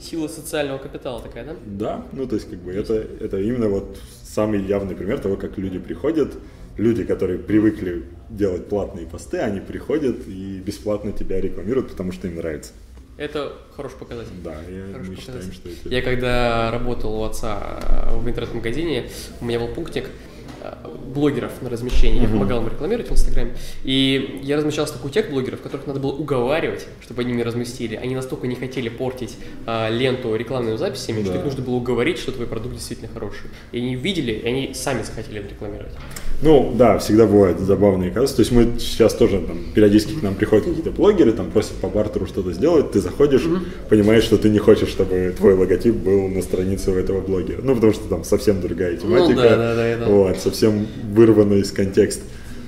Сила 0.00 0.28
социального 0.28 0.78
капитала 0.78 1.20
такая, 1.22 1.44
да? 1.44 1.54
Да, 1.66 2.06
ну 2.12 2.26
то 2.26 2.34
есть 2.36 2.48
как 2.50 2.58
бы 2.58 2.72
это, 2.72 2.94
это 2.94 3.40
именно 3.40 3.68
вот 3.68 3.98
самый 4.22 4.62
явный 4.62 4.94
пример 4.94 5.18
того, 5.20 5.36
как 5.36 5.56
люди 5.58 5.78
приходят, 5.78 6.34
люди, 6.76 7.04
которые 7.04 7.38
привыкли 7.38 8.04
делать 8.28 8.68
платные 8.68 9.06
посты, 9.06 9.38
они 9.38 9.60
приходят 9.60 10.26
и 10.28 10.58
бесплатно 10.64 11.12
тебя 11.12 11.40
рекламируют, 11.40 11.90
потому 11.90 12.12
что 12.12 12.28
им 12.28 12.36
нравится. 12.36 12.72
Это 13.16 13.52
хороший 13.74 13.96
показатель. 13.98 14.32
Да, 14.44 14.52
я- 14.68 14.92
Хороший 14.92 15.10
мы 15.10 15.16
считаем, 15.16 15.38
показатель. 15.40 15.54
что 15.54 15.68
это... 15.70 15.88
Я 15.94 16.02
когда 16.02 16.70
работал 16.70 17.14
у 17.18 17.24
отца 17.24 18.10
в 18.12 18.28
интернет-магазине, 18.28 19.08
у 19.40 19.44
меня 19.46 19.58
был 19.58 19.68
пунктик 19.68 20.10
блогеров 21.14 21.52
на 21.62 21.70
размещение. 21.70 22.22
Я 22.22 22.28
помогал 22.28 22.62
им 22.62 22.68
рекламировать 22.68 23.08
в 23.08 23.12
Инстаграме. 23.12 23.52
И 23.84 24.40
я 24.42 24.56
размещался 24.56 24.94
только 24.94 25.06
у 25.06 25.10
тех 25.10 25.30
блогеров, 25.30 25.60
которых 25.60 25.86
надо 25.86 26.00
было 26.00 26.12
уговаривать, 26.12 26.86
чтобы 27.00 27.22
они 27.22 27.32
мне 27.32 27.42
разместили. 27.42 27.96
Они 27.96 28.14
настолько 28.14 28.46
не 28.46 28.54
хотели 28.54 28.88
портить 28.88 29.36
а, 29.66 29.88
ленту 29.90 30.34
рекламными 30.34 30.76
записями, 30.76 31.22
что 31.22 31.32
Да. 31.32 31.38
их 31.38 31.44
нужно 31.44 31.62
было 31.62 31.74
уговорить, 31.74 32.18
что 32.18 32.32
твой 32.32 32.46
продукт 32.46 32.74
действительно 32.74 33.08
хороший. 33.12 33.50
И 33.72 33.78
они 33.78 33.94
видели, 33.94 34.32
и 34.32 34.46
они 34.46 34.74
сами 34.74 35.02
захотели 35.02 35.38
рекламировать. 35.38 35.92
Ну, 36.42 36.72
да, 36.76 36.98
всегда 36.98 37.26
бывают 37.26 37.58
забавные 37.60 38.10
казусы. 38.10 38.36
То 38.36 38.40
есть 38.42 38.52
мы 38.52 38.78
сейчас 38.78 39.14
тоже 39.14 39.40
там 39.40 39.58
периодически 39.74 40.12
к 40.18 40.22
нам 40.22 40.34
приходят 40.34 40.66
какие-то 40.66 40.90
блогеры, 40.90 41.32
там 41.32 41.50
просят 41.50 41.76
по 41.76 41.88
бартеру 41.88 42.26
что-то 42.26 42.52
сделать, 42.52 42.92
ты 42.92 43.00
заходишь, 43.00 43.42
понимаешь, 43.88 44.22
что 44.24 44.36
ты 44.36 44.50
не 44.50 44.58
хочешь, 44.58 44.88
чтобы 44.90 45.34
твой 45.36 45.54
логотип 45.54 45.94
был 45.94 46.28
на 46.28 46.42
странице 46.42 46.90
у 46.90 46.94
этого 46.94 47.20
блогера. 47.22 47.62
Ну, 47.62 47.74
потому 47.74 47.92
что 47.94 48.06
там 48.08 48.22
совсем 48.24 48.60
другая 48.60 48.96
тематика. 48.96 49.30
Ну 49.30 49.36
да, 49.42 49.56
да, 49.56 49.74
да, 49.74 49.86
это- 49.86 50.04
Вот, 50.06 50.38
совсем 50.56 50.86
вырвано 51.12 51.54
из 51.54 51.70
контекста. 51.70 52.24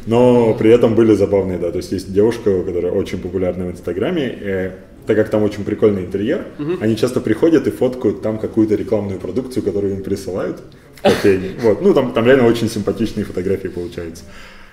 Но 0.07 0.55
при 0.55 0.71
этом 0.71 0.95
были 0.95 1.15
забавные, 1.15 1.59
да. 1.59 1.71
То 1.71 1.79
есть 1.79 1.93
есть 1.93 2.13
девушка, 2.13 2.63
которая 2.63 2.93
очень 2.93 3.19
популярна 3.19 3.67
в 3.67 3.71
Инстаграме, 3.73 4.39
э, 4.41 4.71
так 5.07 5.17
как 5.17 5.31
там 5.31 5.43
очень 5.43 5.65
прикольный 5.65 6.05
интерьер, 6.05 6.47
они 6.81 6.97
часто 6.97 7.21
приходят 7.21 7.67
и 7.67 7.71
фоткают 7.71 8.23
там 8.23 8.39
какую-то 8.39 8.75
рекламную 8.75 9.19
продукцию, 9.19 9.63
которую 9.63 9.95
им 9.95 10.03
присылают 10.03 10.61
в 10.97 11.03
кофейне. 11.03 11.51
Вот. 11.63 11.83
Ну, 11.83 11.95
там, 11.95 12.13
там 12.13 12.27
реально 12.27 12.47
очень 12.47 12.69
симпатичные 12.69 13.25
фотографии 13.25 13.69
получаются. 13.69 14.25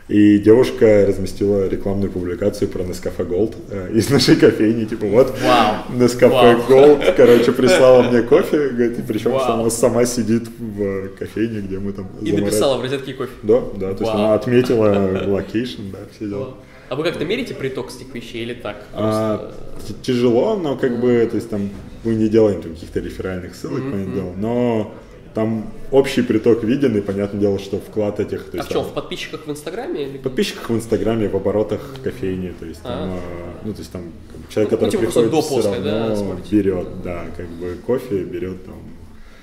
И 0.08 0.38
девушка 0.38 1.06
разместила 1.08 1.68
рекламную 1.68 2.12
публикацию 2.12 2.68
про 2.70 2.84
Nescafe 2.84 3.28
Gold 3.28 3.56
э, 3.72 3.92
из 3.96 4.10
нашей 4.12 4.36
кофейни. 4.36 4.86
Типа, 4.86 5.08
вот, 5.08 5.34
Вау. 5.44 5.76
Nescafe 5.98 6.30
Вау. 6.30 6.60
Gold, 6.70 7.14
короче, 7.18 7.52
прислала 7.52 8.04
мне 8.04 8.22
кофе, 8.34 8.70
говорит, 8.70 9.00
и 9.00 9.02
причем, 9.02 9.32
что 9.40 9.54
она 9.56 9.70
сама 9.72 10.06
сидит 10.06 10.44
в 10.60 11.10
кофейне, 11.18 11.62
где 11.62 11.80
мы 11.80 11.92
там 11.92 12.06
И 12.06 12.26
заморачиваемся. 12.28 12.44
написала 12.46 12.78
в 12.78 12.82
розетке 12.84 13.14
кофе. 13.14 13.32
Да, 13.42 13.62
да, 13.76 13.94
то 13.96 14.04
есть 14.04 14.14
Вау. 14.14 14.18
она 14.18 14.34
отметила 14.36 15.24
location, 15.28 15.82
да, 15.92 15.98
все 16.16 16.30
дела. 16.30 16.54
А 16.88 16.96
вы 16.96 17.04
как-то 17.04 17.26
мерите 17.26 17.56
приток 17.56 17.90
с 17.90 17.96
этих 18.00 18.14
вещей 18.14 18.44
или 18.44 18.54
так? 18.54 18.76
А, 18.94 19.38
Просто, 19.82 19.94
т- 19.94 20.00
тяжело, 20.04 20.56
но 20.56 20.76
как 20.78 21.00
бы, 21.02 21.28
то 21.28 21.36
есть 21.38 21.50
там 21.50 21.72
мы 22.04 22.14
не 22.14 22.30
делаем 22.30 22.62
каких-то 22.62 23.00
реферальных 23.00 23.56
ссылок, 23.56 23.82
понятное 23.82 24.14
дело, 24.16 24.34
но 24.38 24.94
там 25.36 25.70
общий 25.92 26.22
приток 26.22 26.64
виден, 26.64 26.98
и 26.98 27.02
понятное 27.02 27.42
дело, 27.42 27.60
что 27.60 27.78
вклад 27.78 28.20
этих, 28.22 28.46
то 28.46 28.52
А 28.54 28.58
есть 28.58 28.70
в 28.70 28.72
чем, 28.72 28.82
там, 28.84 28.92
в 28.92 28.94
подписчиках 28.94 29.46
в 29.46 29.52
Инстаграме? 29.52 30.04
Или... 30.08 30.18
в 30.18 30.22
подписчиках 30.22 30.70
в 30.70 30.76
Инстаграме, 30.76 31.28
в 31.28 31.36
оборотах 31.36 31.96
кофейни, 32.02 32.54
то 32.58 32.66
есть 32.66 32.82
там, 32.82 33.10
А. 33.10 33.18
а, 33.18 33.60
ну 33.66 33.74
то 33.74 33.80
есть 33.80 33.92
там 33.92 34.04
человек, 34.50 34.72
Ну, 34.72 34.78
который 34.78 34.92
типа 34.92 35.04
приходит, 35.04 35.30
просто 35.32 35.52
все 35.52 35.62
до-после, 35.62 35.84
да, 35.84 36.00
равно 36.00 36.16
смотрите. 36.16 36.56
берет, 36.56 37.02
да, 37.04 37.26
как 37.36 37.48
бы 37.50 37.76
кофе 37.86 38.24
берет 38.24 38.66
там 38.66 38.82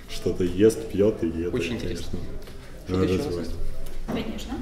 что-то 0.09 0.45
ест, 0.45 0.89
пьет, 0.91 1.23
и 1.23 1.43
это, 1.43 1.55
Очень 1.57 1.75
интересно. 1.75 2.19
конечно, 2.89 3.39
есть? 3.39 3.53
Конечно. 4.09 4.55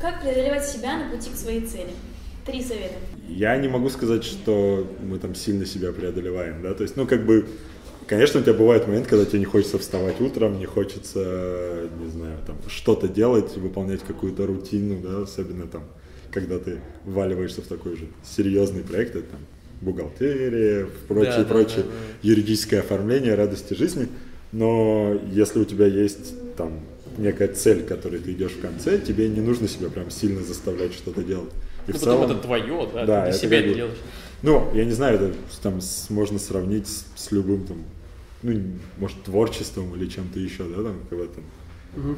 Как 0.00 0.20
преодолевать 0.20 0.66
себя 0.66 0.98
на 0.98 1.10
пути 1.16 1.30
к 1.30 1.36
своей 1.36 1.60
цели? 1.60 1.90
Три 2.44 2.62
совета. 2.62 2.94
Я 3.28 3.56
не 3.56 3.68
могу 3.68 3.88
сказать, 3.90 4.24
что 4.24 4.90
мы 5.00 5.18
там 5.18 5.34
сильно 5.36 5.64
себя 5.64 5.92
преодолеваем, 5.92 6.62
да, 6.62 6.74
то 6.74 6.82
есть, 6.82 6.96
ну, 6.96 7.06
как 7.06 7.24
бы, 7.24 7.46
конечно, 8.10 8.40
у 8.40 8.42
тебя 8.42 8.54
бывает 8.54 8.88
момент, 8.88 9.06
когда 9.06 9.24
тебе 9.24 9.38
не 9.38 9.44
хочется 9.44 9.78
вставать 9.78 10.20
утром, 10.20 10.58
не 10.58 10.66
хочется, 10.66 11.88
не 12.02 12.10
знаю, 12.10 12.38
там, 12.44 12.56
что-то 12.66 13.06
делать, 13.06 13.56
выполнять 13.56 14.00
какую-то 14.02 14.46
рутину, 14.48 14.98
да, 15.00 15.22
особенно 15.22 15.68
там, 15.68 15.84
когда 16.32 16.58
ты 16.58 16.80
вваливаешься 17.04 17.62
в 17.62 17.68
такой 17.68 17.96
же 17.96 18.08
серьезный 18.24 18.82
проект, 18.82 19.14
это 19.14 19.26
там, 19.30 19.38
бухгалтерия, 19.80 20.88
прочее, 21.06 21.32
Да, 21.36 21.42
да, 21.44 21.48
прочее, 21.48 21.76
да, 21.84 21.84
да. 21.84 22.28
юридическое 22.28 22.80
оформление, 22.80 23.36
радости 23.36 23.74
жизни, 23.74 24.08
но 24.50 25.16
если 25.30 25.60
у 25.60 25.64
тебя 25.64 25.86
есть 25.86 26.34
там 26.56 26.80
некая 27.16 27.46
цель, 27.46 27.84
к 27.84 27.86
которой 27.86 28.18
ты 28.18 28.32
идешь 28.32 28.52
в 28.52 28.60
конце, 28.60 28.98
тебе 28.98 29.28
не 29.28 29.40
нужно 29.40 29.68
себя 29.68 29.88
прям 29.88 30.10
сильно 30.10 30.42
заставлять 30.42 30.94
что-то 30.94 31.22
делать. 31.22 31.52
И 31.86 31.92
Ну, 31.92 31.96
в 31.98 32.00
целом- 32.00 32.28
это 32.28 32.34
твое, 32.40 32.88
да, 32.92 33.06
Да, 33.06 33.24
ты 33.26 33.30
для 33.30 33.38
себя 33.38 33.60
это 33.60 33.72
делаешь. 33.74 33.98
ну, 34.42 34.68
я 34.74 34.84
не 34.84 34.92
знаю, 34.92 35.14
это 35.14 35.32
там 35.62 35.78
можно 36.08 36.40
сравнить 36.40 36.88
с, 36.88 37.04
с 37.14 37.30
любым 37.30 37.64
там, 37.64 37.84
ну, 38.42 38.60
может, 38.98 39.22
творчеством 39.22 39.94
или 39.96 40.06
чем-то 40.06 40.38
еще, 40.38 40.64
да, 40.64 40.82
там, 40.82 40.96
когда 41.08 41.26
там, 41.26 41.44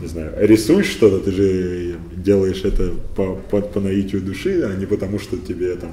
не 0.01 0.07
знаю, 0.07 0.35
рисуешь 0.39 0.87
что-то, 0.87 1.21
ты 1.21 1.33
же 1.33 1.97
делаешь 2.15 2.63
это 2.65 2.93
по, 3.17 3.37
по, 3.37 3.61
по 3.61 3.81
наитию 3.81 4.21
души, 4.21 4.63
а 4.63 4.75
не 4.77 4.87
потому, 4.87 5.19
что 5.19 5.37
тебе 5.37 5.75
там 5.77 5.93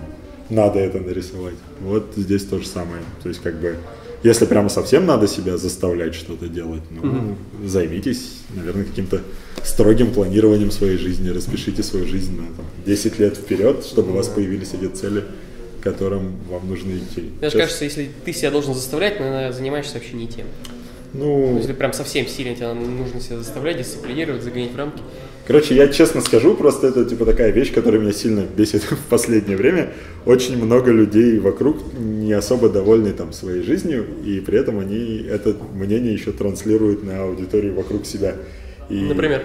надо 0.49 0.79
это 0.79 0.99
нарисовать. 0.99 1.55
Вот 1.81 2.13
здесь 2.15 2.43
то 2.43 2.59
же 2.59 2.67
самое. 2.67 3.01
То 3.23 3.29
есть, 3.29 3.41
как 3.41 3.59
бы, 3.59 3.77
если 4.23 4.45
прямо 4.45 4.69
совсем 4.69 5.05
надо 5.05 5.27
себя 5.27 5.57
заставлять 5.57 6.15
что-то 6.15 6.47
делать, 6.47 6.83
ну, 6.89 7.35
займитесь, 7.65 8.39
наверное, 8.55 8.83
каким-то 8.83 9.21
строгим 9.63 10.11
планированием 10.11 10.71
своей 10.71 10.97
жизни, 10.97 11.29
распишите 11.29 11.83
свою 11.83 12.05
жизнь 12.05 12.35
на 12.35 12.47
там, 12.55 12.65
10 12.85 13.19
лет 13.19 13.37
вперед, 13.37 13.85
чтобы 13.85 14.11
у 14.11 14.15
вас 14.15 14.27
появились 14.27 14.73
эти 14.73 14.91
цели, 14.91 15.23
к 15.79 15.83
которым 15.83 16.33
вам 16.49 16.67
нужно 16.67 16.91
идти. 16.97 17.21
Мне 17.21 17.31
Сейчас- 17.49 17.53
кажется, 17.53 17.83
если 17.85 18.09
ты 18.25 18.33
себя 18.33 18.51
должен 18.51 18.73
заставлять, 18.73 19.19
наверное, 19.19 19.51
занимаешься 19.51 19.95
вообще 19.95 20.13
не 20.15 20.27
тем. 20.27 20.45
ну, 21.13 21.57
Если 21.57 21.73
прям 21.73 21.93
совсем 21.93 22.27
сильно 22.27 22.55
тебе 22.55 22.71
нужно 22.73 23.19
себя 23.19 23.37
заставлять, 23.37 23.77
дисциплинировать, 23.77 24.43
загонять 24.43 24.71
в 24.71 24.77
рамки. 24.77 25.01
Короче, 25.47 25.73
я 25.75 25.87
честно 25.87 26.21
скажу, 26.21 26.53
просто 26.53 26.85
это 26.87 27.05
типа 27.05 27.25
такая 27.25 27.49
вещь, 27.49 27.73
которая 27.73 27.99
меня 27.99 28.11
сильно 28.13 28.41
бесит 28.41 28.83
в 28.91 29.05
последнее 29.09 29.57
время. 29.57 29.91
Очень 30.27 30.63
много 30.63 30.91
людей 30.91 31.39
вокруг 31.39 31.77
не 31.97 32.33
особо 32.33 32.69
довольны 32.69 33.13
там 33.13 33.33
своей 33.33 33.63
жизнью, 33.63 34.05
и 34.23 34.39
при 34.41 34.59
этом 34.59 34.77
они 34.77 35.25
это 35.27 35.55
мнение 35.73 36.13
еще 36.13 36.31
транслируют 36.31 37.03
на 37.03 37.23
аудиторию 37.23 37.73
вокруг 37.73 38.05
себя. 38.05 38.35
И, 38.89 38.95
Например? 39.01 39.43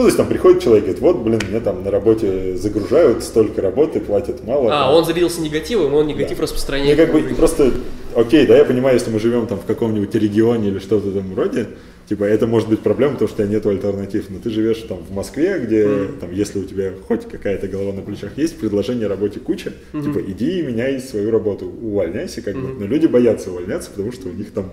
Ну, 0.00 0.04
то 0.04 0.08
есть 0.08 0.16
там 0.16 0.28
приходит 0.28 0.62
человек, 0.62 0.84
говорит, 0.84 1.02
вот, 1.02 1.18
блин, 1.18 1.40
мне 1.50 1.60
там 1.60 1.84
на 1.84 1.90
работе 1.90 2.56
загружают, 2.56 3.22
столько 3.22 3.60
работы, 3.60 4.00
платят 4.00 4.42
мало. 4.46 4.68
А, 4.74 4.86
там». 4.86 4.94
он 4.94 5.04
зарядился 5.04 5.42
негативом, 5.42 5.92
и 5.92 5.94
он 5.94 6.06
негатив 6.06 6.38
Да. 6.38 6.44
распространяет. 6.44 6.96
Ну, 6.96 7.04
как 7.04 7.12
бы 7.12 7.34
просто, 7.34 7.70
окей, 8.14 8.46
да, 8.46 8.56
я 8.56 8.64
понимаю, 8.64 8.94
если 8.94 9.10
мы 9.10 9.20
живем 9.20 9.46
там 9.46 9.58
в 9.58 9.66
каком-нибудь 9.66 10.14
регионе 10.14 10.68
или 10.68 10.78
что-то 10.78 11.06
в 11.06 11.10
этом 11.10 11.36
роде, 11.36 11.66
типа, 12.08 12.24
это 12.24 12.46
может 12.46 12.70
быть 12.70 12.80
проблема, 12.80 13.12
потому 13.12 13.28
что 13.28 13.42
у 13.42 13.44
тебя 13.44 13.54
нет 13.54 13.66
альтернатив. 13.66 14.30
Но 14.30 14.38
ты 14.38 14.48
живешь 14.48 14.78
там 14.88 15.04
в 15.06 15.12
Москве, 15.14 15.58
где, 15.58 16.06
там, 16.18 16.32
если 16.32 16.60
у 16.60 16.64
тебя 16.64 16.92
хоть 17.06 17.28
какая-то 17.28 17.68
голова 17.68 17.92
на 17.92 18.00
плечах 18.00 18.38
есть, 18.38 18.58
предложение 18.58 19.04
о 19.04 19.10
работе 19.10 19.38
куча, 19.38 19.74
типа, 19.92 20.18
иди 20.26 20.60
и 20.60 20.62
меняй 20.62 20.98
свою 21.00 21.30
работу, 21.30 21.66
увольняйся, 21.66 22.40
как 22.40 22.54
бы. 22.56 22.68
Но 22.68 22.86
люди 22.86 23.06
боятся 23.06 23.50
увольняться, 23.50 23.90
потому 23.90 24.12
что 24.12 24.30
у 24.30 24.32
них 24.32 24.50
там 24.52 24.70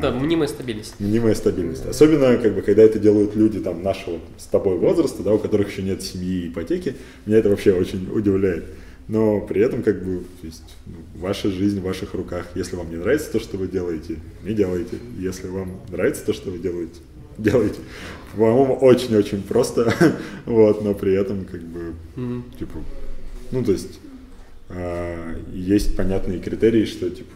Да, 0.00 0.12
мнимая 0.12 0.48
стабильность. 0.48 0.94
мнимая 1.00 1.34
стабильность. 1.34 1.84
Особенно, 1.84 2.36
как 2.36 2.54
бы, 2.54 2.62
когда 2.62 2.82
это 2.82 2.98
делают 2.98 3.34
люди 3.34 3.58
там 3.58 3.82
нашего 3.82 4.20
с 4.38 4.46
тобой 4.46 4.76
возраста, 4.76 5.22
да, 5.22 5.34
у 5.34 5.38
которых 5.38 5.70
еще 5.70 5.82
нет 5.82 6.02
семьи 6.02 6.44
и 6.44 6.48
ипотеки, 6.48 6.94
меня 7.26 7.38
это 7.38 7.48
вообще 7.48 7.72
очень 7.72 8.08
удивляет. 8.12 8.64
Но 9.08 9.40
при 9.40 9.60
этом, 9.60 9.82
как 9.82 10.04
бы, 10.04 10.20
то 10.40 10.46
есть, 10.46 10.62
ну, 10.86 10.94
ваша 11.16 11.50
жизнь 11.50 11.80
в 11.80 11.82
ваших 11.82 12.14
руках. 12.14 12.46
Если 12.54 12.76
вам 12.76 12.90
не 12.90 12.96
нравится 12.96 13.32
то, 13.32 13.40
что 13.40 13.56
вы 13.56 13.66
делаете, 13.66 14.18
не 14.44 14.54
делайте. 14.54 14.98
Если 15.18 15.48
вам 15.48 15.80
нравится 15.88 16.24
то, 16.24 16.32
что 16.32 16.52
вы 16.52 16.58
делаете, 16.58 17.00
делайте. 17.38 17.80
По-моему, 18.36 18.74
очень-очень 18.74 19.42
просто, 19.42 19.92
вот, 20.46 20.84
но 20.84 20.94
при 20.94 21.12
этом, 21.14 21.44
как 21.44 21.60
бы, 21.60 21.94
типа, 22.56 22.78
ну, 23.50 23.64
то 23.64 23.72
есть, 23.72 23.98
а, 24.68 25.36
есть 25.52 25.96
понятные 25.96 26.38
критерии, 26.38 26.84
что, 26.84 27.10
типа, 27.10 27.32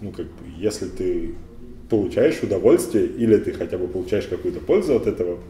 ну, 0.00 0.12
как 0.12 0.24
бы, 0.24 0.44
если 0.56 0.86
ты 0.86 1.34
получаешь 1.90 2.40
удовольствие 2.42 3.06
или 3.06 3.36
ты 3.36 3.52
хотя 3.52 3.76
бы 3.76 3.88
получаешь 3.88 4.26
какую-то 4.26 4.60
пользу 4.60 4.96
от 4.96 5.06
этого, 5.08 5.40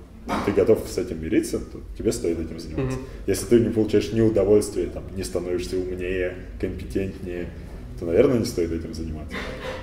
ты 0.46 0.53
готов 0.53 0.81
с 0.88 0.98
этим 0.98 1.22
мириться, 1.22 1.59
то 1.59 1.81
тебе 1.96 2.12
стоит 2.12 2.38
этим 2.38 2.59
заниматься. 2.59 2.98
Если 3.26 3.46
ты 3.46 3.61
не 3.61 3.68
получаешь 3.68 4.12
ни 4.12 4.20
удовольствия, 4.20 4.87
там, 4.87 5.05
не 5.14 5.22
становишься 5.22 5.76
умнее, 5.76 6.37
компетентнее, 6.61 7.50
то, 7.98 8.07
наверное, 8.07 8.38
не 8.38 8.46
стоит 8.46 8.72
этим 8.72 8.94
заниматься. 8.94 9.37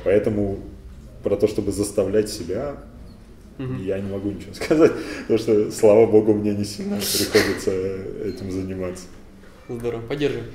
Поэтому 0.04 0.60
про 1.24 1.36
то, 1.38 1.48
чтобы 1.48 1.72
заставлять 1.72 2.30
себя, 2.30 2.78
я 3.60 4.00
не 4.00 4.12
могу 4.12 4.32
ничего 4.32 4.54
сказать, 4.56 4.92
потому 5.22 5.40
что, 5.40 5.72
слава 5.72 6.08
богу, 6.08 6.34
мне 6.34 6.54
не 6.54 6.66
сильно 6.66 6.98
приходится 6.98 7.72
этим 7.72 8.52
заниматься. 8.52 9.06
Здорово, 9.70 10.02
поддерживаем. 10.02 10.50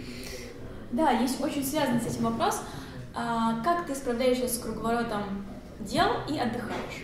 Да, 0.91 1.11
есть 1.13 1.41
очень 1.41 1.65
связанный 1.65 2.01
с 2.01 2.07
этим 2.07 2.25
вопрос. 2.25 2.61
А, 3.15 3.63
как 3.63 3.87
ты 3.87 3.95
справляешься 3.95 4.49
с 4.49 4.59
круговоротом 4.59 5.45
дел 5.91 6.09
и 6.29 6.39
отдыхаешь? 6.39 7.03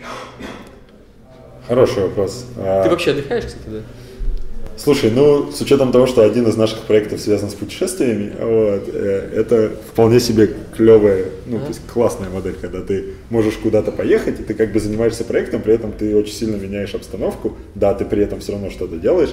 Хороший 1.67 2.03
вопрос. 2.03 2.45
А, 2.57 2.83
Ты 2.83 2.89
вообще 2.89 3.11
отдыхаешь, 3.11 3.45
кстати, 3.45 3.67
да? 3.67 3.79
Слушай, 4.75 5.11
ну, 5.11 5.51
с 5.51 5.59
учетом 5.59 5.91
того, 5.91 6.07
что 6.07 6.23
один 6.23 6.47
из 6.47 6.55
наших 6.55 6.79
проектов 6.83 7.19
связан 7.19 7.49
с 7.49 7.53
путешествиями, 7.53 8.31
вот, 8.39 8.83
э, 8.87 9.29
это 9.35 9.73
вполне 9.91 10.21
себе 10.21 10.55
клевая, 10.75 11.25
ну, 11.47 11.59
то 11.59 11.67
есть 11.67 11.81
классная 11.85 12.29
модель, 12.29 12.55
когда 12.59 12.79
ты 12.79 13.15
можешь 13.29 13.55
куда-то 13.55 13.91
поехать, 13.91 14.39
и 14.39 14.43
ты 14.43 14.53
как 14.53 14.71
бы 14.71 14.79
занимаешься 14.79 15.25
проектом, 15.25 15.61
при 15.61 15.73
этом 15.73 15.91
ты 15.91 16.15
очень 16.15 16.33
сильно 16.33 16.55
меняешь 16.55 16.95
обстановку, 16.95 17.57
да, 17.75 17.93
ты 17.93 18.05
при 18.05 18.23
этом 18.23 18.39
все 18.39 18.53
равно 18.53 18.69
что-то 18.69 18.95
делаешь. 18.95 19.31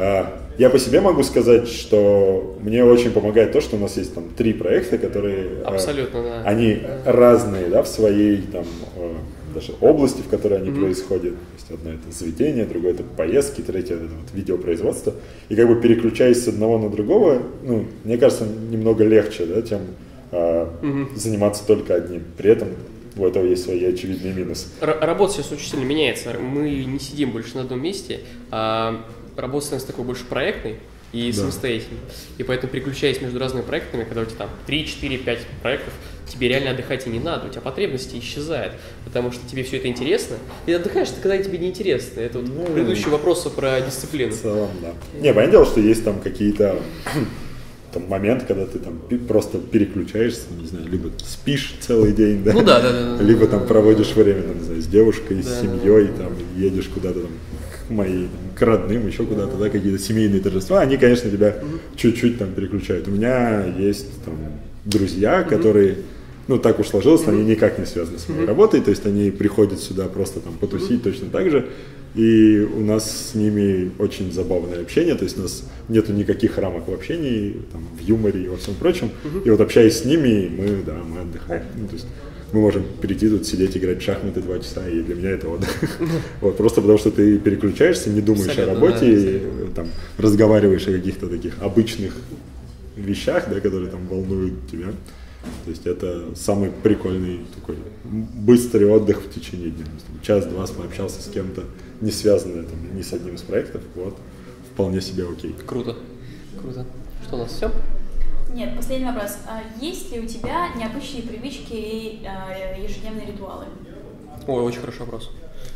А, 0.00 0.40
Я 0.58 0.70
по 0.70 0.78
себе 0.78 1.00
могу 1.00 1.22
сказать, 1.22 1.68
что 1.68 2.56
мне 2.62 2.84
очень 2.84 3.12
помогает 3.12 3.52
то, 3.52 3.60
что 3.60 3.76
у 3.76 3.78
нас 3.78 3.96
есть 3.96 4.14
там 4.14 4.24
три 4.36 4.52
проекта, 4.52 4.98
которые... 4.98 5.60
э, 5.60 5.62
Абсолютно, 5.64 6.22
да. 6.22 6.42
Они 6.44 6.78
разные, 7.04 7.66
да, 7.68 7.82
в 7.82 7.88
своей 7.88 8.38
там 8.42 8.64
э, 8.96 9.14
даже 9.54 9.72
области, 9.80 10.20
в 10.20 10.28
которой 10.28 10.58
они 10.58 10.70
происходят. 10.70 11.34
То 11.34 11.54
есть 11.56 11.70
одно 11.70 11.90
это 11.92 12.10
заведение, 12.10 12.64
другое 12.64 12.92
это 12.92 13.02
поездки, 13.02 13.60
третье 13.60 13.94
это 13.94 14.04
вот 14.04 14.34
видеопроизводство. 14.34 15.14
И 15.48 15.54
как 15.56 15.68
бы 15.68 15.80
переключаясь 15.80 16.42
с 16.44 16.48
одного 16.48 16.78
на 16.78 16.90
другого, 16.90 17.42
ну, 17.62 17.84
мне 18.04 18.18
кажется, 18.18 18.44
немного 18.44 19.04
легче, 19.04 19.46
да, 19.46 19.62
чем 19.62 19.80
э, 20.32 20.66
заниматься 21.16 21.64
только 21.66 21.94
одним. 21.94 22.22
При 22.36 22.50
этом 22.50 22.68
у 23.16 23.26
этого 23.26 23.44
есть 23.44 23.64
свои 23.64 23.84
очевидные 23.84 24.32
минусы. 24.32 24.66
Р- 24.80 24.98
работа 25.00 25.32
сейчас 25.34 25.50
очень 25.52 25.70
сильно 25.70 25.84
меняется. 25.84 26.30
Мы 26.38 26.84
не 26.84 26.98
сидим 27.00 27.30
больше 27.32 27.56
на 27.56 27.62
одном 27.62 27.82
месте, 27.82 28.20
а 28.50 29.00
работа 29.40 29.66
становится 29.66 29.88
такой 29.88 30.04
больше 30.04 30.24
проектной 30.24 30.76
и 31.12 31.32
самостоятельной. 31.32 32.00
И 32.36 32.42
поэтому, 32.42 32.70
переключаясь 32.70 33.20
между 33.22 33.38
разными 33.38 33.64
проектами, 33.64 34.04
когда 34.04 34.20
у 34.22 34.24
тебя 34.26 34.36
там 34.36 34.50
3, 34.66 34.86
4, 34.86 35.18
5 35.18 35.38
проектов, 35.62 35.94
тебе 36.26 36.48
реально 36.48 36.72
отдыхать 36.72 37.06
и 37.06 37.10
не 37.10 37.18
надо, 37.18 37.46
у 37.46 37.50
тебя 37.50 37.62
потребности 37.62 38.18
исчезают, 38.18 38.74
потому 39.06 39.32
что 39.32 39.40
тебе 39.50 39.62
все 39.62 39.78
это 39.78 39.88
интересно. 39.88 40.36
И 40.66 40.72
отдыхаешь 40.72 41.08
ты, 41.08 41.20
когда 41.22 41.38
тебе 41.38 41.56
не 41.56 41.68
интересно. 41.68 42.20
Это 42.20 42.40
вот 42.40 42.48
Ну, 42.48 42.66
предыдущий 42.66 43.08
вопрос 43.10 43.42
про 43.56 43.80
дисциплину. 43.80 44.32
В 44.32 44.36
целом, 44.40 44.68
да. 44.82 44.92
Не, 45.14 45.32
понятное 45.32 45.52
дело, 45.52 45.64
что 45.64 45.80
есть 45.80 46.04
там 46.04 46.20
какие-то 46.20 46.78
там 47.94 48.06
моменты, 48.06 48.44
когда 48.46 48.66
ты 48.66 48.78
там 48.78 49.00
просто 49.26 49.56
переключаешься, 49.58 50.42
не 50.60 50.66
знаю, 50.66 50.86
либо 50.88 51.10
спишь 51.24 51.74
целый 51.80 52.12
день, 52.12 52.44
да, 52.44 52.52
Ну 52.52 52.62
да, 52.62 52.82
да, 52.82 52.92
да, 52.92 53.16
да. 53.16 53.22
либо 53.24 53.46
там 53.46 53.66
проводишь 53.66 54.08
время, 54.14 54.42
там, 54.42 54.58
не 54.58 54.64
знаю, 54.64 54.82
с 54.82 54.86
девушкой, 54.86 55.42
с 55.42 55.46
Да, 55.46 55.62
семьей, 55.62 56.08
там, 56.08 56.34
едешь 56.54 56.88
куда-то 56.92 57.22
там 57.22 57.30
к 57.88 57.90
моим, 57.90 58.28
там, 58.28 58.40
к 58.54 58.62
родным, 58.62 59.06
еще 59.06 59.24
куда-то, 59.24 59.56
да, 59.56 59.70
какие-то 59.70 59.98
семейные 59.98 60.40
торжества, 60.40 60.80
они, 60.80 60.96
конечно, 60.98 61.30
тебя 61.30 61.56
чуть-чуть 61.96 62.38
там 62.38 62.52
переключают. 62.52 63.08
У 63.08 63.10
меня 63.10 63.64
есть 63.64 64.06
там 64.24 64.34
друзья, 64.84 65.42
которые, 65.42 65.96
ну, 66.46 66.58
так 66.58 66.78
уж 66.78 66.88
сложилось, 66.88 67.26
они 67.26 67.44
никак 67.44 67.78
не 67.78 67.86
связаны 67.86 68.18
с 68.18 68.28
моей 68.28 68.46
работой, 68.46 68.80
то 68.80 68.90
есть 68.90 69.06
они 69.06 69.30
приходят 69.30 69.80
сюда 69.80 70.04
просто 70.04 70.40
там 70.40 70.54
потусить 70.54 71.02
точно 71.02 71.28
так 71.30 71.50
же, 71.50 71.66
и 72.14 72.60
у 72.60 72.80
нас 72.80 73.30
с 73.30 73.34
ними 73.34 73.90
очень 73.98 74.32
забавное 74.32 74.80
общение, 74.80 75.14
то 75.14 75.24
есть 75.24 75.38
у 75.38 75.42
нас 75.42 75.64
нету 75.88 76.12
никаких 76.12 76.58
рамок 76.58 76.88
в 76.88 76.92
общении, 76.92 77.56
там, 77.72 77.86
в 77.98 78.02
юморе 78.02 78.44
и 78.44 78.48
во 78.48 78.56
всем 78.56 78.74
прочем. 78.74 79.10
И 79.44 79.50
вот 79.50 79.60
общаясь 79.60 79.98
с 79.98 80.04
ними, 80.04 80.50
мы, 80.56 80.82
да, 80.84 80.94
мы 80.94 81.20
отдыхаем. 81.20 81.64
Ну, 81.76 81.86
то 81.86 81.94
есть 81.94 82.06
мы 82.52 82.60
можем 82.60 82.84
прийти 83.00 83.28
тут, 83.28 83.46
сидеть, 83.46 83.76
играть 83.76 83.98
в 83.98 84.02
шахматы 84.02 84.40
два 84.40 84.58
часа, 84.58 84.88
и 84.88 85.02
для 85.02 85.14
меня 85.14 85.30
это 85.30 85.48
отдых. 85.48 85.68
Вот, 86.40 86.56
просто 86.56 86.80
потому 86.80 86.98
что 86.98 87.10
ты 87.10 87.38
переключаешься, 87.38 88.10
не 88.10 88.20
думаешь 88.20 88.56
о 88.58 88.66
работе, 88.66 89.42
там, 89.74 89.88
разговариваешь 90.16 90.86
о 90.88 90.92
каких-то 90.92 91.26
таких 91.28 91.60
обычных 91.60 92.16
вещах, 92.96 93.48
да, 93.50 93.60
которые 93.60 93.90
там 93.90 94.06
волнуют 94.06 94.54
тебя. 94.70 94.88
То 95.64 95.70
есть 95.70 95.86
это 95.86 96.34
самый 96.34 96.70
прикольный 96.70 97.40
такой 97.54 97.76
быстрый 98.04 98.86
отдых 98.86 99.22
в 99.22 99.32
течение 99.32 99.70
дня. 99.70 99.84
Час-два 100.22 100.66
пообщался 100.66 101.22
с 101.22 101.26
кем-то, 101.26 101.64
не 102.00 102.10
связанный 102.10 102.64
там, 102.64 102.96
ни 102.96 103.02
с 103.02 103.12
одним 103.12 103.34
из 103.34 103.42
проектов, 103.42 103.82
вот, 103.94 104.16
вполне 104.72 105.00
себе 105.00 105.24
окей. 105.30 105.54
Круто, 105.66 105.96
круто. 106.60 106.86
Что 107.26 107.36
у 107.36 107.38
нас 107.40 107.52
все? 107.52 107.70
Нет, 108.52 108.76
последний 108.76 109.06
вопрос. 109.06 109.38
А 109.46 109.62
есть 109.80 110.12
ли 110.12 110.20
у 110.20 110.26
тебя 110.26 110.68
необычные 110.74 111.22
привычки 111.22 111.72
и 111.72 112.24
э, 112.24 112.82
ежедневные 112.82 113.26
ритуалы? 113.26 113.66
Ой, 114.46 114.62
очень 114.62 114.80
хороший 114.80 115.00
вопрос. 115.00 115.30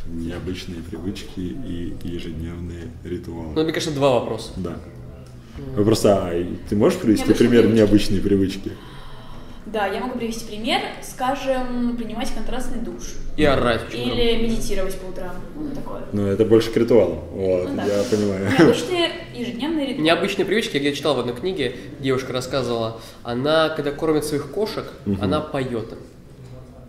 Необычные 0.07 0.83
привычки 0.83 1.41
и 1.41 1.97
ежедневные 2.03 2.91
ритуалы. 3.05 3.53
Ну, 3.55 3.63
мне 3.63 3.73
кажется, 3.73 3.95
два 3.95 4.21
вопроса. 4.21 4.53
Да. 4.57 4.79
Просто, 5.77 6.29
а, 6.29 6.47
ты 6.69 6.77
можешь 6.77 6.99
привести 6.99 7.27
необычные 7.27 7.49
пример 7.49 7.63
привычки. 7.63 7.79
необычной 7.79 8.21
привычки? 8.21 8.73
Да, 9.67 9.87
я 9.87 10.01
могу 10.01 10.19
привести 10.19 10.45
пример, 10.47 10.81
скажем, 11.03 11.97
принимать 11.97 12.33
контрастный 12.35 12.79
душ. 12.79 13.15
И 13.37 13.45
орать. 13.45 13.83
Или 13.93 14.43
медитировать 14.43 14.99
по 14.99 15.07
утрам. 15.07 15.37
Вот 15.55 15.75
такое. 15.75 16.03
Ну, 16.13 16.27
это 16.27 16.45
больше 16.45 16.71
к 16.71 16.77
ритуалам. 16.77 17.21
Вот, 17.33 17.69
ну, 17.71 17.77
да. 17.77 17.85
я 17.85 18.03
понимаю. 18.03 18.51
Необычные 18.59 19.11
ежедневные 19.35 19.87
ритуалы. 19.87 20.05
Необычные 20.05 20.45
привычки, 20.45 20.75
я 20.75 20.81
где 20.81 20.93
читал 20.93 21.15
в 21.15 21.21
одной 21.21 21.37
книге, 21.37 21.77
девушка 22.01 22.33
рассказывала, 22.33 23.01
она, 23.23 23.69
когда 23.71 23.93
кормит 23.93 24.25
своих 24.25 24.51
кошек, 24.51 24.85
угу. 25.07 25.17
она 25.23 25.41
поет 25.41 25.93
им. 25.93 25.99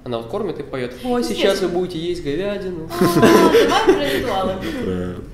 Она 0.03 0.17
вот 0.17 0.27
кормит 0.27 0.59
и 0.59 0.63
поет. 0.63 0.95
Ой, 1.03 1.23
сейчас 1.23 1.61
вы 1.61 1.69
будете 1.69 1.99
есть 1.99 2.23
говядину. 2.23 2.89
Давай 3.15 3.85
про 3.85 4.09
ритуалы. 4.09 5.15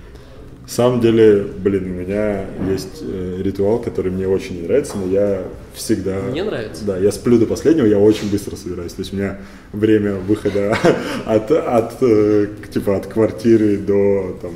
На 0.69 0.75
самом 0.75 1.01
деле, 1.01 1.47
блин, 1.57 1.85
у 1.85 1.93
меня 1.95 2.45
есть 2.69 3.01
э, 3.01 3.41
ритуал, 3.41 3.79
который 3.79 4.11
мне 4.11 4.27
очень 4.27 4.57
не 4.57 4.67
нравится, 4.67 4.97
но 5.03 5.11
я 5.11 5.41
всегда... 5.73 6.21
Мне 6.29 6.43
нравится? 6.43 6.85
Да, 6.85 6.95
я 6.95 7.11
сплю 7.11 7.39
до 7.39 7.47
последнего, 7.47 7.87
я 7.87 7.97
очень 7.97 8.29
быстро 8.29 8.55
собираюсь. 8.55 8.93
То 8.93 8.99
есть 8.99 9.11
у 9.11 9.15
меня 9.15 9.39
время 9.73 10.13
выхода 10.13 10.77
от, 11.25 11.49
от, 11.49 11.95
э, 12.01 12.49
типа, 12.71 12.97
от 12.97 13.07
квартиры 13.07 13.77
до, 13.77 14.37
там, 14.43 14.51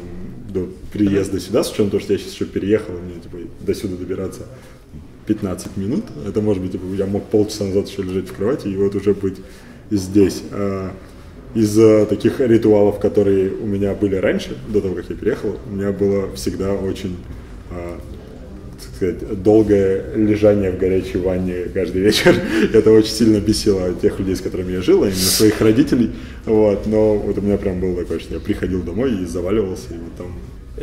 до 0.50 0.68
приезда 0.92 1.40
сюда, 1.40 1.64
с 1.64 1.72
учетом 1.72 1.90
того, 1.90 2.04
что 2.04 2.14
я 2.14 2.20
сейчас 2.20 2.34
еще 2.34 2.46
переехал, 2.46 2.94
мне 2.94 3.20
типа, 3.20 3.38
до 3.62 3.74
сюда 3.74 3.96
добираться 3.96 4.42
15 5.26 5.78
минут. 5.78 6.04
Это 6.28 6.42
может 6.42 6.62
быть, 6.62 6.74
типа, 6.74 6.84
я 6.96 7.08
мог 7.08 7.24
полчаса 7.24 7.64
назад 7.64 7.90
еще 7.90 8.04
лежать 8.04 8.30
в 8.30 8.34
кровати 8.34 8.68
и 8.68 8.78
вот 8.78 8.94
уже 8.94 9.16
быть 9.16 9.38
здесь. 9.90 10.44
Из 11.56 12.08
таких 12.08 12.40
ритуалов, 12.40 13.00
которые 13.00 13.52
у 13.52 13.66
меня 13.66 13.94
были 13.94 14.16
раньше, 14.16 14.58
до 14.68 14.82
того, 14.82 14.96
как 14.96 15.10
я 15.10 15.16
переехал, 15.16 15.56
у 15.70 15.76
меня 15.76 15.92
было 15.92 16.34
всегда 16.36 16.74
очень 16.74 17.18
а, 17.70 18.00
так 18.84 18.96
сказать, 18.96 19.44
долгое 19.44 20.04
лежание 20.16 20.72
в 20.72 20.78
горячей 20.78 21.18
ванне 21.18 21.66
каждый 21.74 22.02
вечер. 22.02 22.36
Это 22.74 22.92
очень 22.92 23.12
сильно 23.12 23.40
бесило 23.40 23.94
тех 23.94 24.20
людей, 24.20 24.36
с 24.36 24.42
которыми 24.42 24.74
я 24.74 24.82
жил, 24.82 25.04
а 25.04 25.08
именно 25.08 25.20
своих 25.20 25.60
родителей. 25.62 26.12
Вот. 26.46 26.86
Но 26.86 27.16
вот 27.18 27.38
у 27.38 27.42
меня 27.42 27.58
прям 27.58 27.80
было 27.80 28.02
такое, 28.02 28.20
что 28.20 28.34
я 28.34 28.40
приходил 28.40 28.82
домой 28.82 29.22
и 29.22 29.26
заваливался, 29.26 29.94
и 29.94 29.98
вот 29.98 30.14
там 30.18 30.28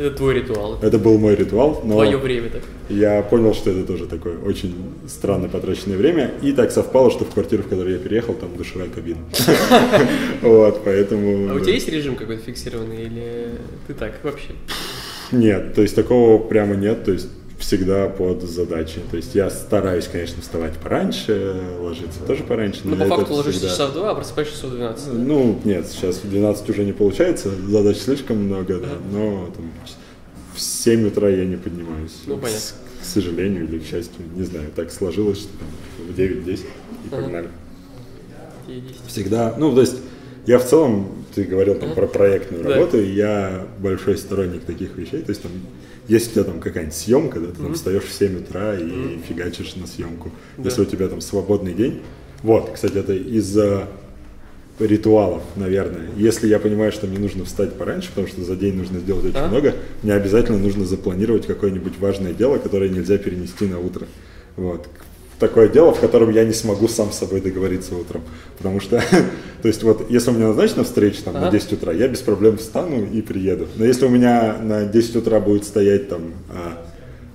это 0.01 0.17
твой 0.17 0.35
ритуал. 0.35 0.79
Это 0.81 0.97
был 0.97 1.17
мой 1.17 1.35
ритуал, 1.35 1.81
но 1.83 1.95
Твое 1.95 2.17
время 2.17 2.49
так. 2.49 2.61
я 2.89 3.21
понял, 3.21 3.53
что 3.53 3.69
это 3.69 3.83
тоже 3.83 4.07
такое 4.07 4.37
очень 4.39 4.75
странно 5.07 5.47
потраченное 5.47 5.97
время. 5.97 6.31
И 6.41 6.51
так 6.53 6.71
совпало, 6.71 7.11
что 7.11 7.25
в 7.25 7.29
квартиру, 7.29 7.63
в 7.63 7.67
которую 7.67 7.93
я 7.93 7.99
переехал, 7.99 8.33
там 8.33 8.55
душевая 8.57 8.89
кабина. 8.89 9.19
Вот, 10.41 10.83
поэтому... 10.83 11.51
А 11.51 11.55
у 11.55 11.59
тебя 11.59 11.73
есть 11.73 11.87
режим 11.87 12.15
какой-то 12.15 12.43
фиксированный 12.43 13.03
или 13.03 13.47
ты 13.87 13.93
так 13.93 14.13
вообще? 14.23 14.49
Нет, 15.31 15.75
то 15.75 15.81
есть 15.81 15.95
такого 15.95 16.39
прямо 16.39 16.75
нет. 16.75 17.03
То 17.03 17.11
есть 17.11 17.27
всегда 17.61 18.09
под 18.09 18.41
задачи. 18.41 18.99
То 19.09 19.17
есть 19.17 19.35
я 19.35 19.49
стараюсь, 19.49 20.07
конечно, 20.07 20.41
вставать 20.41 20.73
пораньше, 20.77 21.55
ложиться 21.79 22.19
тоже 22.27 22.43
пораньше. 22.43 22.81
Но, 22.83 22.95
но 22.95 23.05
по 23.05 23.17
факту 23.17 23.33
ложишься 23.33 23.67
всегда... 23.67 23.73
часа 23.73 23.87
в 23.87 23.93
2, 23.93 24.11
а 24.11 24.15
просыпаешься 24.15 24.55
часов 24.55 24.71
в 24.71 24.75
12. 24.75 25.13
Ну, 25.13 25.59
нет, 25.63 25.87
сейчас 25.87 26.17
в 26.17 26.29
12 26.29 26.69
уже 26.69 26.83
не 26.83 26.91
получается, 26.91 27.49
задач 27.67 27.97
слишком 27.97 28.37
много, 28.37 28.79
да, 28.79 28.89
но 29.11 29.49
там, 29.55 29.71
в 30.55 30.59
7 30.59 31.07
утра 31.07 31.29
я 31.29 31.45
не 31.45 31.55
поднимаюсь. 31.55 32.11
Ну, 32.25 32.37
понятно. 32.37 32.59
К, 33.01 33.05
сожалению 33.05 33.67
или 33.67 33.79
к 33.79 33.83
счастью, 33.83 34.25
не 34.35 34.43
знаю, 34.43 34.67
так 34.75 34.91
сложилось, 34.91 35.39
что 35.39 35.49
в 36.03 36.17
9-10 36.17 36.59
и 37.05 37.09
погнали. 37.09 37.49
Всегда, 39.07 39.55
ну, 39.57 39.73
то 39.73 39.81
есть 39.81 39.97
я 40.45 40.59
в 40.59 40.65
целом, 40.65 41.25
ты 41.33 41.43
говорил 41.43 41.75
там 41.75 41.93
про 41.93 42.07
проектную 42.07 42.63
да. 42.63 42.69
работу, 42.71 43.01
я 43.01 43.67
большой 43.79 44.17
сторонник 44.17 44.63
таких 44.63 44.95
вещей, 44.97 45.21
то 45.21 45.31
есть 45.31 45.41
там 45.41 45.51
если 46.07 46.29
у 46.29 46.33
тебя 46.33 46.43
там 46.45 46.59
какая-нибудь 46.59 46.95
съемка, 46.95 47.39
да, 47.39 47.47
ты 47.47 47.53
mm-hmm. 47.53 47.63
там 47.63 47.73
встаешь 47.73 48.03
в 48.03 48.11
7 48.11 48.37
утра 48.39 48.75
и 48.75 48.83
mm-hmm. 48.83 49.23
фигачишь 49.27 49.75
на 49.75 49.87
съемку. 49.87 50.31
Да. 50.57 50.63
Если 50.63 50.81
у 50.81 50.85
тебя 50.85 51.07
там 51.07 51.21
свободный 51.21 51.73
день. 51.73 52.01
Вот, 52.43 52.71
кстати, 52.73 52.97
это 52.97 53.13
из-за 53.13 53.87
ритуалов, 54.79 55.43
наверное. 55.55 56.09
Если 56.17 56.47
я 56.47 56.59
понимаю, 56.59 56.91
что 56.91 57.07
мне 57.07 57.19
нужно 57.19 57.45
встать 57.45 57.73
пораньше, 57.73 58.09
потому 58.09 58.27
что 58.27 58.43
за 58.43 58.55
день 58.55 58.75
нужно 58.75 58.99
сделать 58.99 59.25
очень 59.25 59.37
а? 59.37 59.47
много, 59.47 59.75
мне 60.01 60.13
обязательно 60.13 60.57
нужно 60.57 60.85
запланировать 60.85 61.45
какое-нибудь 61.45 61.99
важное 61.99 62.33
дело, 62.33 62.57
которое 62.57 62.89
нельзя 62.89 63.17
перенести 63.17 63.65
на 63.65 63.79
утро. 63.79 64.07
Вот 64.55 64.87
такое 65.41 65.67
дело, 65.67 65.93
в 65.93 65.99
котором 65.99 66.29
я 66.29 66.45
не 66.45 66.53
смогу 66.53 66.87
сам 66.87 67.11
с 67.11 67.17
собой 67.17 67.41
договориться 67.41 67.95
утром. 67.95 68.23
Потому 68.57 68.79
что, 68.79 69.03
то 69.61 69.67
есть 69.67 69.83
вот, 69.83 70.09
если 70.09 70.29
у 70.29 70.33
меня 70.33 70.47
назначена 70.47 70.85
встреча 70.85 71.23
там, 71.23 71.35
ага. 71.35 71.47
на 71.47 71.51
10 71.51 71.73
утра, 71.73 71.91
я 71.91 72.07
без 72.07 72.19
проблем 72.19 72.57
встану 72.57 73.05
и 73.05 73.21
приеду. 73.21 73.67
Но 73.75 73.83
если 73.83 74.05
у 74.05 74.09
меня 74.09 74.57
на 74.61 74.85
10 74.85 75.17
утра 75.17 75.41
будет 75.41 75.65
стоять 75.65 76.07
там 76.07 76.33
а, 76.49 76.85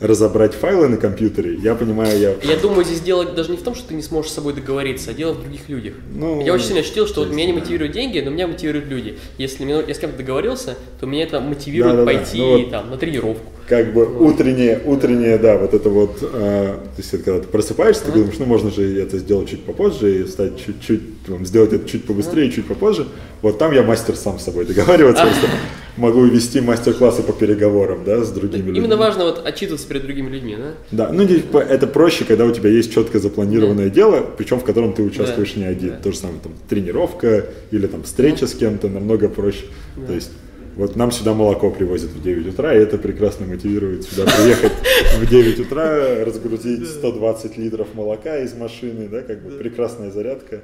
разобрать 0.00 0.54
файлы 0.54 0.88
на 0.88 0.96
компьютере, 0.96 1.56
я 1.56 1.74
понимаю, 1.74 2.18
я... 2.18 2.34
Я 2.42 2.56
думаю, 2.56 2.84
здесь 2.84 3.00
дело 3.00 3.24
даже 3.24 3.50
не 3.50 3.56
в 3.56 3.62
том, 3.62 3.74
что 3.74 3.88
ты 3.88 3.94
не 3.94 4.02
сможешь 4.02 4.30
с 4.30 4.34
собой 4.34 4.52
договориться, 4.52 5.10
а 5.10 5.14
дело 5.14 5.32
в 5.32 5.40
других 5.40 5.68
людях. 5.68 5.94
Ну, 6.14 6.40
я 6.42 6.54
очень 6.54 6.66
сильно 6.66 6.80
ощутил, 6.80 7.06
что 7.06 7.20
вот 7.20 7.30
меня 7.30 7.46
не 7.46 7.52
мотивируют 7.52 7.92
деньги, 7.92 8.20
но 8.20 8.30
меня 8.30 8.46
мотивируют 8.46 8.86
люди. 8.86 9.18
Если 9.36 9.64
я 9.64 9.94
с 9.94 9.98
кем-то 9.98 10.16
договорился, 10.16 10.76
то 11.00 11.06
меня 11.06 11.24
это 11.24 11.40
мотивирует 11.40 11.96
да, 11.96 12.04
да, 12.04 12.06
пойти 12.06 12.38
да. 12.38 12.44
Ну, 12.44 12.58
вот 12.58 12.70
там, 12.70 12.90
на 12.90 12.96
тренировку. 12.98 13.52
Как 13.66 13.92
бы 13.92 14.04
утреннее, 14.04 14.80
утреннее, 14.84 15.38
да, 15.38 15.56
вот 15.58 15.74
это 15.74 15.88
вот, 15.88 16.18
э, 16.22 16.24
то 16.24 16.98
есть 16.98 17.10
когда 17.10 17.40
ты 17.40 17.48
просыпаешься, 17.48 18.04
ты 18.04 18.12
думаешь, 18.12 18.36
ну 18.38 18.44
можно 18.44 18.70
же 18.70 19.00
это 19.00 19.18
сделать 19.18 19.48
чуть 19.48 19.64
попозже 19.64 20.22
и 20.22 20.26
стать 20.26 20.64
чуть-чуть, 20.64 21.02
сделать 21.42 21.72
это 21.72 21.88
чуть 21.88 22.04
побыстрее, 22.04 22.50
чуть 22.50 22.66
попозже. 22.66 23.06
Вот 23.42 23.58
там 23.58 23.72
я 23.72 23.82
мастер 23.82 24.14
сам 24.14 24.38
с 24.38 24.44
собой 24.44 24.66
договариваться, 24.66 25.22
просто 25.26 25.48
могу 25.96 26.24
вести 26.24 26.60
мастер-классы 26.60 27.22
по 27.22 27.32
переговорам, 27.32 28.04
да, 28.04 28.22
с 28.22 28.30
другими 28.30 28.60
Именно 28.60 28.66
людьми. 28.66 28.78
Именно 28.78 28.96
важно 28.96 29.24
вот 29.24 29.46
отчитываться 29.46 29.88
перед 29.88 30.02
другими 30.02 30.28
людьми, 30.28 30.56
да? 30.56 30.72
Да, 31.06 31.12
ну 31.12 31.26
типа, 31.26 31.58
это 31.58 31.86
проще, 31.86 32.24
когда 32.24 32.44
у 32.44 32.52
тебя 32.52 32.70
есть 32.70 32.92
четко 32.92 33.18
запланированное 33.18 33.88
да. 33.88 33.94
дело, 33.94 34.26
причем 34.36 34.60
в 34.60 34.64
котором 34.64 34.92
ты 34.92 35.02
участвуешь 35.02 35.54
да. 35.54 35.60
не 35.60 35.66
один. 35.66 35.90
Да. 35.90 35.96
То 35.96 36.12
же 36.12 36.18
самое 36.18 36.40
там 36.40 36.52
тренировка 36.68 37.46
или 37.70 37.86
там 37.86 38.02
встреча 38.02 38.42
да. 38.42 38.46
с 38.46 38.54
кем-то 38.54 38.88
намного 38.88 39.28
проще. 39.28 39.64
Да. 39.96 40.06
То 40.06 40.12
есть 40.14 40.30
вот 40.76 40.94
нам 40.94 41.10
сюда 41.10 41.34
молоко 41.34 41.70
привозят 41.70 42.10
в 42.10 42.22
9 42.22 42.48
утра, 42.48 42.74
и 42.74 42.78
это 42.78 42.98
прекрасно 42.98 43.46
мотивирует 43.46 44.04
сюда 44.04 44.24
приехать 44.24 44.72
в 45.18 45.26
9 45.26 45.60
утра, 45.60 46.24
разгрузить 46.24 46.86
120 46.88 47.56
литров 47.58 47.88
молока 47.94 48.38
из 48.38 48.54
машины, 48.54 49.08
да, 49.08 49.22
как 49.22 49.42
бы 49.42 49.50
прекрасная 49.58 50.10
зарядка. 50.10 50.62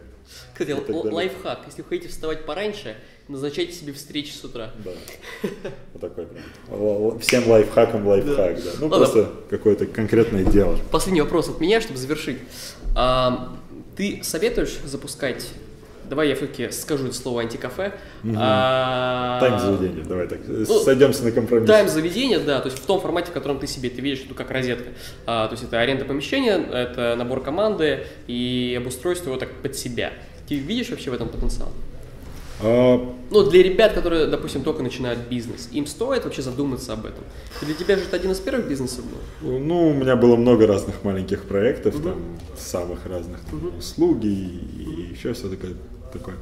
Кстати, 0.53 0.73
лайфхак, 0.93 1.63
если 1.67 1.83
вы 1.83 1.89
хотите 1.89 2.09
вставать 2.09 2.47
пораньше, 2.47 2.97
назначайте 3.27 3.73
себе 3.73 3.93
встречи 3.93 4.33
с 4.33 4.45
утра. 4.45 4.71
Да, 4.85 4.91
вот 5.93 6.01
такой 6.01 6.27
прям. 6.27 7.19
Всем 7.19 7.49
лайфхаком 7.49 8.07
лайфхак, 8.07 8.63
да. 8.63 8.71
Ну, 8.81 8.89
просто 8.89 9.31
какое-то 9.51 9.87
конкретное 9.87 10.45
дело. 10.45 10.79
Последний 10.91 11.23
вопрос 11.23 11.49
от 11.49 11.61
меня, 11.61 11.81
чтобы 11.81 11.99
завершить. 11.99 12.39
Ты 13.97 14.21
советуешь 14.23 14.79
запускать 14.85 15.49
Давай 16.13 16.29
я 16.29 16.35
все-таки 16.35 16.71
скажу 16.71 17.07
это 17.07 17.15
слово 17.15 17.41
антикафе. 17.41 17.95
Угу. 18.23 18.35
А... 18.37 19.41
Тайм 19.41 19.59
заведения, 19.59 20.05
давай 20.05 20.29
так. 20.29 20.41
Ну, 20.47 20.67
Сойдемся 20.67 21.25
на 21.25 21.33
компромисс. 21.33 21.67
Тайм 21.67 21.89
заведения, 21.89 22.39
да, 22.39 22.61
то 22.61 22.69
есть 22.69 22.83
в 22.83 22.85
том 22.85 23.01
формате, 23.01 23.31
в 23.31 23.33
котором 23.33 23.59
ты 23.59 23.67
себе 23.67 23.89
это 23.89 24.03
видишь, 24.03 24.27
ну 24.29 24.35
как 24.35 24.51
розетка. 24.51 24.91
А, 25.25 25.49
то 25.49 25.53
есть 25.53 25.65
это 25.65 25.81
аренда 25.81 26.05
помещения, 26.05 26.59
это 26.71 27.17
набор 27.17 27.43
команды 27.43 28.05
и 28.27 28.79
обустройство 28.79 29.31
его 29.31 29.39
так 29.39 29.55
под 29.63 29.75
себя. 29.75 30.13
Ты 30.47 30.57
видишь 30.57 30.91
вообще 30.91 31.11
в 31.11 31.15
этом 31.15 31.31
потенциал? 31.31 31.71
А... 32.61 33.15
Ну, 33.31 33.49
для 33.49 33.63
ребят, 33.63 33.95
которые, 33.95 34.27
допустим, 34.27 34.65
только 34.65 34.83
начинают 34.83 35.21
бизнес, 35.31 35.71
им 35.73 35.87
стоит 35.87 36.25
вообще 36.25 36.43
задуматься 36.43 36.93
об 36.93 37.07
этом. 37.07 37.25
Для 37.63 37.73
тебя 37.73 37.97
же 37.97 38.03
это 38.03 38.17
один 38.17 38.33
из 38.33 38.39
первых 38.41 38.69
бизнесов 38.69 39.07
был? 39.07 39.59
Ну, 39.59 39.89
у 39.89 39.95
меня 39.95 40.17
было 40.17 40.37
много 40.37 40.67
разных 40.67 41.05
маленьких 41.05 41.45
проектов, 41.45 41.95
угу. 41.95 42.03
там, 42.03 42.23
самых 42.59 43.07
разных, 43.07 43.41
там, 43.51 43.67
угу. 43.67 43.79
услуги 43.79 44.27
и 44.27 45.15
еще 45.15 45.33
все 45.33 45.49
такое 45.49 45.73
такое. 46.13 46.37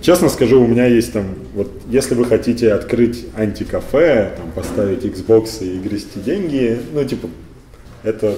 Честно 0.00 0.28
скажу, 0.28 0.62
у 0.62 0.66
меня 0.66 0.86
есть 0.86 1.12
там, 1.12 1.24
вот 1.54 1.70
если 1.88 2.14
вы 2.14 2.26
хотите 2.26 2.72
открыть 2.72 3.26
антикафе, 3.34 4.32
там 4.36 4.52
поставить 4.54 5.04
Xbox 5.04 5.64
и 5.64 5.78
грести 5.78 6.20
деньги, 6.20 6.78
ну 6.92 7.02
типа, 7.02 7.28
это 8.02 8.36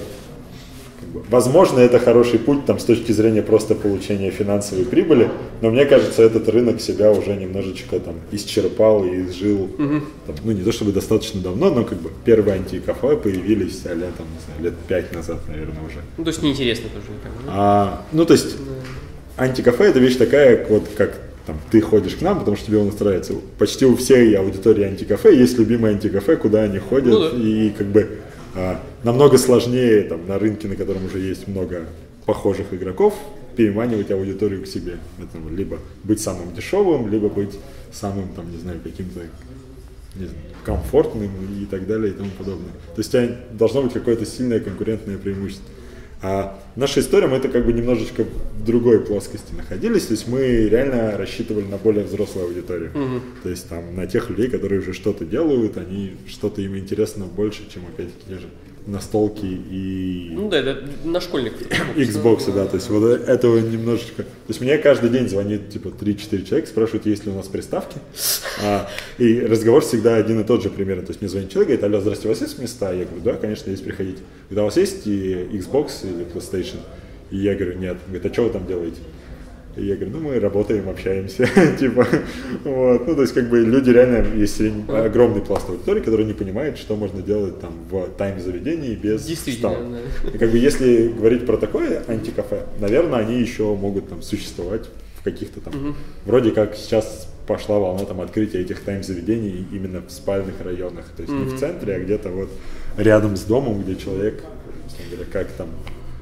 как 0.99 1.09
бы, 1.09 1.23
возможно, 1.29 1.79
это 1.79 1.99
хороший 1.99 2.39
путь 2.39 2.65
там, 2.65 2.79
с 2.79 2.85
точки 2.85 3.11
зрения 3.11 3.41
просто 3.41 3.75
получения 3.75 4.31
финансовой 4.31 4.85
прибыли, 4.85 5.29
но 5.61 5.69
мне 5.69 5.85
кажется, 5.85 6.23
этот 6.23 6.47
рынок 6.49 6.79
себя 6.81 7.11
уже 7.11 7.35
немножечко 7.35 7.99
там 7.99 8.15
исчерпал 8.31 9.03
и 9.03 9.23
изжил, 9.23 9.69
там, 9.77 10.35
ну 10.43 10.51
не 10.53 10.63
то 10.63 10.71
чтобы 10.71 10.93
достаточно 10.93 11.41
давно, 11.41 11.69
но 11.69 11.83
как 11.83 11.99
бы 11.99 12.09
первые 12.23 12.55
антикафе 12.55 13.17
появились 13.17 13.81
а 13.85 13.93
лет, 13.93 14.15
там, 14.17 14.27
не 14.27 14.45
знаю, 14.45 14.63
лет 14.63 14.73
пять 14.87 15.13
назад, 15.13 15.39
наверное, 15.47 15.83
уже. 15.85 15.99
Ну, 16.17 16.23
то 16.23 16.29
есть 16.29 16.41
неинтересно 16.41 16.85
тоже 16.89 17.05
никому. 17.07 17.35
да? 17.45 17.51
А, 17.53 18.05
ну, 18.13 18.25
то 18.25 18.33
есть, 18.33 18.55
антикафе 19.39 19.85
это 19.85 19.99
вещь 19.99 20.17
такая, 20.17 20.65
вот 20.67 20.87
как 20.97 21.17
там, 21.45 21.59
ты 21.71 21.81
ходишь 21.81 22.15
к 22.15 22.21
нам, 22.21 22.39
потому 22.39 22.57
что 22.57 22.67
тебе 22.67 22.77
он 22.77 22.91
нравится. 22.99 23.33
Почти 23.57 23.85
у 23.85 23.95
всей 23.95 24.37
аудитории 24.37 24.83
антикафе 24.83 25.35
есть 25.35 25.57
любимые 25.57 25.95
антикафе, 25.95 26.35
куда 26.35 26.63
они 26.63 26.77
ходят, 26.77 27.13
Ну 27.13 27.29
да. 27.31 27.37
и 27.37 27.69
как 27.71 27.87
бы 27.87 28.19
а, 28.55 28.79
намного 29.03 29.37
сложнее 29.37 30.03
там, 30.03 30.27
на 30.27 30.37
рынке, 30.37 30.67
на 30.67 30.75
котором 30.75 31.05
уже 31.05 31.19
есть 31.19 31.47
много 31.47 31.85
похожих 32.25 32.67
игроков, 32.71 33.15
переманивать 33.55 34.11
аудиторию 34.11 34.63
к 34.63 34.67
себе. 34.67 34.97
Это 35.17 35.55
либо 35.55 35.79
быть 36.03 36.19
самым 36.21 36.53
дешевым, 36.53 37.09
либо 37.09 37.29
быть 37.29 37.57
самым, 37.91 38.29
там, 38.35 38.51
не 38.51 38.57
знаю, 38.57 38.79
каким-то 38.83 39.21
не 40.15 40.25
знаю, 40.25 40.39
комфортным 40.63 41.31
и 41.59 41.65
так 41.65 41.87
далее 41.87 42.11
и 42.11 42.13
тому 42.13 42.29
подобное. 42.37 42.71
То 42.95 42.99
есть 42.99 43.09
у 43.09 43.17
тебя 43.17 43.35
должно 43.53 43.83
быть 43.83 43.93
какое-то 43.93 44.25
сильное 44.25 44.59
конкурентное 44.59 45.17
преимущество. 45.17 45.65
А 46.21 46.59
наша 46.75 46.99
история, 46.99 47.27
мы 47.27 47.37
это 47.37 47.47
как 47.47 47.65
бы 47.65 47.71
немножечко 47.71 48.25
в 48.25 48.65
другой 48.65 48.99
плоскости 48.99 49.53
находились, 49.53 50.07
то 50.07 50.13
есть 50.13 50.27
мы 50.27 50.67
реально 50.67 51.17
рассчитывали 51.17 51.65
на 51.65 51.77
более 51.77 52.03
взрослую 52.03 52.47
аудиторию. 52.47 52.91
То 53.43 53.49
есть 53.49 53.69
там 53.69 53.95
на 53.95 54.05
тех 54.05 54.29
людей, 54.29 54.49
которые 54.49 54.81
уже 54.81 54.93
что-то 54.93 55.23
делают, 55.25 55.77
они 55.77 56.17
что-то 56.27 56.61
им 56.61 56.77
интересно 56.77 57.25
больше, 57.25 57.69
чем 57.73 57.83
опять-таки 57.83 58.25
те 58.27 58.39
же 58.39 58.47
настолки 58.85 59.45
и 59.45 60.29
Ну 60.31 60.49
да, 60.49 60.59
это 60.59 60.83
на 61.03 61.21
школьников. 61.21 61.61
Xbox, 61.95 62.51
да, 62.53 62.65
то 62.65 62.75
есть 62.75 62.89
вот 62.89 63.03
этого 63.05 63.59
немножечко... 63.59 64.23
То 64.23 64.29
есть 64.47 64.61
мне 64.61 64.77
каждый 64.77 65.09
день 65.09 65.27
звонит 65.27 65.69
типа 65.69 65.89
3-4 65.89 66.45
человека, 66.45 66.67
спрашивают, 66.67 67.05
есть 67.05 67.25
ли 67.25 67.31
у 67.31 67.35
нас 67.35 67.47
приставки. 67.47 67.97
А, 68.63 68.89
и 69.17 69.41
разговор 69.41 69.83
всегда 69.83 70.15
один 70.15 70.41
и 70.41 70.43
тот 70.43 70.63
же 70.63 70.69
примерно. 70.69 71.03
То 71.03 71.11
есть 71.11 71.21
мне 71.21 71.29
звонит 71.29 71.51
человек, 71.51 71.69
говорит, 71.69 71.83
алло, 71.83 72.01
здравствуйте, 72.01 72.29
у 72.29 72.31
вас 72.31 72.41
есть 72.41 72.59
места? 72.59 72.91
Я 72.91 73.05
говорю, 73.05 73.21
да, 73.23 73.33
конечно, 73.33 73.69
есть, 73.69 73.83
приходите. 73.83 74.19
Говорит, 74.49 74.57
а 74.57 74.61
у 74.61 74.65
вас 74.65 74.77
есть 74.77 75.07
и 75.07 75.33
Xbox 75.53 75.91
или 76.03 76.25
PlayStation? 76.25 76.77
И 77.31 77.37
я 77.37 77.55
говорю, 77.55 77.77
нет. 77.77 77.97
Говорит, 78.07 78.25
а 78.25 78.33
что 78.33 78.43
вы 78.43 78.49
там 78.49 78.65
делаете? 78.65 78.97
И 79.79 79.85
я 79.85 79.95
говорю, 79.95 80.17
ну 80.17 80.29
мы 80.29 80.39
работаем, 80.39 80.89
общаемся, 80.89 81.47
типа, 81.79 82.05
вот, 82.65 83.07
ну 83.07 83.15
то 83.15 83.21
есть 83.21 83.33
как 83.33 83.49
бы 83.49 83.59
люди 83.59 83.89
реально, 83.89 84.27
есть 84.35 84.61
огромный 84.87 85.41
пласт 85.41 85.69
аудитории, 85.69 86.01
который 86.01 86.25
не 86.25 86.33
понимает, 86.33 86.77
что 86.77 86.95
можно 86.95 87.21
делать 87.21 87.59
там 87.61 87.73
в 87.89 88.07
тайм-заведении 88.17 88.95
без 88.95 89.25
Действительно, 89.25 90.01
да. 90.23 90.29
И 90.33 90.37
как 90.37 90.51
бы 90.51 90.57
если 90.57 91.07
говорить 91.07 91.45
про 91.45 91.57
такое 91.57 92.03
антикафе, 92.07 92.65
наверное, 92.79 93.19
они 93.19 93.39
еще 93.39 93.75
могут 93.75 94.09
там 94.09 94.21
существовать 94.21 94.89
в 95.19 95.23
каких-то 95.23 95.61
там, 95.61 95.95
вроде 96.25 96.51
как 96.51 96.75
сейчас 96.75 97.29
пошла 97.47 97.79
волна 97.79 98.05
там 98.05 98.21
открытия 98.21 98.59
этих 98.59 98.81
тайм-заведений 98.81 99.65
именно 99.71 100.01
в 100.01 100.11
спальных 100.11 100.61
районах, 100.61 101.05
то 101.15 101.23
есть 101.23 101.33
не 101.33 101.45
в 101.45 101.57
центре, 101.57 101.95
а 101.95 101.99
где-то 101.99 102.29
вот 102.29 102.49
рядом 102.97 103.37
с 103.37 103.43
домом, 103.43 103.81
где 103.81 103.95
человек, 103.95 104.43
говоря, 105.09 105.25
как 105.31 105.47
там 105.53 105.69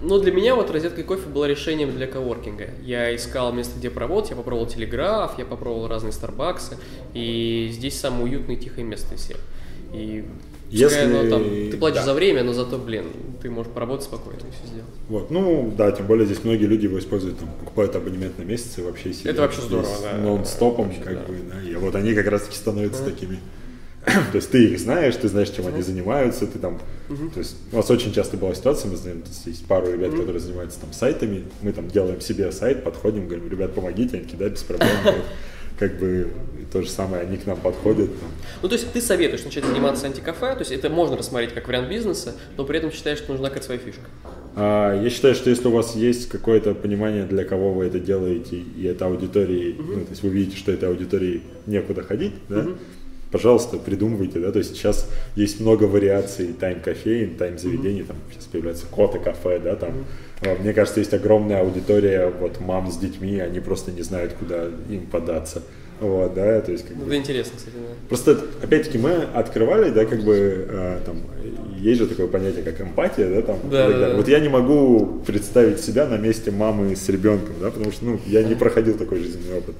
Ну, 0.02 0.20
для 0.20 0.32
меня 0.32 0.56
вот 0.56 0.70
розетка 0.70 1.02
кофе 1.04 1.28
была 1.28 1.48
решением 1.48 1.92
для 1.96 2.06
коворкинга. 2.08 2.70
Я 2.84 3.16
искал 3.16 3.52
место, 3.52 3.78
где 3.80 3.90
поработать, 3.90 4.30
я 4.32 4.36
попробовал 4.36 4.68
телеграф, 4.68 5.38
я 5.40 5.46
попробовал 5.46 5.88
разные 5.88 6.14
Старбаксы, 6.14 6.78
и 7.14 7.70
здесь 7.72 8.00
самое 8.00 8.26
уютное 8.26 8.56
и 8.56 8.60
тихое 8.60 8.86
место 8.86 9.16
из 9.16 9.22
всех. 9.22 9.38
И 9.94 10.24
пускай 10.70 10.80
Если- 11.06 11.18
оно 11.20 11.30
там, 11.30 11.44
ты 11.72 11.78
платишь 11.78 12.00
да. 12.02 12.06
за 12.06 12.14
время, 12.14 12.44
но 12.44 12.54
зато, 12.54 12.78
блин, 12.78 13.06
ты 13.42 13.50
можешь 13.50 13.72
поработать 13.72 14.06
спокойно 14.06 14.38
и 14.40 14.52
все 14.52 14.68
сделать. 14.68 14.92
Вот, 15.10 15.32
ну 15.32 15.74
да, 15.76 15.92
тем 15.92 16.06
более 16.06 16.26
здесь 16.26 16.44
многие 16.44 16.66
люди 16.66 16.86
его 16.86 17.00
используют, 17.00 17.40
там, 17.40 17.50
покупают 17.60 17.96
абонемент 17.96 18.38
на 18.38 18.44
месяц 18.44 18.78
и 18.78 18.82
вообще 18.82 19.14
сидят 19.14 19.34
Это 19.34 19.42
вообще 19.44 19.62
здорово, 19.62 19.90
да. 20.04 20.18
нон-стопом, 20.18 20.88
Вообще 20.88 21.02
как 21.02 21.14
здорово. 21.14 21.32
бы, 21.32 21.38
да, 21.54 21.70
и 21.70 21.76
вот 21.76 21.96
они 21.96 22.14
как 22.14 22.28
раз 22.28 22.44
таки 22.44 22.56
становятся 22.58 23.04
такими. 23.04 23.40
То 24.32 24.36
есть 24.38 24.52
ты 24.52 24.64
их 24.66 24.80
знаешь, 24.80 25.16
ты 25.16 25.28
знаешь, 25.28 25.50
чем 25.50 25.68
они 25.68 25.82
занимаются, 25.82 26.48
ты 26.48 26.60
там, 26.60 26.80
то 27.34 27.40
есть 27.40 27.56
у 27.72 27.76
нас 27.76 27.90
очень 27.92 28.14
часто 28.14 28.38
была 28.38 28.54
ситуация, 28.56 28.90
мы 28.90 28.96
знаем, 28.98 29.24
есть 29.46 29.66
пару 29.66 29.92
ребят, 29.92 30.12
которые 30.12 30.40
занимаются 30.40 30.80
там 30.80 30.94
сайтами, 30.94 31.44
мы 31.62 31.74
там 31.74 31.90
делаем 31.90 32.22
себе 32.22 32.52
сайт, 32.52 32.84
подходим, 32.84 33.28
говорим, 33.28 33.50
ребят, 33.50 33.74
помогите, 33.74 34.16
они 34.18 34.26
такие, 34.26 34.38
да, 34.40 34.50
без 34.50 34.64
проблем, 34.64 34.90
как 35.78 36.00
бы 36.00 36.30
то 36.72 36.82
же 36.82 36.90
самое, 36.90 37.24
они 37.24 37.38
к 37.38 37.46
нам 37.46 37.58
подходят, 37.58 38.10
Ну, 38.62 38.68
то 38.70 38.76
есть 38.76 38.92
ты 38.92 39.02
советуешь 39.02 39.44
начать 39.44 39.66
заниматься 39.66 40.06
антикафе, 40.08 40.54
то 40.54 40.60
есть 40.60 40.72
это 40.72 40.90
можно 40.90 41.18
рассмотреть 41.18 41.54
как 41.54 41.68
вариант 41.68 41.90
бизнеса, 41.90 42.34
но 42.58 42.64
при 42.66 42.78
этом 42.78 42.92
считаешь, 42.92 43.18
что 43.20 43.32
нужна 43.32 43.48
какая-то 43.50 43.66
своя 43.66 43.80
фишка. 43.80 44.02
А, 44.56 45.02
Я 45.02 45.10
считаю, 45.10 45.36
что 45.36 45.50
если 45.50 45.68
у 45.68 45.72
вас 45.72 45.96
есть 45.96 46.30
какое-то 46.30 46.74
понимание, 46.74 47.26
для 47.26 47.44
кого 47.44 47.74
вы 47.74 47.86
это 47.86 48.00
делаете, 48.00 48.58
и 48.58 48.86
это 48.86 49.06
аудитории, 49.06 49.76
ну, 49.78 50.02
то 50.06 50.10
есть 50.12 50.24
вы 50.24 50.30
видите, 50.30 50.58
что 50.58 50.72
этой 50.72 50.90
аудитории 50.90 51.42
некуда 51.68 52.04
ходить, 52.04 52.34
да, 52.50 52.66
пожалуйста, 53.32 53.78
придумывайте, 53.78 54.40
да, 54.40 54.52
то 54.52 54.60
есть 54.60 54.76
сейчас 54.76 55.10
есть 55.36 55.60
много 55.60 55.86
вариаций 55.86 56.54
тайм-кофеин, 56.54 57.36
тайм-заведений, 57.36 58.04
там 58.04 58.18
сейчас 58.32 58.46
появляются 58.46 58.86
коты 58.88 59.20
кафе, 59.20 59.60
да, 59.60 59.76
там, 59.76 60.06
А, 60.42 60.56
мне 60.62 60.72
кажется, 60.74 61.00
есть 61.00 61.14
огромная 61.14 61.62
аудитория, 61.62 62.28
вот, 62.28 62.60
мам 62.60 62.92
с 62.92 62.98
детьми, 62.98 63.40
они 63.40 63.60
просто 63.60 63.92
не 63.92 64.04
знают, 64.04 64.34
куда 64.34 64.66
им 64.90 65.08
податься, 65.08 65.64
вот, 66.00 66.36
да, 66.36 66.62
то 66.62 66.72
есть 66.72 66.88
как 66.88 66.96
бы... 66.96 67.06
Это 67.06 67.18
интересно, 67.18 67.54
кстати, 67.58 67.76
да. 67.76 67.94
Просто, 68.08 68.40
опять-таки, 68.62 69.00
мы 69.00 69.14
открывали, 69.34 69.90
да, 69.90 70.06
как 70.06 70.22
бы, 70.24 70.68
э, 70.70 71.00
там, 71.06 71.24
есть 71.80 72.00
же 72.00 72.08
такое 72.08 72.28
понятие, 72.28 72.64
как 72.64 72.82
эмпатия, 72.82 73.30
да, 73.30 73.42
там, 73.42 73.60
Да, 73.70 73.90
да, 73.90 74.00
да. 74.00 74.16
Вот 74.16 74.28
я 74.28 74.40
не 74.40 74.50
могу 74.50 75.22
представить 75.26 75.80
себя 75.80 76.08
на 76.08 76.18
месте 76.18 76.52
мамы 76.52 76.96
с 76.96 77.08
ребенком, 77.10 77.56
да, 77.62 77.72
потому 77.72 77.92
что, 77.92 78.06
ну, 78.06 78.20
я 78.26 78.44
не 78.44 78.56
проходил 78.56 78.98
такой 78.98 79.20
жизненный 79.20 79.60
опыт. 79.60 79.76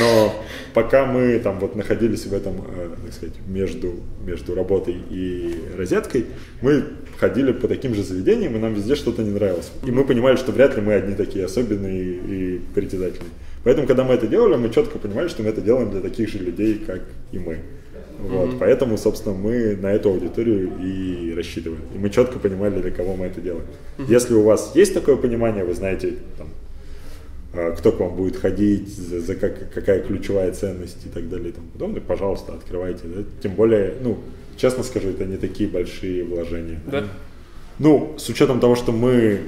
Но 0.00 0.34
пока 0.74 1.06
мы, 1.06 1.38
там, 1.38 1.58
вот 1.60 1.76
находились 1.76 2.26
в 2.26 2.34
этом, 2.34 2.54
э, 2.76 2.90
так 3.04 3.14
сказать, 3.14 3.34
между, 3.46 3.94
между 4.24 4.54
работой 4.54 4.96
и 5.10 5.54
розеткой, 5.76 6.26
мы 6.62 6.84
ходили 7.18 7.52
по 7.52 7.68
таким 7.68 7.94
же 7.94 8.02
заведениям, 8.02 8.56
и 8.56 8.58
нам 8.58 8.74
везде 8.74 8.94
что-то 8.94 9.22
не 9.22 9.30
нравилось. 9.30 9.70
И 9.84 9.90
мы 9.90 10.04
понимали, 10.04 10.36
что 10.36 10.52
вряд 10.52 10.76
ли 10.76 10.82
мы 10.82 10.94
одни 10.94 11.14
такие 11.14 11.44
особенные 11.44 12.02
и 12.02 12.60
притязательные. 12.74 13.32
Поэтому, 13.64 13.86
когда 13.86 14.04
мы 14.04 14.14
это 14.14 14.26
делали, 14.26 14.56
мы 14.56 14.70
четко 14.70 14.98
понимали, 14.98 15.28
что 15.28 15.42
мы 15.42 15.50
это 15.50 15.60
делаем 15.60 15.90
для 15.90 16.00
таких 16.00 16.28
же 16.28 16.38
людей, 16.38 16.80
как 16.86 17.02
и 17.32 17.38
мы. 17.38 17.58
Вот, 18.20 18.58
Поэтому, 18.58 18.98
собственно, 18.98 19.34
мы 19.34 19.76
на 19.76 19.92
эту 19.92 20.08
аудиторию 20.10 20.70
и 20.82 21.34
рассчитываем. 21.36 21.82
И 21.94 21.98
мы 21.98 22.10
четко 22.10 22.38
понимали, 22.38 22.80
для 22.80 22.90
кого 22.90 23.14
мы 23.14 23.26
это 23.26 23.40
делаем. 23.40 23.64
Если 24.08 24.34
у 24.34 24.42
вас 24.42 24.72
есть 24.74 24.92
такое 24.94 25.16
понимание, 25.16 25.64
вы 25.64 25.74
знаете, 25.74 26.14
там, 26.36 26.48
а, 27.54 27.72
кто 27.72 27.92
к 27.92 28.00
вам 28.00 28.16
будет 28.16 28.36
ходить, 28.36 28.88
за, 28.88 29.20
за 29.20 29.34
как- 29.36 29.72
какая 29.72 30.00
ключевая 30.02 30.52
ценность 30.52 31.06
и 31.06 31.08
так 31.08 31.28
далее 31.28 31.50
и 31.50 31.52
тому 31.52 31.68
подобное, 31.68 32.00
пожалуйста, 32.00 32.52
открывайте. 32.54 33.02
да. 33.04 33.22
Тем 33.42 33.52
более, 33.54 33.94
ну, 34.02 34.18
честно 34.56 34.82
скажу, 34.82 35.10
это 35.10 35.24
не 35.24 35.36
такие 35.36 35.68
большие 35.68 36.24
вложения. 36.24 36.80
Да? 36.90 37.04
Ну, 37.78 38.14
с 38.18 38.28
учетом 38.28 38.58
того, 38.58 38.74
что 38.74 38.90
мы, 38.92 39.40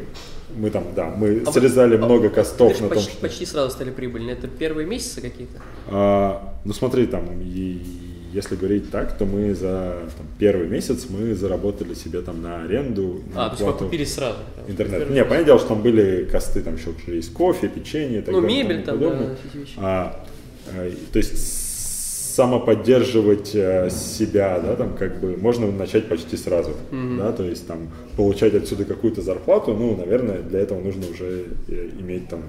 мы 0.56 0.70
там, 0.70 0.84
да, 0.94 1.10
мы 1.10 1.42
А 1.44 1.50
вы- 1.50 1.52
срезали 1.52 1.96
а 1.96 1.98
много 1.98 2.22
вы 2.26 2.30
костов 2.30 2.72
на 2.80 2.88
том, 2.88 2.96
почти, 2.96 3.10
что... 3.12 3.20
почти 3.20 3.46
сразу 3.46 3.70
стали 3.72 3.90
прибыльны. 3.90 4.30
Это 4.30 4.46
первые 4.46 4.86
месяцы 4.86 5.20
какие-то? 5.20 5.60
А, 5.88 6.54
ну 6.64 6.72
смотри, 6.72 7.06
там, 7.06 7.24
и- 7.42 7.80
если 8.32 8.56
говорить 8.56 8.90
так, 8.90 9.16
то 9.18 9.24
мы 9.24 9.54
за 9.54 9.94
там, 10.16 10.26
первый 10.38 10.68
месяц 10.68 11.06
мы 11.08 11.34
заработали 11.34 11.94
себе 11.94 12.20
там 12.22 12.42
на 12.42 12.62
аренду, 12.64 13.20
на 13.34 13.46
А, 13.46 13.48
то 13.50 13.56
есть 13.56 13.66
вы 13.66 13.72
купили 13.86 14.04
сразу? 14.04 14.38
интернет. 14.68 15.10
Не, 15.10 15.24
понятное 15.24 15.44
дело, 15.44 15.58
что 15.58 15.68
там 15.68 15.82
были 15.82 16.28
косты, 16.30 16.62
там 16.62 16.76
еще 16.76 16.90
есть 17.08 17.32
кофе, 17.32 17.68
печенье 17.68 18.22
так 18.22 18.34
Ну, 18.34 18.40
далее. 18.40 18.62
мебель 18.62 18.84
там, 18.84 18.98
да. 19.00 19.36
А, 19.78 20.24
э, 20.74 20.92
то 21.12 21.18
есть 21.18 21.36
самоподдерживать 22.34 23.50
э, 23.54 23.90
себя, 23.90 24.60
да, 24.60 24.76
там 24.76 24.94
как 24.96 25.20
бы 25.20 25.36
можно 25.36 25.70
начать 25.70 26.08
почти 26.08 26.36
сразу, 26.36 26.70
да, 27.18 27.32
то 27.32 27.42
есть 27.44 27.66
там 27.66 27.88
получать 28.16 28.54
отсюда 28.54 28.84
какую-то 28.84 29.20
зарплату, 29.22 29.74
ну, 29.74 29.96
наверное, 29.96 30.40
для 30.42 30.60
этого 30.60 30.80
нужно 30.80 31.02
уже 31.10 31.44
э, 31.68 31.90
иметь 31.98 32.28
там 32.28 32.40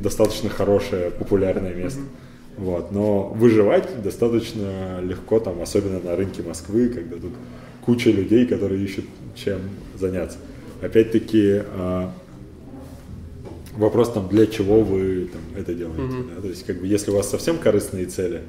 достаточно 0.00 0.50
хорошее 0.50 1.10
популярное 1.10 1.74
место. 1.74 2.00
Вот, 2.56 2.90
но 2.90 3.28
выживать 3.28 4.02
достаточно 4.02 5.00
легко 5.02 5.40
там, 5.40 5.60
особенно 5.60 6.00
на 6.00 6.16
рынке 6.16 6.42
Москвы, 6.42 6.88
когда 6.88 7.16
тут 7.16 7.32
куча 7.84 8.10
людей, 8.10 8.46
которые 8.46 8.82
ищут 8.82 9.04
чем 9.34 9.60
заняться. 9.94 10.38
Опять-таки, 10.80 11.62
а, 11.74 12.12
вопрос 13.76 14.12
там, 14.12 14.28
для 14.28 14.46
чего 14.46 14.80
вы 14.80 15.28
там, 15.32 15.40
это 15.60 15.74
делаете. 15.74 16.16
да? 16.34 16.40
То 16.40 16.48
есть, 16.48 16.64
как 16.64 16.80
бы, 16.80 16.86
если 16.86 17.10
у 17.10 17.14
вас 17.14 17.28
совсем 17.30 17.58
корыстные 17.58 18.06
цели, 18.06 18.42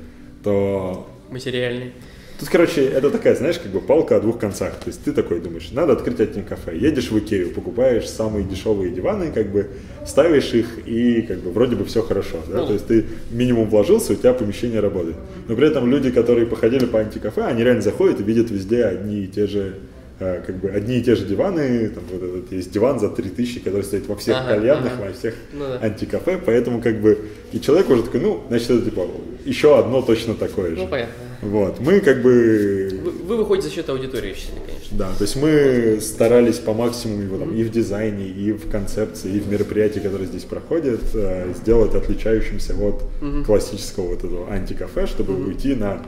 то 0.44 1.08
Материальный. 1.30 1.92
Тут, 2.40 2.50
короче, 2.50 2.86
это 2.86 3.10
такая, 3.10 3.36
знаешь, 3.36 3.58
как 3.58 3.72
бы 3.72 3.80
палка 3.82 4.16
о 4.18 4.20
двух 4.20 4.38
концах. 4.38 4.76
То 4.76 4.88
есть 4.88 5.04
ты 5.04 5.12
такой 5.12 5.40
думаешь, 5.40 5.72
надо 5.72 5.94
открыть 5.94 6.20
один 6.20 6.44
кафе. 6.44 6.78
Едешь 6.78 7.10
в 7.10 7.18
Икею, 7.18 7.50
покупаешь 7.50 8.08
самые 8.08 8.44
дешевые 8.46 8.92
диваны, 8.92 9.32
как 9.32 9.48
бы 9.48 9.68
ставишь 10.06 10.54
их 10.54 10.88
и 10.88 11.24
как 11.24 11.40
бы 11.40 11.50
вроде 11.52 11.76
бы 11.76 11.84
все 11.86 12.04
хорошо. 12.04 12.38
Да? 12.48 12.60
Ну. 12.60 12.68
То 12.68 12.74
есть 12.74 12.86
ты 12.86 13.06
минимум 13.32 13.68
вложился, 13.70 14.14
у 14.14 14.16
тебя 14.16 14.34
помещение 14.34 14.80
работает. 14.82 15.16
Но 15.48 15.56
при 15.56 15.68
этом 15.68 15.90
люди, 15.90 16.12
которые 16.12 16.46
походили 16.46 16.86
по 16.86 17.00
антикафе, 17.00 17.42
они 17.42 17.64
реально 17.64 17.82
заходят 17.82 18.20
и 18.20 18.24
видят 18.24 18.52
везде 18.52 18.84
одни 18.86 19.24
и 19.24 19.28
те 19.28 19.48
же 19.48 19.74
э, 20.20 20.44
как 20.46 20.58
бы 20.58 20.70
одни 20.70 21.00
и 21.00 21.02
те 21.02 21.16
же 21.16 21.26
диваны, 21.26 21.90
там 21.90 22.04
вот 22.12 22.22
этот 22.22 22.52
есть 22.52 22.72
диван 22.72 23.00
за 23.00 23.10
3000, 23.10 23.62
который 23.62 23.84
стоит 23.84 24.08
во 24.08 24.16
всех 24.16 24.38
Ага, 24.38 24.50
кальянных, 24.56 24.94
ага. 24.94 25.08
во 25.08 25.14
всех 25.14 25.34
Ну 25.54 25.66
да. 25.66 25.80
антикафе, 25.82 26.40
поэтому 26.46 26.82
как 26.82 27.02
бы 27.02 27.18
и 27.52 27.60
человек 27.60 27.90
уже 27.90 28.04
такой, 28.04 28.22
ну, 28.22 28.44
значит, 28.50 28.70
это 28.70 28.82
типа 28.86 29.08
еще 29.44 29.80
одно 29.80 30.04
точно 30.04 30.36
такое 30.36 30.72
же. 30.76 30.78
Ну, 30.84 30.88
понятно. 30.88 31.14
Вот, 31.42 31.80
мы 31.80 32.00
как 32.00 32.22
бы 32.22 32.90
Вы, 33.04 33.12
вы 33.12 33.38
выходите 33.38 33.70
за 33.70 33.76
счет 33.76 33.90
аудитории, 33.90 34.36
конечно. 34.66 34.98
да, 34.98 35.12
то 35.16 35.24
есть 35.24 35.36
мы 35.36 36.00
старались 36.02 36.58
по 36.58 36.74
максимуму 36.74 37.22
его 37.22 37.38
там 37.38 37.56
и 37.56 37.64
в 37.64 37.70
дизайне, 37.72 38.28
и 38.28 38.52
в 38.54 38.70
концепции, 38.70 39.32
и 39.34 39.40
в 39.40 39.48
мероприятии, 39.48 40.00
которые 40.00 40.28
здесь 40.28 40.44
проходят, 40.44 41.02
э, 41.14 41.54
сделать 41.56 41.94
отличающимся 41.94 42.74
от 42.76 43.04
классического 43.46 44.08
вот 44.08 44.24
этого 44.24 44.52
антикафе, 44.52 45.06
чтобы 45.06 45.36
уйти 45.36 45.76
на, 45.76 46.02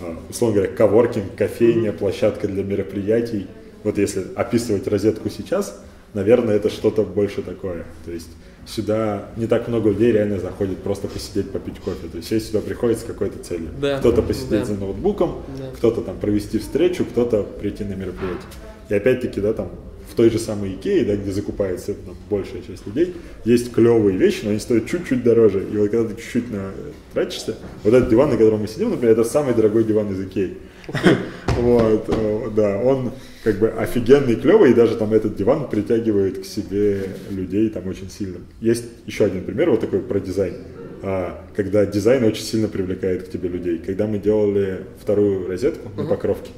э, 0.00 0.14
условно 0.28 0.56
говоря, 0.56 0.72
коворкинг, 0.72 1.34
кофейня, 1.36 1.92
площадка 1.92 2.48
для 2.48 2.64
мероприятий. 2.64 3.46
Вот 3.84 3.98
если 3.98 4.24
описывать 4.34 4.88
розетку 4.88 5.28
сейчас, 5.30 5.80
наверное, 6.14 6.56
это 6.56 6.70
что-то 6.70 7.04
больше 7.04 7.42
такое. 7.42 7.84
То 8.04 8.10
есть 8.10 8.28
сюда 8.66 9.30
не 9.36 9.46
так 9.46 9.68
много 9.68 9.90
людей 9.90 10.12
реально 10.12 10.38
заходит 10.38 10.78
просто 10.78 11.08
посидеть, 11.08 11.50
попить 11.50 11.78
кофе. 11.80 12.08
То 12.10 12.16
есть 12.16 12.26
все 12.26 12.40
сюда 12.40 12.60
приходят 12.60 12.98
с 12.98 13.02
какой-то 13.02 13.42
целью. 13.42 13.70
Да, 13.80 13.98
Кто-то 13.98 14.22
посидеть 14.22 14.50
да. 14.50 14.64
за 14.64 14.74
ноутбуком, 14.74 15.42
Да. 15.58 15.70
кто-то 15.76 16.00
там 16.00 16.18
провести 16.18 16.58
встречу, 16.58 17.04
кто-то 17.04 17.42
прийти 17.42 17.84
на 17.84 17.94
мероприятие. 17.94 18.42
И 18.88 18.94
опять-таки, 18.94 19.40
да, 19.40 19.52
там 19.52 19.70
в 20.10 20.14
той 20.14 20.28
же 20.30 20.38
самой 20.38 20.74
Икее, 20.74 21.04
да, 21.04 21.16
где 21.16 21.32
закупается 21.32 21.94
ну, 22.06 22.14
большая 22.28 22.60
часть 22.60 22.86
людей, 22.86 23.16
есть 23.44 23.72
клевые 23.72 24.16
вещи, 24.18 24.40
но 24.44 24.50
они 24.50 24.58
стоят 24.58 24.86
чуть-чуть 24.86 25.22
дороже. 25.24 25.64
И 25.72 25.76
вот 25.76 25.90
когда 25.90 26.08
ты 26.10 26.20
чуть-чуть 26.20 26.50
на, 26.50 26.72
тратишься, 27.14 27.56
вот 27.82 27.94
этот 27.94 28.10
диван, 28.10 28.28
на 28.30 28.36
котором 28.36 28.60
мы 28.60 28.68
сидим, 28.68 28.90
например, 28.90 29.12
это 29.18 29.24
самый 29.24 29.54
дорогой 29.54 29.84
диван 29.84 30.12
из 30.12 30.20
Икеи. 30.20 30.58
Вот, 31.58 32.04
э, 32.08 32.50
да, 32.54 32.78
он 32.78 33.12
как 33.44 33.58
бы 33.58 33.68
офигенный, 33.68 34.36
клевый, 34.36 34.70
и 34.70 34.74
даже 34.74 34.96
там 34.96 35.12
этот 35.12 35.36
диван 35.36 35.68
притягивает 35.68 36.40
к 36.40 36.44
себе 36.44 37.06
людей 37.30 37.68
там 37.70 37.86
очень 37.88 38.10
сильно. 38.10 38.38
Есть 38.60 38.84
еще 39.06 39.24
один 39.24 39.44
пример 39.44 39.70
вот 39.70 39.80
такой 39.80 40.00
про 40.00 40.20
дизайн. 40.20 40.54
А, 41.02 41.44
когда 41.56 41.84
дизайн 41.84 42.22
очень 42.24 42.44
сильно 42.44 42.68
привлекает 42.68 43.24
к 43.24 43.30
тебе 43.30 43.48
людей. 43.48 43.78
Когда 43.78 44.06
мы 44.06 44.18
делали 44.18 44.86
вторую 45.00 45.48
розетку 45.48 45.88
на 45.96 46.06
покровке, 46.06 46.50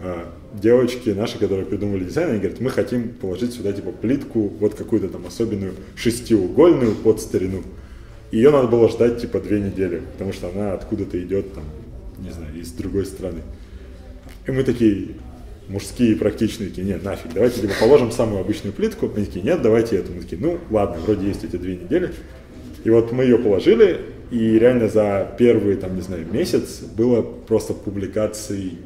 а, 0.00 0.28
девочки 0.52 1.10
наши, 1.10 1.38
которые 1.38 1.64
придумали 1.64 2.02
дизайн, 2.02 2.30
они 2.30 2.38
говорят, 2.40 2.60
мы 2.60 2.70
хотим 2.70 3.10
положить 3.10 3.54
сюда 3.54 3.72
типа 3.72 3.92
плитку, 3.92 4.48
вот 4.58 4.74
какую-то 4.74 5.08
там 5.08 5.24
особенную 5.26 5.74
шестиугольную 5.94 6.96
под 6.96 7.20
старину. 7.20 7.62
Ее 8.32 8.50
надо 8.50 8.66
было 8.66 8.88
ждать 8.88 9.20
типа 9.20 9.38
две 9.38 9.60
недели, 9.60 10.02
потому 10.12 10.32
что 10.32 10.48
она 10.48 10.72
откуда-то 10.72 11.22
идет 11.22 11.54
там, 11.54 11.64
не 12.18 12.30
знаю, 12.30 12.58
из 12.58 12.72
другой 12.72 13.06
страны. 13.06 13.42
И 14.46 14.50
мы 14.50 14.64
такие 14.64 15.08
мужские 15.68 16.16
практичные, 16.16 16.68
такие, 16.70 16.86
нет, 16.86 17.02
нафиг, 17.04 17.32
давайте 17.32 17.62
либо 17.62 17.74
положим 17.78 18.10
самую 18.10 18.40
обычную 18.40 18.72
плитку. 18.72 19.10
Они 19.14 19.24
такие, 19.26 19.44
нет, 19.44 19.62
давайте 19.62 19.96
эту. 19.96 20.12
Мы 20.12 20.22
такие, 20.22 20.40
ну 20.40 20.58
ладно, 20.70 21.00
вроде 21.04 21.26
есть 21.28 21.44
эти 21.44 21.56
две 21.56 21.76
недели. 21.76 22.12
И 22.84 22.90
вот 22.90 23.12
мы 23.12 23.24
ее 23.24 23.38
положили, 23.38 24.00
и 24.30 24.58
реально 24.58 24.88
за 24.88 25.32
первый, 25.38 25.76
там, 25.76 25.94
не 25.94 26.02
знаю, 26.02 26.26
месяц 26.30 26.80
было 26.80 27.22
просто 27.22 27.74
публикаций 27.74 28.78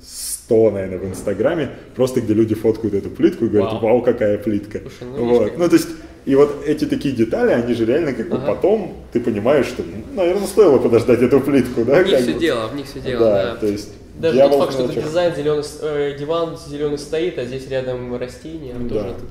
100, 0.00 0.70
наверное, 0.70 0.98
в 0.98 1.04
Инстаграме, 1.06 1.70
просто 1.94 2.20
где 2.20 2.32
люди 2.32 2.54
фоткают 2.54 2.94
эту 2.94 3.10
плитку 3.10 3.44
и 3.44 3.48
говорят, 3.48 3.72
Вау. 3.72 3.82
вау, 3.82 4.02
какая 4.02 4.38
плитка. 4.38 4.80
Слушай, 4.80 5.12
ну, 5.16 5.24
вот. 5.28 5.44
как- 5.50 5.58
ну, 5.58 5.68
то 5.68 5.74
есть, 5.74 5.88
и 6.24 6.34
вот 6.34 6.62
эти 6.64 6.86
такие 6.86 7.14
детали, 7.14 7.50
они 7.50 7.74
же 7.74 7.84
реально 7.84 8.12
как 8.12 8.28
бы 8.28 8.36
Ага. 8.36 8.46
потом 8.54 8.96
ты 9.12 9.20
понимаешь, 9.20 9.66
что, 9.66 9.82
ну, 9.82 10.02
наверное, 10.16 10.46
стоило 10.46 10.78
подождать 10.78 11.20
эту 11.20 11.40
плитку, 11.40 11.84
да? 11.84 12.02
В 12.02 12.06
них 12.06 12.20
все 12.20 12.32
бы. 12.32 12.40
дело, 12.40 12.68
в 12.68 12.76
них 12.76 12.86
все 12.86 13.00
дело, 13.00 13.20
да, 13.20 13.44
да. 13.52 13.56
то 13.56 13.66
есть 13.66 13.90
Даже 14.20 14.38
тот 14.38 14.58
факт, 14.58 14.72
что 14.72 14.84
это 14.84 15.02
дизайн 15.02 15.34
зеленый, 15.34 15.64
э, 15.82 16.16
диван 16.18 16.56
зеленый 16.68 16.98
стоит, 16.98 17.38
а 17.38 17.44
здесь 17.44 17.68
рядом 17.68 18.16
растения, 18.16 18.74
Да. 18.78 18.88
тоже 18.88 19.14
тут- 19.14 19.28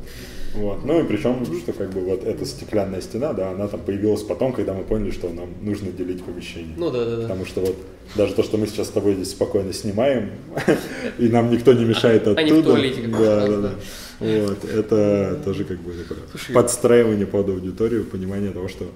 Вот. 0.61 0.85
Ну 0.85 1.01
и 1.01 1.03
причем, 1.03 1.45
что 1.45 1.73
как 1.73 1.89
бы 1.89 1.99
вот 2.01 2.23
эта 2.23 2.45
стеклянная 2.45 3.01
стена, 3.01 3.33
да, 3.33 3.49
она 3.51 3.67
там 3.67 3.81
появилась 3.81 4.23
потом, 4.23 4.53
когда 4.53 4.73
мы 4.73 4.83
поняли, 4.83 5.11
что 5.11 5.27
нам 5.29 5.49
нужно 5.61 5.91
делить 5.91 6.23
помещение. 6.23 6.75
Ну 6.77 6.91
да, 6.91 7.03
да, 7.03 7.15
да. 7.17 7.21
Потому 7.23 7.45
что 7.45 7.59
вот 7.61 7.75
даже 8.15 8.33
то, 8.35 8.43
что 8.43 8.57
мы 8.57 8.67
сейчас 8.67 8.87
с 8.87 8.91
тобой 8.91 9.15
здесь 9.15 9.31
спокойно 9.31 9.73
снимаем, 9.73 10.31
и 11.19 11.27
нам 11.27 11.51
никто 11.51 11.73
не 11.73 11.83
мешает 11.83 12.21
оттуда. 12.21 12.39
Они 12.39 12.51
в 12.51 12.63
туалете 12.63 13.01
как 13.01 13.11
да, 13.11 13.47
да, 13.47 13.57
да. 13.57 13.71
Вот, 14.19 14.63
это 14.63 15.41
тоже 15.43 15.65
как 15.65 15.79
бы 15.79 15.93
Слушай, 16.31 16.53
подстраивание 16.53 17.25
под 17.25 17.49
аудиторию, 17.49 18.05
понимание 18.05 18.51
того, 18.51 18.67
что 18.67 18.91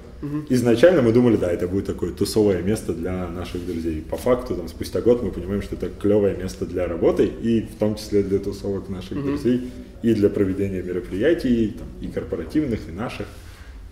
изначально 0.49 1.01
мы 1.01 1.11
думали, 1.11 1.35
да, 1.35 1.51
это 1.51 1.67
будет 1.67 1.85
такое 1.85 2.11
тусовое 2.11 2.61
место 2.61 2.93
для 2.93 3.27
наших 3.27 3.65
друзей. 3.65 4.01
По 4.01 4.17
факту, 4.17 4.55
там, 4.55 4.67
спустя 4.67 5.01
год 5.01 5.21
мы 5.23 5.31
понимаем, 5.31 5.61
что 5.61 5.75
это 5.75 5.89
клевое 5.89 6.35
место 6.35 6.65
для 6.65 6.87
работы, 6.87 7.25
и 7.25 7.61
в 7.61 7.75
том 7.75 7.95
числе 7.95 8.23
для 8.23 8.39
тусовок 8.39 8.89
наших 8.89 9.21
друзей, 9.23 9.71
и 10.01 10.13
для 10.13 10.29
проведения 10.29 10.81
мероприятий, 10.81 11.75
там, 11.77 11.87
и 12.01 12.11
корпоративных, 12.11 12.79
и 12.87 12.91
наших, 12.91 13.27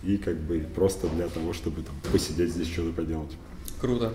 и 0.02 0.16
как 0.16 0.36
бы 0.36 0.64
просто 0.74 1.08
для 1.08 1.28
того, 1.28 1.52
чтобы 1.52 1.82
там 1.82 1.94
посидеть 2.12 2.50
здесь 2.50 2.68
что-то 2.68 2.92
поделать. 2.92 3.32
Круто. 3.80 4.12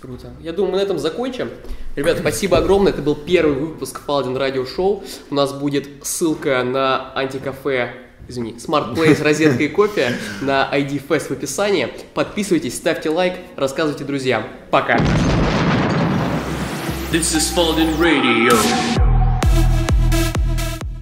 Круто. 0.00 0.30
Я 0.40 0.52
думаю, 0.52 0.72
мы 0.72 0.78
на 0.78 0.82
этом 0.82 0.98
закончим. 0.98 1.50
Ребят, 1.94 2.18
спасибо 2.18 2.56
огромное. 2.56 2.92
Это 2.92 3.02
был 3.02 3.14
первый 3.14 3.54
выпуск 3.54 4.00
Паладин 4.06 4.34
Радио 4.34 4.64
Шоу. 4.64 5.04
У 5.30 5.34
нас 5.34 5.52
будет 5.52 5.88
ссылка 6.02 6.62
на 6.64 7.12
антикафе, 7.14 7.92
извини, 8.26 8.52
Smart 8.52 8.94
Play 8.94 9.14
с 9.14 9.20
розеткой 9.20 9.66
и 9.66 9.68
кофе 9.68 10.16
на 10.40 10.70
ID 10.72 11.06
Fest 11.06 11.28
в 11.28 11.32
описании. 11.32 11.88
Подписывайтесь, 12.14 12.76
ставьте 12.76 13.10
лайк, 13.10 13.34
рассказывайте 13.56 14.04
друзьям. 14.04 14.44
Пока. 14.70 14.96
This 17.12 17.34
is 17.34 17.54
Radio. 17.98 19.09